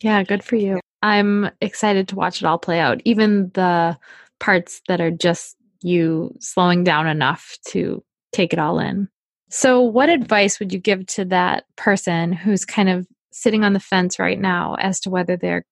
yeah, 0.00 0.22
good 0.22 0.44
for 0.44 0.56
you. 0.56 0.78
I'm 1.04 1.50
excited 1.60 2.08
to 2.08 2.16
watch 2.16 2.40
it 2.40 2.46
all 2.46 2.58
play 2.58 2.80
out, 2.80 3.02
even 3.04 3.50
the 3.52 3.98
parts 4.40 4.80
that 4.88 5.02
are 5.02 5.10
just 5.10 5.54
you 5.82 6.34
slowing 6.40 6.82
down 6.82 7.06
enough 7.06 7.58
to 7.68 8.02
take 8.32 8.54
it 8.54 8.58
all 8.58 8.78
in. 8.78 9.08
So, 9.50 9.82
what 9.82 10.08
advice 10.08 10.58
would 10.58 10.72
you 10.72 10.78
give 10.78 11.06
to 11.08 11.26
that 11.26 11.64
person 11.76 12.32
who's 12.32 12.64
kind 12.64 12.88
of 12.88 13.06
sitting 13.32 13.64
on 13.64 13.74
the 13.74 13.80
fence 13.80 14.18
right 14.18 14.40
now 14.40 14.76
as 14.76 14.98
to 15.00 15.10
whether 15.10 15.36
they're 15.36 15.66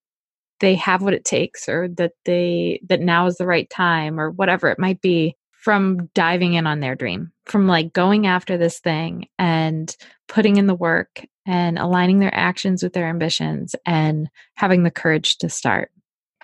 they 0.61 0.75
have 0.75 1.03
what 1.03 1.14
it 1.14 1.25
takes 1.25 1.66
or 1.66 1.88
that 1.88 2.12
they 2.27 2.81
that 2.88 3.01
now 3.01 3.27
is 3.27 3.37
the 3.37 3.47
right 3.47 3.71
time 3.71 4.21
or 4.21 4.31
whatever 4.31 4.68
it 4.68 4.79
might 4.79 5.01
be 5.01 5.35
from 5.51 6.11
diving 6.14 6.55
in 6.55 6.66
on 6.66 6.81
their 6.81 6.95
dream 6.95 7.33
from 7.47 7.66
like 7.66 7.93
going 7.95 8.26
after 8.26 8.59
this 8.59 8.80
thing 8.80 9.26
and 9.39 9.97
putting 10.28 10.57
in 10.59 10.66
the 10.66 10.74
work 10.74 11.24
and 11.47 11.78
aligning 11.78 12.18
their 12.18 12.34
actions 12.34 12.82
with 12.82 12.93
their 12.93 13.09
ambitions 13.09 13.74
and 13.86 14.28
having 14.55 14.82
the 14.82 14.90
courage 14.90 15.38
to 15.38 15.49
start 15.49 15.90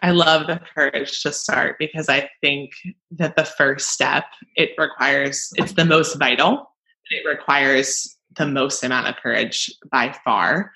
I 0.03 0.11
love 0.11 0.47
the 0.47 0.61
courage 0.75 1.23
to 1.23 1.33
start 1.33 1.77
because 1.79 2.09
I 2.09 2.31
think 2.41 2.71
that 3.13 3.37
the 3.37 3.45
first 3.45 3.91
step 3.91 4.25
it 4.55 4.71
requires 4.79 5.51
it's 5.57 5.73
the 5.73 5.85
most 5.85 6.19
vital. 6.19 6.71
It 7.11 7.27
requires 7.29 8.17
the 8.37 8.47
most 8.47 8.85
amount 8.85 9.09
of 9.09 9.17
courage 9.17 9.71
by 9.91 10.15
far. 10.25 10.73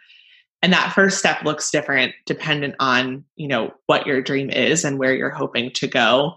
and 0.62 0.73
that 0.73 0.93
first 0.93 1.18
step 1.18 1.43
looks 1.45 1.70
different 1.70 2.14
dependent 2.27 2.75
on 2.81 3.25
you 3.37 3.49
know 3.49 3.73
what 3.87 4.07
your 4.07 4.23
dream 4.23 4.51
is 4.51 4.85
and 4.85 4.99
where 4.99 5.14
you're 5.14 5.31
hoping 5.31 5.70
to 5.73 5.87
go 5.87 6.35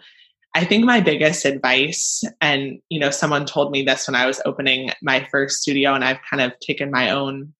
i 0.55 0.65
think 0.65 0.83
my 0.83 0.99
biggest 0.99 1.45
advice 1.45 2.23
and 2.41 2.79
you 2.89 2.99
know 2.99 3.11
someone 3.11 3.45
told 3.45 3.71
me 3.71 3.83
this 3.83 4.07
when 4.07 4.15
i 4.15 4.25
was 4.25 4.41
opening 4.45 4.91
my 5.01 5.25
first 5.31 5.61
studio 5.61 5.93
and 5.93 6.03
i've 6.03 6.19
kind 6.29 6.41
of 6.41 6.51
taken 6.59 6.91
my 6.91 7.09
own 7.11 7.53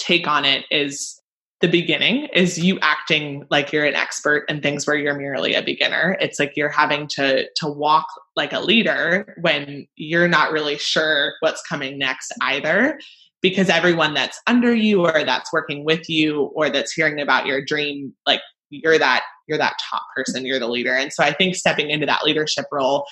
take 0.00 0.26
on 0.26 0.44
it 0.44 0.64
is 0.70 1.20
the 1.60 1.68
beginning 1.68 2.26
is 2.32 2.58
you 2.58 2.78
acting 2.80 3.44
like 3.50 3.70
you're 3.70 3.84
an 3.84 3.94
expert 3.94 4.44
in 4.48 4.62
things 4.62 4.86
where 4.86 4.96
you're 4.96 5.14
merely 5.14 5.54
a 5.54 5.62
beginner. 5.62 6.16
It's 6.18 6.38
like 6.38 6.56
you're 6.56 6.70
having 6.70 7.06
to 7.08 7.46
to 7.56 7.68
walk 7.68 8.06
like 8.34 8.52
a 8.52 8.60
leader 8.60 9.34
when 9.40 9.86
you're 9.96 10.28
not 10.28 10.52
really 10.52 10.78
sure 10.78 11.34
what's 11.40 11.62
coming 11.68 11.98
next 11.98 12.32
either 12.40 12.98
because 13.42 13.68
everyone 13.68 14.14
that's 14.14 14.40
under 14.46 14.74
you 14.74 15.04
or 15.04 15.24
that's 15.24 15.52
working 15.52 15.84
with 15.84 16.08
you 16.08 16.44
or 16.54 16.70
that's 16.70 16.92
hearing 16.92 17.20
about 17.20 17.46
your 17.46 17.62
dream 17.62 18.14
like 18.26 18.40
you're 18.70 18.98
that 18.98 19.24
you're 19.46 19.58
that 19.58 19.78
top 19.90 20.02
person 20.16 20.46
you're 20.46 20.58
the 20.58 20.68
leader. 20.68 20.94
And 20.94 21.12
so 21.12 21.22
i 21.22 21.32
think 21.32 21.56
stepping 21.56 21.90
into 21.90 22.06
that 22.06 22.24
leadership 22.24 22.66
role 22.72 23.06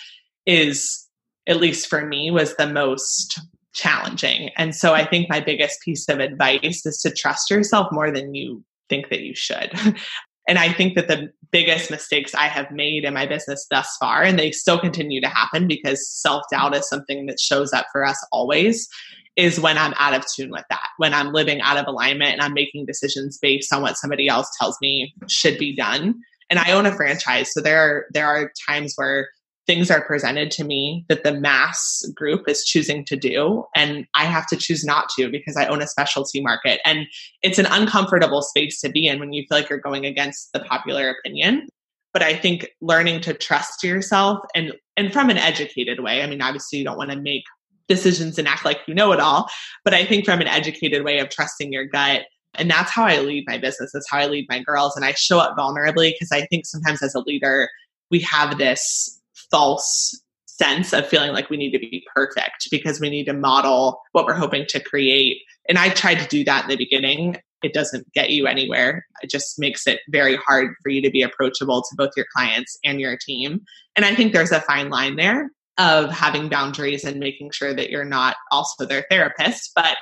is 0.46 1.06
at 1.46 1.58
least 1.58 1.88
for 1.88 2.06
me 2.06 2.30
was 2.30 2.56
the 2.56 2.66
most 2.66 3.40
challenging. 3.74 4.50
And 4.56 4.74
so 4.74 4.94
I 4.94 5.04
think 5.04 5.28
my 5.28 5.40
biggest 5.40 5.80
piece 5.82 6.08
of 6.08 6.20
advice 6.20 6.84
is 6.86 6.98
to 7.02 7.10
trust 7.10 7.50
yourself 7.50 7.88
more 7.92 8.10
than 8.10 8.34
you 8.34 8.64
think 8.88 9.08
that 9.10 9.20
you 9.20 9.34
should. 9.34 9.72
and 10.48 10.58
I 10.58 10.72
think 10.72 10.94
that 10.96 11.08
the 11.08 11.30
biggest 11.50 11.90
mistakes 11.90 12.34
I 12.34 12.46
have 12.46 12.70
made 12.70 13.04
in 13.04 13.14
my 13.14 13.26
business 13.26 13.66
thus 13.70 13.96
far, 13.98 14.22
and 14.22 14.38
they 14.38 14.50
still 14.50 14.78
continue 14.78 15.20
to 15.20 15.28
happen 15.28 15.66
because 15.66 16.08
self 16.08 16.44
doubt 16.50 16.74
is 16.74 16.88
something 16.88 17.26
that 17.26 17.40
shows 17.40 17.72
up 17.72 17.86
for 17.92 18.04
us 18.04 18.18
always, 18.32 18.88
is 19.36 19.60
when 19.60 19.78
I'm 19.78 19.94
out 19.98 20.14
of 20.14 20.24
tune 20.34 20.50
with 20.50 20.64
that, 20.68 20.88
when 20.96 21.14
I'm 21.14 21.32
living 21.32 21.60
out 21.60 21.76
of 21.76 21.86
alignment 21.86 22.32
and 22.32 22.42
I'm 22.42 22.54
making 22.54 22.86
decisions 22.86 23.38
based 23.38 23.72
on 23.72 23.82
what 23.82 23.96
somebody 23.96 24.28
else 24.28 24.50
tells 24.58 24.76
me 24.80 25.14
should 25.28 25.58
be 25.58 25.76
done. 25.76 26.20
And 26.50 26.58
I 26.58 26.72
own 26.72 26.86
a 26.86 26.94
franchise, 26.94 27.52
so 27.52 27.60
there 27.60 27.78
are 27.78 28.06
there 28.12 28.26
are 28.26 28.50
times 28.68 28.94
where 28.96 29.28
things 29.68 29.90
are 29.90 30.04
presented 30.04 30.50
to 30.50 30.64
me 30.64 31.04
that 31.08 31.24
the 31.24 31.32
mass 31.32 32.02
group 32.14 32.48
is 32.48 32.64
choosing 32.64 33.04
to 33.04 33.16
do 33.16 33.64
and 33.76 34.06
i 34.14 34.24
have 34.24 34.46
to 34.46 34.56
choose 34.56 34.82
not 34.82 35.10
to 35.10 35.30
because 35.30 35.56
i 35.56 35.66
own 35.66 35.82
a 35.82 35.86
specialty 35.86 36.40
market. 36.40 36.80
And 36.84 37.06
it's 37.42 37.58
an 37.58 37.66
uncomfortable 37.66 38.42
space 38.42 38.80
to 38.80 38.88
be 38.88 39.06
in 39.06 39.20
when 39.20 39.32
you 39.32 39.44
feel 39.46 39.58
like 39.58 39.68
you're 39.68 39.78
going 39.78 40.06
against 40.06 40.52
the 40.52 40.60
popular 40.60 41.10
opinion. 41.10 41.68
But 42.14 42.22
i 42.22 42.34
think 42.34 42.70
learning 42.80 43.20
to 43.22 43.34
trust 43.34 43.84
yourself 43.84 44.38
and 44.54 44.72
and 44.96 45.12
from 45.12 45.30
an 45.30 45.36
educated 45.36 46.00
way. 46.00 46.22
I 46.22 46.26
mean 46.26 46.42
obviously 46.42 46.78
you 46.78 46.84
don't 46.84 46.96
want 46.96 47.10
to 47.10 47.20
make 47.20 47.44
decisions 47.88 48.38
and 48.38 48.48
act 48.48 48.64
like 48.64 48.80
you 48.86 48.94
know 48.94 49.12
it 49.12 49.20
all 49.20 49.48
but 49.84 49.94
i 49.94 50.04
think 50.04 50.24
from 50.24 50.40
an 50.40 50.46
educated 50.48 51.04
way 51.04 51.18
of 51.18 51.28
trusting 51.28 51.72
your 51.72 51.84
gut. 51.84 52.22
And 52.54 52.70
that's 52.70 52.90
how 52.90 53.04
i 53.04 53.20
lead 53.20 53.44
my 53.46 53.58
business. 53.58 53.90
That's 53.92 54.10
how 54.10 54.18
i 54.18 54.26
lead 54.26 54.46
my 54.48 54.62
girls. 54.62 54.96
And 54.96 55.04
i 55.04 55.12
show 55.12 55.38
up 55.38 55.56
vulnerably 55.58 56.12
because 56.14 56.32
i 56.32 56.46
think 56.46 56.64
sometimes 56.64 57.02
as 57.02 57.14
a 57.14 57.20
leader 57.20 57.68
we 58.10 58.20
have 58.20 58.56
this 58.56 59.17
false 59.50 60.20
sense 60.46 60.92
of 60.92 61.06
feeling 61.06 61.32
like 61.32 61.50
we 61.50 61.56
need 61.56 61.70
to 61.70 61.78
be 61.78 62.04
perfect 62.14 62.68
because 62.70 63.00
we 63.00 63.10
need 63.10 63.24
to 63.24 63.32
model 63.32 64.00
what 64.12 64.26
we're 64.26 64.34
hoping 64.34 64.66
to 64.68 64.80
create. 64.80 65.38
And 65.68 65.78
I 65.78 65.90
tried 65.90 66.16
to 66.16 66.26
do 66.26 66.44
that 66.44 66.64
in 66.64 66.70
the 66.70 66.76
beginning. 66.76 67.36
It 67.62 67.72
doesn't 67.72 68.12
get 68.12 68.30
you 68.30 68.46
anywhere. 68.46 69.06
It 69.22 69.30
just 69.30 69.58
makes 69.58 69.86
it 69.86 70.00
very 70.08 70.36
hard 70.36 70.74
for 70.82 70.90
you 70.90 71.00
to 71.02 71.10
be 71.10 71.22
approachable 71.22 71.82
to 71.82 71.96
both 71.96 72.10
your 72.16 72.26
clients 72.34 72.78
and 72.84 73.00
your 73.00 73.16
team. 73.16 73.60
And 73.96 74.04
I 74.04 74.14
think 74.14 74.32
there's 74.32 74.52
a 74.52 74.60
fine 74.60 74.90
line 74.90 75.16
there 75.16 75.50
of 75.76 76.10
having 76.10 76.48
boundaries 76.48 77.04
and 77.04 77.20
making 77.20 77.52
sure 77.52 77.72
that 77.72 77.90
you're 77.90 78.04
not 78.04 78.36
also 78.50 78.84
their 78.84 79.06
therapist. 79.10 79.70
But 79.74 79.96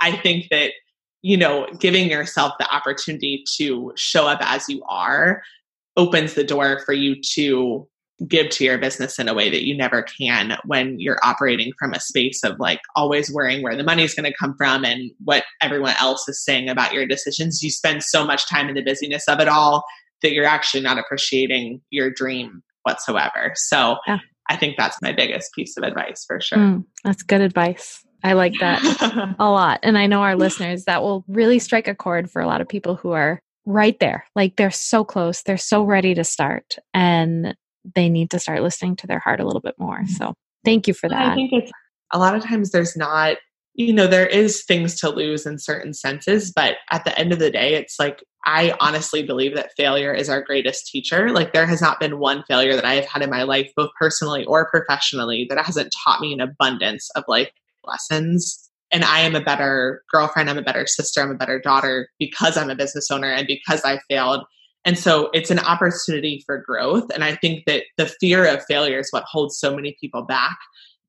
I 0.00 0.16
think 0.16 0.46
that, 0.50 0.72
you 1.20 1.36
know, 1.36 1.66
giving 1.78 2.10
yourself 2.10 2.54
the 2.58 2.74
opportunity 2.74 3.44
to 3.58 3.92
show 3.96 4.26
up 4.26 4.40
as 4.42 4.68
you 4.68 4.82
are 4.88 5.42
opens 5.96 6.34
the 6.34 6.44
door 6.44 6.80
for 6.86 6.94
you 6.94 7.16
to 7.34 7.86
give 8.26 8.50
to 8.50 8.64
your 8.64 8.78
business 8.78 9.18
in 9.18 9.28
a 9.28 9.34
way 9.34 9.50
that 9.50 9.66
you 9.66 9.76
never 9.76 10.02
can 10.02 10.56
when 10.64 10.98
you're 10.98 11.18
operating 11.22 11.72
from 11.78 11.92
a 11.92 12.00
space 12.00 12.44
of 12.44 12.58
like 12.58 12.80
always 12.94 13.32
worrying 13.32 13.62
where 13.62 13.76
the 13.76 13.84
money's 13.84 14.14
going 14.14 14.30
to 14.30 14.36
come 14.38 14.54
from 14.56 14.84
and 14.84 15.10
what 15.24 15.44
everyone 15.62 15.94
else 15.98 16.28
is 16.28 16.42
saying 16.44 16.68
about 16.68 16.92
your 16.92 17.06
decisions. 17.06 17.62
You 17.62 17.70
spend 17.70 18.02
so 18.02 18.24
much 18.24 18.48
time 18.48 18.68
in 18.68 18.74
the 18.74 18.82
busyness 18.82 19.26
of 19.28 19.40
it 19.40 19.48
all 19.48 19.84
that 20.22 20.32
you're 20.32 20.44
actually 20.44 20.82
not 20.82 20.98
appreciating 20.98 21.80
your 21.90 22.10
dream 22.10 22.62
whatsoever. 22.82 23.52
So 23.54 23.96
yeah. 24.06 24.18
I 24.48 24.56
think 24.56 24.76
that's 24.76 25.00
my 25.00 25.12
biggest 25.12 25.52
piece 25.54 25.76
of 25.76 25.84
advice 25.84 26.24
for 26.26 26.40
sure. 26.40 26.58
Mm, 26.58 26.84
that's 27.04 27.22
good 27.22 27.40
advice. 27.40 28.04
I 28.22 28.34
like 28.34 28.52
that 28.60 28.82
a 29.38 29.50
lot. 29.50 29.80
And 29.82 29.96
I 29.96 30.06
know 30.06 30.22
our 30.22 30.36
listeners 30.36 30.84
that 30.84 31.02
will 31.02 31.24
really 31.26 31.58
strike 31.58 31.88
a 31.88 31.94
chord 31.94 32.30
for 32.30 32.42
a 32.42 32.46
lot 32.46 32.60
of 32.60 32.68
people 32.68 32.96
who 32.96 33.12
are 33.12 33.40
right 33.64 33.98
there. 33.98 34.24
Like 34.34 34.56
they're 34.56 34.70
so 34.70 35.04
close, 35.04 35.42
they're 35.42 35.56
so 35.56 35.82
ready 35.84 36.14
to 36.14 36.24
start. 36.24 36.76
And 36.92 37.54
they 37.94 38.08
need 38.08 38.30
to 38.30 38.38
start 38.38 38.62
listening 38.62 38.96
to 38.96 39.06
their 39.06 39.18
heart 39.18 39.40
a 39.40 39.46
little 39.46 39.60
bit 39.60 39.74
more. 39.78 39.98
Mm-hmm. 39.98 40.12
So 40.12 40.34
thank 40.64 40.86
you 40.86 40.94
for 40.94 41.08
that. 41.08 41.32
I 41.32 41.34
think 41.34 41.52
it's 41.52 41.72
a 42.12 42.18
lot 42.18 42.34
of 42.34 42.42
times 42.42 42.70
there's 42.70 42.96
not, 42.96 43.36
you 43.74 43.92
know, 43.92 44.06
there 44.06 44.26
is 44.26 44.64
things 44.64 44.98
to 45.00 45.10
lose 45.10 45.46
in 45.46 45.58
certain 45.58 45.94
senses, 45.94 46.52
but 46.54 46.76
at 46.90 47.04
the 47.04 47.18
end 47.18 47.32
of 47.32 47.38
the 47.38 47.50
day, 47.50 47.74
it's 47.74 47.98
like 47.98 48.22
I 48.44 48.74
honestly 48.80 49.22
believe 49.22 49.54
that 49.54 49.72
failure 49.76 50.12
is 50.12 50.28
our 50.28 50.42
greatest 50.42 50.86
teacher. 50.86 51.30
Like 51.30 51.52
there 51.52 51.66
has 51.66 51.80
not 51.80 52.00
been 52.00 52.18
one 52.18 52.42
failure 52.48 52.74
that 52.74 52.84
I 52.84 52.94
have 52.94 53.06
had 53.06 53.22
in 53.22 53.30
my 53.30 53.42
life, 53.42 53.70
both 53.76 53.90
personally 53.98 54.44
or 54.44 54.68
professionally, 54.70 55.46
that 55.48 55.64
hasn't 55.64 55.94
taught 56.04 56.20
me 56.20 56.32
an 56.32 56.40
abundance 56.40 57.10
of 57.16 57.24
like 57.28 57.52
lessons. 57.84 58.70
And 58.92 59.04
I 59.04 59.20
am 59.20 59.36
a 59.36 59.40
better 59.40 60.02
girlfriend, 60.10 60.50
I'm 60.50 60.58
a 60.58 60.62
better 60.62 60.86
sister, 60.86 61.22
I'm 61.22 61.30
a 61.30 61.36
better 61.36 61.60
daughter 61.60 62.08
because 62.18 62.56
I'm 62.56 62.70
a 62.70 62.74
business 62.74 63.10
owner 63.10 63.30
and 63.30 63.46
because 63.46 63.84
I 63.84 64.00
failed 64.08 64.44
and 64.84 64.98
so 64.98 65.30
it's 65.32 65.50
an 65.50 65.58
opportunity 65.58 66.42
for 66.46 66.58
growth. 66.58 67.10
And 67.14 67.22
I 67.22 67.36
think 67.36 67.64
that 67.66 67.84
the 67.96 68.06
fear 68.06 68.46
of 68.46 68.64
failure 68.64 68.98
is 68.98 69.08
what 69.10 69.24
holds 69.24 69.58
so 69.58 69.74
many 69.74 69.96
people 70.00 70.22
back. 70.22 70.58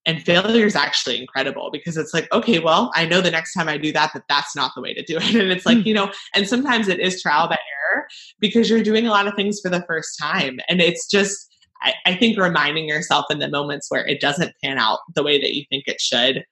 And 0.05 0.21
failure 0.21 0.65
is 0.65 0.75
actually 0.75 1.21
incredible 1.21 1.69
because 1.71 1.95
it's 1.95 2.13
like, 2.13 2.31
okay, 2.33 2.57
well, 2.59 2.91
I 2.95 3.05
know 3.05 3.21
the 3.21 3.31
next 3.31 3.53
time 3.53 3.69
I 3.69 3.77
do 3.77 3.91
that, 3.93 4.11
that 4.13 4.23
that's 4.27 4.55
not 4.55 4.71
the 4.75 4.81
way 4.81 4.93
to 4.93 5.03
do 5.03 5.17
it. 5.17 5.35
And 5.35 5.51
it's 5.51 5.65
like, 5.65 5.77
mm. 5.77 5.85
you 5.85 5.93
know, 5.93 6.11
and 6.35 6.47
sometimes 6.47 6.87
it 6.87 6.99
is 6.99 7.21
trial 7.21 7.47
by 7.47 7.57
error 7.93 8.07
because 8.39 8.69
you're 8.69 8.83
doing 8.83 9.05
a 9.05 9.11
lot 9.11 9.27
of 9.27 9.35
things 9.35 9.59
for 9.61 9.69
the 9.69 9.83
first 9.87 10.17
time. 10.19 10.59
And 10.67 10.81
it's 10.81 11.07
just, 11.07 11.47
I, 11.83 11.93
I 12.07 12.15
think 12.15 12.37
reminding 12.37 12.89
yourself 12.89 13.25
in 13.29 13.39
the 13.39 13.47
moments 13.47 13.87
where 13.89 14.05
it 14.05 14.19
doesn't 14.19 14.53
pan 14.63 14.79
out 14.79 14.99
the 15.15 15.23
way 15.23 15.39
that 15.39 15.55
you 15.55 15.63
think 15.69 15.83
it 15.87 16.01
should 16.01 16.43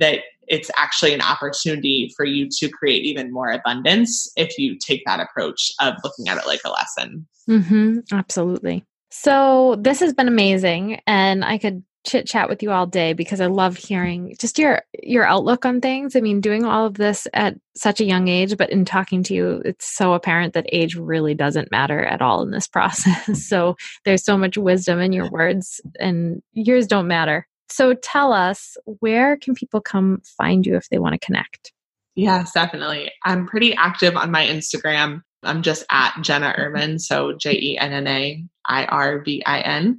that 0.00 0.20
it's 0.48 0.70
actually 0.76 1.14
an 1.14 1.20
opportunity 1.20 2.12
for 2.16 2.24
you 2.24 2.48
to 2.58 2.68
create 2.68 3.04
even 3.04 3.32
more 3.32 3.50
abundance 3.50 4.30
if 4.36 4.58
you 4.58 4.76
take 4.76 5.02
that 5.06 5.20
approach 5.20 5.72
of 5.80 5.94
looking 6.04 6.28
at 6.28 6.38
it 6.38 6.46
like 6.46 6.60
a 6.64 6.70
lesson. 6.70 7.26
Mm-hmm, 7.48 8.00
absolutely. 8.12 8.84
So 9.10 9.76
this 9.78 10.00
has 10.00 10.14
been 10.14 10.28
amazing, 10.28 11.00
and 11.06 11.44
I 11.44 11.58
could 11.58 11.84
chit 12.04 12.26
chat 12.26 12.48
with 12.48 12.62
you 12.62 12.72
all 12.72 12.86
day 12.86 13.12
because 13.12 13.40
I 13.40 13.46
love 13.46 13.76
hearing 13.76 14.34
just 14.38 14.58
your 14.58 14.82
your 15.02 15.24
outlook 15.24 15.64
on 15.64 15.80
things. 15.80 16.16
I 16.16 16.20
mean, 16.20 16.40
doing 16.40 16.64
all 16.64 16.86
of 16.86 16.94
this 16.94 17.28
at 17.32 17.56
such 17.76 18.00
a 18.00 18.04
young 18.04 18.28
age, 18.28 18.56
but 18.56 18.70
in 18.70 18.84
talking 18.84 19.22
to 19.24 19.34
you, 19.34 19.62
it's 19.64 19.86
so 19.86 20.14
apparent 20.14 20.54
that 20.54 20.66
age 20.72 20.96
really 20.96 21.34
doesn't 21.34 21.70
matter 21.70 22.04
at 22.04 22.22
all 22.22 22.42
in 22.42 22.50
this 22.50 22.66
process. 22.68 23.46
so 23.46 23.76
there's 24.04 24.24
so 24.24 24.36
much 24.36 24.56
wisdom 24.56 25.00
in 25.00 25.12
your 25.12 25.30
words, 25.30 25.80
and 26.00 26.42
yours 26.52 26.86
don't 26.86 27.08
matter. 27.08 27.46
So 27.72 27.94
tell 27.94 28.34
us, 28.34 28.76
where 28.84 29.38
can 29.38 29.54
people 29.54 29.80
come 29.80 30.20
find 30.24 30.66
you 30.66 30.76
if 30.76 30.90
they 30.90 30.98
want 30.98 31.14
to 31.14 31.24
connect? 31.24 31.72
Yes, 32.14 32.52
definitely. 32.52 33.10
I'm 33.24 33.46
pretty 33.46 33.74
active 33.74 34.14
on 34.14 34.30
my 34.30 34.46
Instagram. 34.46 35.22
I'm 35.42 35.62
just 35.62 35.84
at 35.90 36.14
Jenna 36.20 36.48
mm-hmm. 36.52 36.60
Irvin, 36.60 36.98
so 36.98 37.32
J 37.32 37.52
E 37.58 37.78
N 37.78 37.92
N 37.92 38.06
A 38.06 38.44
I 38.66 38.84
R 38.84 39.22
V 39.24 39.42
I 39.46 39.60
N. 39.60 39.98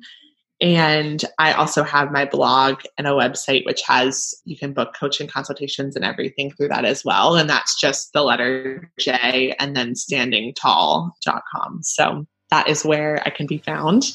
And 0.61 1.25
I 1.39 1.53
also 1.53 1.83
have 1.83 2.11
my 2.11 2.25
blog 2.25 2.81
and 2.97 3.07
a 3.07 3.11
website 3.11 3.65
which 3.65 3.81
has, 3.81 4.35
you 4.45 4.55
can 4.55 4.71
book 4.71 4.93
coaching 4.97 5.27
consultations 5.27 5.95
and 5.95 6.05
everything 6.05 6.51
through 6.51 6.67
that 6.69 6.85
as 6.85 7.03
well. 7.03 7.35
And 7.35 7.49
that's 7.49 7.77
just 7.81 8.13
the 8.13 8.21
letter 8.21 8.89
J 8.99 9.55
and 9.59 9.75
then 9.75 9.93
standingtall.com. 9.93 11.79
So 11.81 12.27
that 12.51 12.69
is 12.69 12.85
where 12.85 13.21
I 13.25 13.31
can 13.31 13.47
be 13.47 13.57
found. 13.57 14.13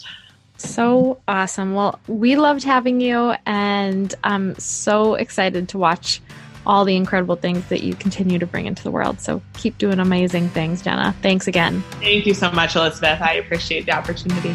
So 0.58 1.20
awesome. 1.28 1.74
Well, 1.74 2.00
we 2.08 2.36
loved 2.36 2.64
having 2.64 3.00
you, 3.00 3.34
and 3.46 4.12
I'm 4.24 4.58
so 4.58 5.14
excited 5.14 5.68
to 5.70 5.78
watch 5.78 6.20
all 6.66 6.84
the 6.84 6.96
incredible 6.96 7.36
things 7.36 7.66
that 7.68 7.82
you 7.82 7.94
continue 7.94 8.38
to 8.40 8.46
bring 8.46 8.66
into 8.66 8.82
the 8.82 8.90
world. 8.90 9.20
So 9.20 9.40
keep 9.54 9.78
doing 9.78 10.00
amazing 10.00 10.48
things, 10.50 10.82
Jenna. 10.82 11.14
Thanks 11.22 11.46
again. 11.46 11.82
Thank 12.00 12.26
you 12.26 12.34
so 12.34 12.50
much, 12.50 12.74
Elizabeth. 12.74 13.22
I 13.22 13.34
appreciate 13.34 13.86
the 13.86 13.92
opportunity. 13.92 14.52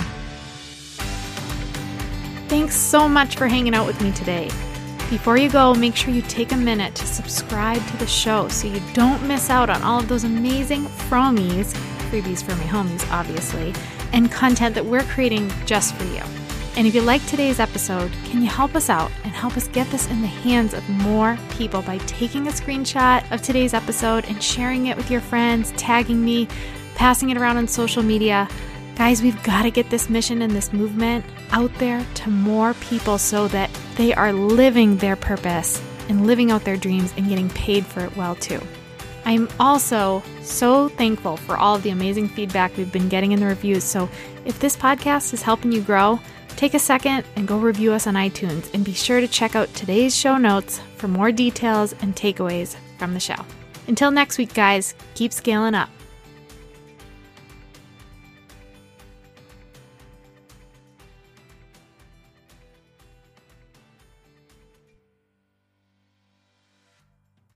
Thanks 2.50 2.76
so 2.76 3.08
much 3.08 3.38
for 3.38 3.48
hanging 3.48 3.74
out 3.74 3.88
with 3.88 4.00
me 4.02 4.12
today. 4.12 4.48
Before 5.10 5.38
you 5.38 5.50
go, 5.50 5.74
make 5.74 5.96
sure 5.96 6.14
you 6.14 6.22
take 6.24 6.52
a 6.52 6.58
minute 6.58 6.96
to 6.96 7.08
subscribe 7.08 7.84
to 7.88 7.98
the 7.98 8.08
show 8.08 8.50
so 8.50 8.68
you 8.68 8.82
don't 8.94 9.26
miss 9.26 9.50
out 9.50 9.70
on 9.70 9.82
all 9.82 10.00
of 10.00 10.10
those 10.10 10.26
amazing 10.26 10.84
fromies, 10.84 11.74
freebies 12.10 12.44
for 12.44 12.56
my 12.58 12.64
homies, 12.64 13.10
obviously 13.12 13.74
and 14.14 14.32
content 14.32 14.76
that 14.76 14.86
we're 14.86 15.04
creating 15.04 15.52
just 15.66 15.96
for 15.96 16.06
you. 16.06 16.22
And 16.76 16.88
if 16.88 16.96
you 16.96 17.02
like 17.02 17.24
today's 17.28 17.60
episode, 17.60 18.12
can 18.26 18.42
you 18.42 18.48
help 18.48 18.76
us 18.76 18.90
out 18.90 19.12
and 19.24 19.32
help 19.32 19.58
us 19.58 19.68
get 19.68 19.88
this 19.92 20.10
in 20.10 20.22
the 20.22 20.28
hands 20.28 20.74
of 20.74 20.88
more 20.90 21.38
people 21.52 21.84
by 21.84 22.00
taking 22.00 22.48
a 22.48 22.52
screenshot 22.52 23.30
of 23.32 23.44
today's 23.44 23.76
episode 23.76 24.26
and 24.26 24.42
sharing 24.42 24.88
it 24.88 24.98
with 24.98 25.12
your 25.12 25.22
friends, 25.22 25.72
tagging 25.78 26.24
me, 26.24 26.48
passing 26.96 27.30
it 27.30 27.38
around 27.38 27.58
on 27.58 27.68
social 27.68 28.02
media? 28.02 28.48
Guys, 28.96 29.22
we've 29.22 29.42
got 29.44 29.64
to 29.64 29.72
get 29.72 29.90
this 29.92 30.10
mission 30.10 30.42
and 30.42 30.52
this 30.52 30.74
movement 30.74 31.26
out 31.52 31.74
there 31.76 32.04
to 32.16 32.30
more 32.30 32.74
people 32.76 33.20
so 33.20 33.48
that 33.50 33.70
they 33.96 34.14
are 34.14 34.34
living 34.34 34.98
their 34.98 35.16
purpose 35.16 35.82
and 36.10 36.26
living 36.26 36.52
out 36.52 36.64
their 36.64 36.78
dreams 36.78 37.14
and 37.18 37.30
getting 37.30 37.50
paid 37.52 37.86
for 37.86 38.04
it 38.04 38.16
well 38.18 38.36
too. 38.36 38.62
I'm 39.26 39.48
also 39.60 40.22
so 40.42 40.90
thankful 40.90 41.38
for 41.38 41.56
all 41.58 41.76
of 41.76 41.84
the 41.84 41.92
amazing 41.92 42.28
feedback 42.28 42.76
we've 42.76 42.92
been 42.92 43.10
getting 43.10 43.32
in 43.32 43.40
the 43.40 43.46
reviews. 43.46 43.84
So 43.84 44.10
if 44.46 44.60
this 44.60 44.76
podcast 44.76 45.34
is 45.34 45.42
helping 45.42 45.72
you 45.72 45.82
grow, 45.82 46.20
take 46.50 46.74
a 46.74 46.80
second 46.80 47.26
and 47.36 47.48
go 47.48 47.58
review 47.58 47.94
us 47.94 48.08
on 48.08 48.16
iTunes 48.16 48.74
and 48.74 48.84
be 48.84 48.94
sure 48.94 49.22
to 49.22 49.28
check 49.28 49.56
out 49.56 49.74
today's 49.74 50.16
show 50.16 50.38
notes 50.38 50.82
for 50.98 51.08
more 51.08 51.32
details 51.32 51.94
and 52.02 52.16
takeaways 52.16 52.76
from 52.98 53.14
the 53.14 53.20
show. 53.20 53.46
Until 53.88 54.12
next 54.12 54.38
week, 54.38 54.54
guys, 54.54 54.94
keep 55.16 55.34
scaling 55.34 55.76
up. 55.76 55.90